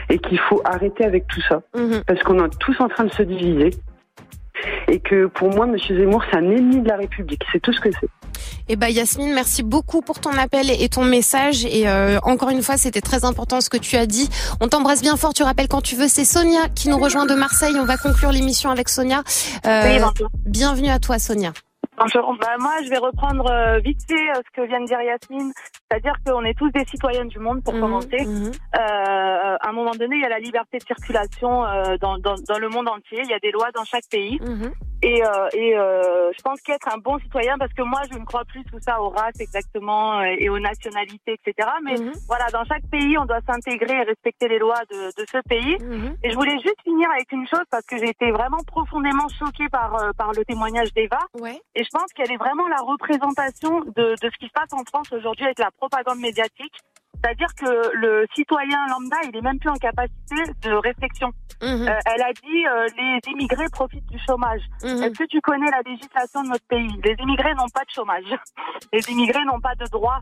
et 0.10 0.19
qu'il 0.19 0.39
faut 0.39 0.62
arrêter 0.63 1.06
avec 1.06 1.27
tout 1.27 1.41
ça, 1.49 1.62
parce 2.08 2.21
qu'on 2.23 2.43
est 2.45 2.60
tous 2.60 2.79
en 2.79 2.88
train 2.88 3.06
de 3.06 3.12
se 3.13 3.23
diviser. 3.23 3.71
Et 4.88 4.99
que 4.99 5.28
pour 5.28 5.49
moi, 5.49 5.65
Monsieur 5.65 5.97
Zemmour, 5.97 6.23
c'est 6.30 6.38
un 6.38 6.49
ennemi 6.49 6.82
de 6.82 6.88
la 6.89 6.97
République. 6.97 7.41
C'est 7.52 7.60
tout 7.60 7.73
ce 7.73 7.80
que 7.80 7.89
c'est. 7.91 8.10
Eh 8.69 8.76
ben 8.76 8.88
Yasmine, 8.88 9.34
merci 9.34 9.63
beaucoup 9.63 10.02
pour 10.02 10.19
ton 10.19 10.32
appel 10.32 10.69
et 10.69 10.89
ton 10.89 11.04
message. 11.04 11.65
Et 11.65 11.88
euh, 11.88 12.19
encore 12.23 12.49
une 12.49 12.62
fois, 12.62 12.78
c'était 12.78 13.02
très 13.02 13.26
important 13.26 13.62
ce 13.62 13.69
que 13.69 13.78
tu 13.78 13.95
as 13.95 14.06
dit. 14.06 14.30
On 14.62 14.67
t'embrasse 14.67 15.02
bien 15.02 15.17
fort. 15.17 15.34
Tu 15.34 15.43
rappelles 15.43 15.67
quand 15.67 15.82
tu 15.82 15.95
veux. 15.95 16.08
C'est 16.08 16.26
Sonia 16.26 16.69
qui 16.76 16.89
nous 16.89 16.97
rejoint 16.97 17.26
de 17.26 17.36
Marseille. 17.36 17.76
On 17.78 17.86
va 17.86 17.97
conclure 17.97 18.32
l'émission 18.32 18.69
avec 18.69 18.89
Sonia. 18.89 19.23
Euh, 19.65 19.99
Oui, 19.99 20.26
bienvenue 20.45 20.89
à 20.89 20.99
toi, 20.99 21.19
Sonia. 21.19 21.52
Bonjour. 21.97 22.36
Bah, 22.41 22.56
moi, 22.60 22.71
je 22.84 22.89
vais 22.89 22.97
reprendre 22.97 23.49
euh, 23.52 23.80
vite 23.80 23.99
fait 24.08 24.30
euh, 24.32 24.41
ce 24.45 24.62
que 24.62 24.67
vient 24.67 24.82
de 24.82 24.88
dire 24.88 24.99
Yasmine, 25.02 25.54
c'est-à-dire 25.93 26.15
qu'on 26.25 26.43
est 26.43 26.58
tous 26.58 26.71
des 26.71 26.86
citoyens 26.86 27.25
du 27.25 27.38
monde, 27.38 27.63
pour 27.63 27.73
commencer. 27.79 28.17
Euh, 28.25 28.49
à 28.75 29.69
un 29.69 29.73
moment 29.73 29.91
donné, 29.91 30.15
il 30.15 30.21
y 30.21 30.25
a 30.25 30.29
la 30.29 30.39
liberté 30.39 30.79
de 30.79 30.84
circulation 30.84 31.65
euh, 31.65 31.97
dans, 32.01 32.17
dans, 32.17 32.36
dans 32.47 32.58
le 32.58 32.69
monde 32.69 32.88
entier. 32.88 33.21
Il 33.23 33.29
y 33.29 33.34
a 33.34 33.39
des 33.39 33.51
lois 33.51 33.69
dans 33.75 33.84
chaque 33.84 34.08
pays. 34.10 34.39
Et, 35.03 35.21
euh, 35.21 35.49
et 35.51 35.77
euh, 35.77 36.31
je 36.35 36.41
pense 36.41 36.61
qu'être 36.61 36.87
un 36.87 36.97
bon 36.97 37.19
citoyen, 37.19 37.57
parce 37.57 37.73
que 37.73 37.81
moi, 37.83 38.01
je 38.09 38.17
ne 38.17 38.23
crois 38.23 38.45
plus 38.45 38.63
tout 38.63 38.79
ça 38.79 39.01
aux 39.01 39.09
races 39.09 39.39
exactement 39.39 40.19
euh, 40.19 40.35
et 40.39 40.47
aux 40.49 40.59
nationalités, 40.59 41.33
etc. 41.45 41.67
Mais 41.83 41.95
voilà, 42.27 42.45
dans 42.53 42.63
chaque 42.63 42.85
pays, 42.89 43.17
on 43.17 43.25
doit 43.25 43.41
s'intégrer 43.45 43.95
et 43.95 44.03
respecter 44.03 44.47
les 44.47 44.59
lois 44.59 44.79
de, 44.89 45.07
de 45.07 45.25
ce 45.29 45.37
pays. 45.47 45.77
Et 46.23 46.31
je 46.31 46.35
voulais 46.35 46.57
juste 46.63 46.81
finir 46.83 47.09
avec 47.11 47.29
une 47.33 47.45
chose 47.47 47.65
parce 47.69 47.85
que 47.85 47.97
j'ai 47.97 48.09
été 48.09 48.31
vraiment 48.31 48.63
profondément 48.65 49.27
choquée 49.37 49.67
par 49.69 49.93
euh, 49.95 50.11
par 50.17 50.31
le 50.31 50.45
témoignage 50.45 50.93
d'Eva. 50.93 51.19
Et 51.75 51.83
je 51.83 51.89
pense 51.91 52.11
qu'elle 52.15 52.31
est 52.31 52.37
vraiment 52.37 52.67
la 52.69 52.79
représentation 52.81 53.81
de, 53.81 54.15
de 54.21 54.29
ce 54.31 54.37
qui 54.39 54.47
se 54.47 54.53
passe 54.53 54.71
en 54.71 54.83
France 54.85 55.11
aujourd'hui 55.11 55.43
avec 55.45 55.59
la 55.59 55.71
propagande 55.71 56.19
médiatique. 56.19 56.73
C'est-à-dire 57.23 57.55
que 57.55 57.95
le 57.95 58.25
citoyen 58.36 58.86
lambda, 58.88 59.15
il 59.23 59.36
est 59.36 59.41
même 59.41 59.57
plus 59.57 59.69
en 59.69 59.75
capacité 59.75 60.36
de 60.62 60.73
réflexion. 60.73 61.29
Mhm. 61.62 61.88
Euh, 61.88 61.99
elle 62.05 62.21
a 62.21 62.33
dit 62.33 62.67
euh, 62.67 62.88
les 62.97 63.31
immigrés 63.31 63.69
profitent 63.71 64.05
du 64.07 64.19
chômage. 64.27 64.62
Est-ce 64.83 65.17
que 65.17 65.27
tu 65.27 65.39
connais 65.39 65.71
la 65.71 65.81
législation 65.86 66.43
de 66.43 66.49
notre 66.49 66.65
pays? 66.67 66.89
Les 67.03 67.15
immigrés 67.19 67.53
n'ont 67.53 67.69
pas 67.73 67.86
de 67.86 67.91
chômage. 67.95 68.25
Les 68.93 69.09
immigrés 69.09 69.45
n'ont 69.45 69.62
pas 69.62 69.75
de 69.75 69.86
droits. 69.86 70.19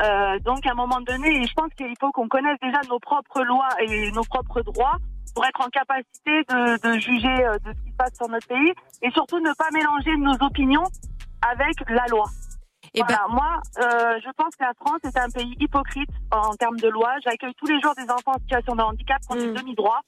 Euh, 0.00 0.38
donc 0.40 0.64
à 0.66 0.70
un 0.70 0.74
moment 0.74 1.00
donné, 1.00 1.44
je 1.44 1.52
pense 1.54 1.72
qu'il 1.76 1.92
faut 2.00 2.12
qu'on 2.12 2.28
connaisse 2.28 2.58
déjà 2.62 2.80
nos 2.88 3.00
propres 3.00 3.42
lois 3.42 3.68
et 3.80 4.12
nos 4.12 4.24
propres 4.24 4.62
droits 4.62 4.98
pour 5.34 5.44
être 5.44 5.60
en 5.60 5.68
capacité 5.68 6.44
de, 6.48 6.80
de 6.86 7.00
juger 7.00 7.36
de 7.64 7.72
ce 7.72 7.84
qui 7.84 7.90
se 7.90 7.96
passe 7.96 8.14
sur 8.14 8.28
notre 8.28 8.46
pays 8.46 8.72
et 9.02 9.10
surtout 9.10 9.40
ne 9.40 9.52
pas 9.54 9.70
mélanger 9.72 10.16
nos 10.16 10.34
opinions 10.46 10.84
avec 11.42 11.74
la 11.88 12.06
loi. 12.06 12.26
Voilà, 13.02 13.26
moi, 13.28 13.60
euh, 13.78 14.20
je 14.24 14.30
pense 14.36 14.54
que 14.56 14.62
la 14.62 14.72
France 14.74 15.00
est 15.04 15.18
un 15.18 15.28
pays 15.28 15.56
hypocrite 15.58 16.10
en 16.30 16.54
termes 16.54 16.78
de 16.78 16.88
loi. 16.88 17.14
J'accueille 17.24 17.54
tous 17.56 17.66
les 17.66 17.80
jours 17.80 17.94
des 17.96 18.08
enfants 18.10 18.32
en 18.36 18.38
situation 18.38 18.76
de 18.76 18.82
handicap 18.82 19.20
qui 19.20 19.32
ont 19.32 19.36
des 19.36 19.52
demi-droits. 19.52 20.00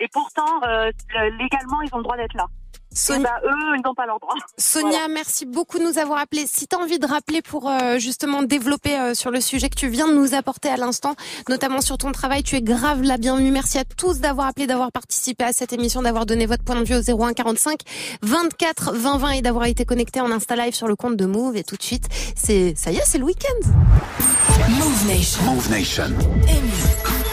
Et 0.00 0.08
pourtant, 0.08 0.60
euh, 0.66 0.90
légalement, 1.38 1.80
ils 1.82 1.94
ont 1.94 1.98
le 1.98 2.02
droit 2.02 2.16
d'être 2.16 2.34
là. 2.34 2.46
Sonia- 2.94 3.40
Et 3.42 3.46
eux, 3.46 3.76
ils 3.76 3.82
n'ont 3.84 3.94
pas 3.94 4.06
leur 4.06 4.18
droit. 4.20 4.34
Sonia, 4.56 4.88
Voilà. 4.90 5.08
merci 5.08 5.46
beaucoup 5.46 5.78
de 5.78 5.84
nous 5.84 5.98
avoir 5.98 6.18
appelé. 6.20 6.44
Si 6.46 6.66
tu 6.68 6.76
as 6.76 6.78
envie 6.78 6.98
de 6.98 7.06
rappeler 7.06 7.42
pour 7.42 7.68
euh, 7.68 7.98
justement 7.98 8.42
développer 8.42 8.98
euh, 8.98 9.14
sur 9.14 9.30
le 9.30 9.40
sujet 9.40 9.68
que 9.68 9.74
tu 9.74 9.88
viens 9.88 10.08
de 10.08 10.14
nous 10.14 10.34
apporter 10.34 10.68
à 10.68 10.76
l'instant, 10.76 11.14
notamment 11.48 11.80
sur 11.80 11.98
ton 11.98 12.12
travail, 12.12 12.42
tu 12.42 12.54
es 12.56 12.62
grave 12.62 13.02
la 13.02 13.16
bienvenue. 13.18 13.50
Merci 13.50 13.78
à 13.78 13.84
tous 13.84 14.20
d'avoir 14.20 14.46
appelé, 14.46 14.66
d'avoir 14.66 14.92
participé 14.92 15.44
à 15.44 15.52
cette 15.52 15.72
émission, 15.72 16.02
d'avoir 16.02 16.24
donné 16.26 16.46
votre 16.46 16.62
point 16.64 16.76
de 16.76 16.84
vue 16.84 16.94
au 16.96 17.22
01 17.22 17.32
45 17.34 17.80
24 18.22 18.92
20 18.94 19.18
20 19.18 19.30
et 19.32 19.42
d'avoir 19.42 19.66
été 19.66 19.84
connecté 19.84 20.20
en 20.20 20.30
Insta 20.30 20.54
Live 20.56 20.74
sur 20.74 20.86
le 20.86 20.96
compte 20.96 21.16
de 21.16 21.26
Move. 21.26 21.56
Et 21.56 21.64
tout 21.64 21.76
de 21.76 21.82
suite, 21.82 22.06
c'est 22.36 22.74
ça 22.76 22.90
y 22.92 22.96
est, 22.96 23.02
c'est 23.04 23.18
le 23.18 23.24
week-end. 23.24 23.68
Move 24.70 25.06
Nation. 25.08 25.42
Move 25.44 25.70
Nation. 25.70 27.23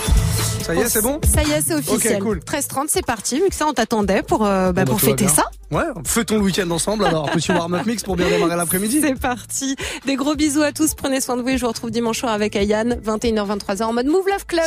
Ça 0.76 0.80
y 0.82 0.84
est, 0.86 0.90
c'est 0.90 1.02
bon 1.02 1.20
Ça 1.34 1.44
y 1.44 1.52
est, 1.52 1.62
c'est 1.62 1.76
officiel. 1.76 2.16
Ok, 2.18 2.22
cool. 2.24 2.40
13h30, 2.40 2.86
c'est 2.88 3.06
parti. 3.06 3.42
Muxa, 3.42 3.66
on 3.68 3.74
t'attendait 3.74 4.24
pour, 4.24 4.46
euh, 4.46 4.72
bah, 4.72 4.86
Bon, 4.86 4.92
bah, 4.94 4.98
pour 4.98 5.02
fêter 5.02 5.28
ça. 5.28 5.46
Ouais, 5.72 5.84
fêtons 6.06 6.36
le 6.36 6.42
week-end 6.42 6.70
ensemble 6.72 7.06
alors. 7.06 7.30
Petit 7.32 7.52
warm-up 7.52 7.86
mix 7.86 8.04
pour 8.04 8.16
bien 8.18 8.28
démarrer 8.30 8.56
l'après-midi. 8.58 9.00
C'est 9.02 9.20
parti. 9.20 9.76
Des 10.06 10.16
gros 10.16 10.36
bisous 10.36 10.62
à 10.62 10.72
tous. 10.74 10.96
Prenez 10.96 11.22
soin 11.22 11.38
de 11.38 11.42
vous 11.42 11.50
et 11.50 11.58
je 11.58 11.62
vous 11.62 11.70
retrouve 11.70 11.92
dimanche 11.92 12.20
soir 12.20 12.34
avec 12.34 12.56
Ayane, 12.56 13.00
21h, 13.06 13.58
23h 13.58 13.84
en 13.84 13.94
mode 13.94 14.08
Move 14.08 14.28
Love 14.28 14.46
Club. 14.48 14.66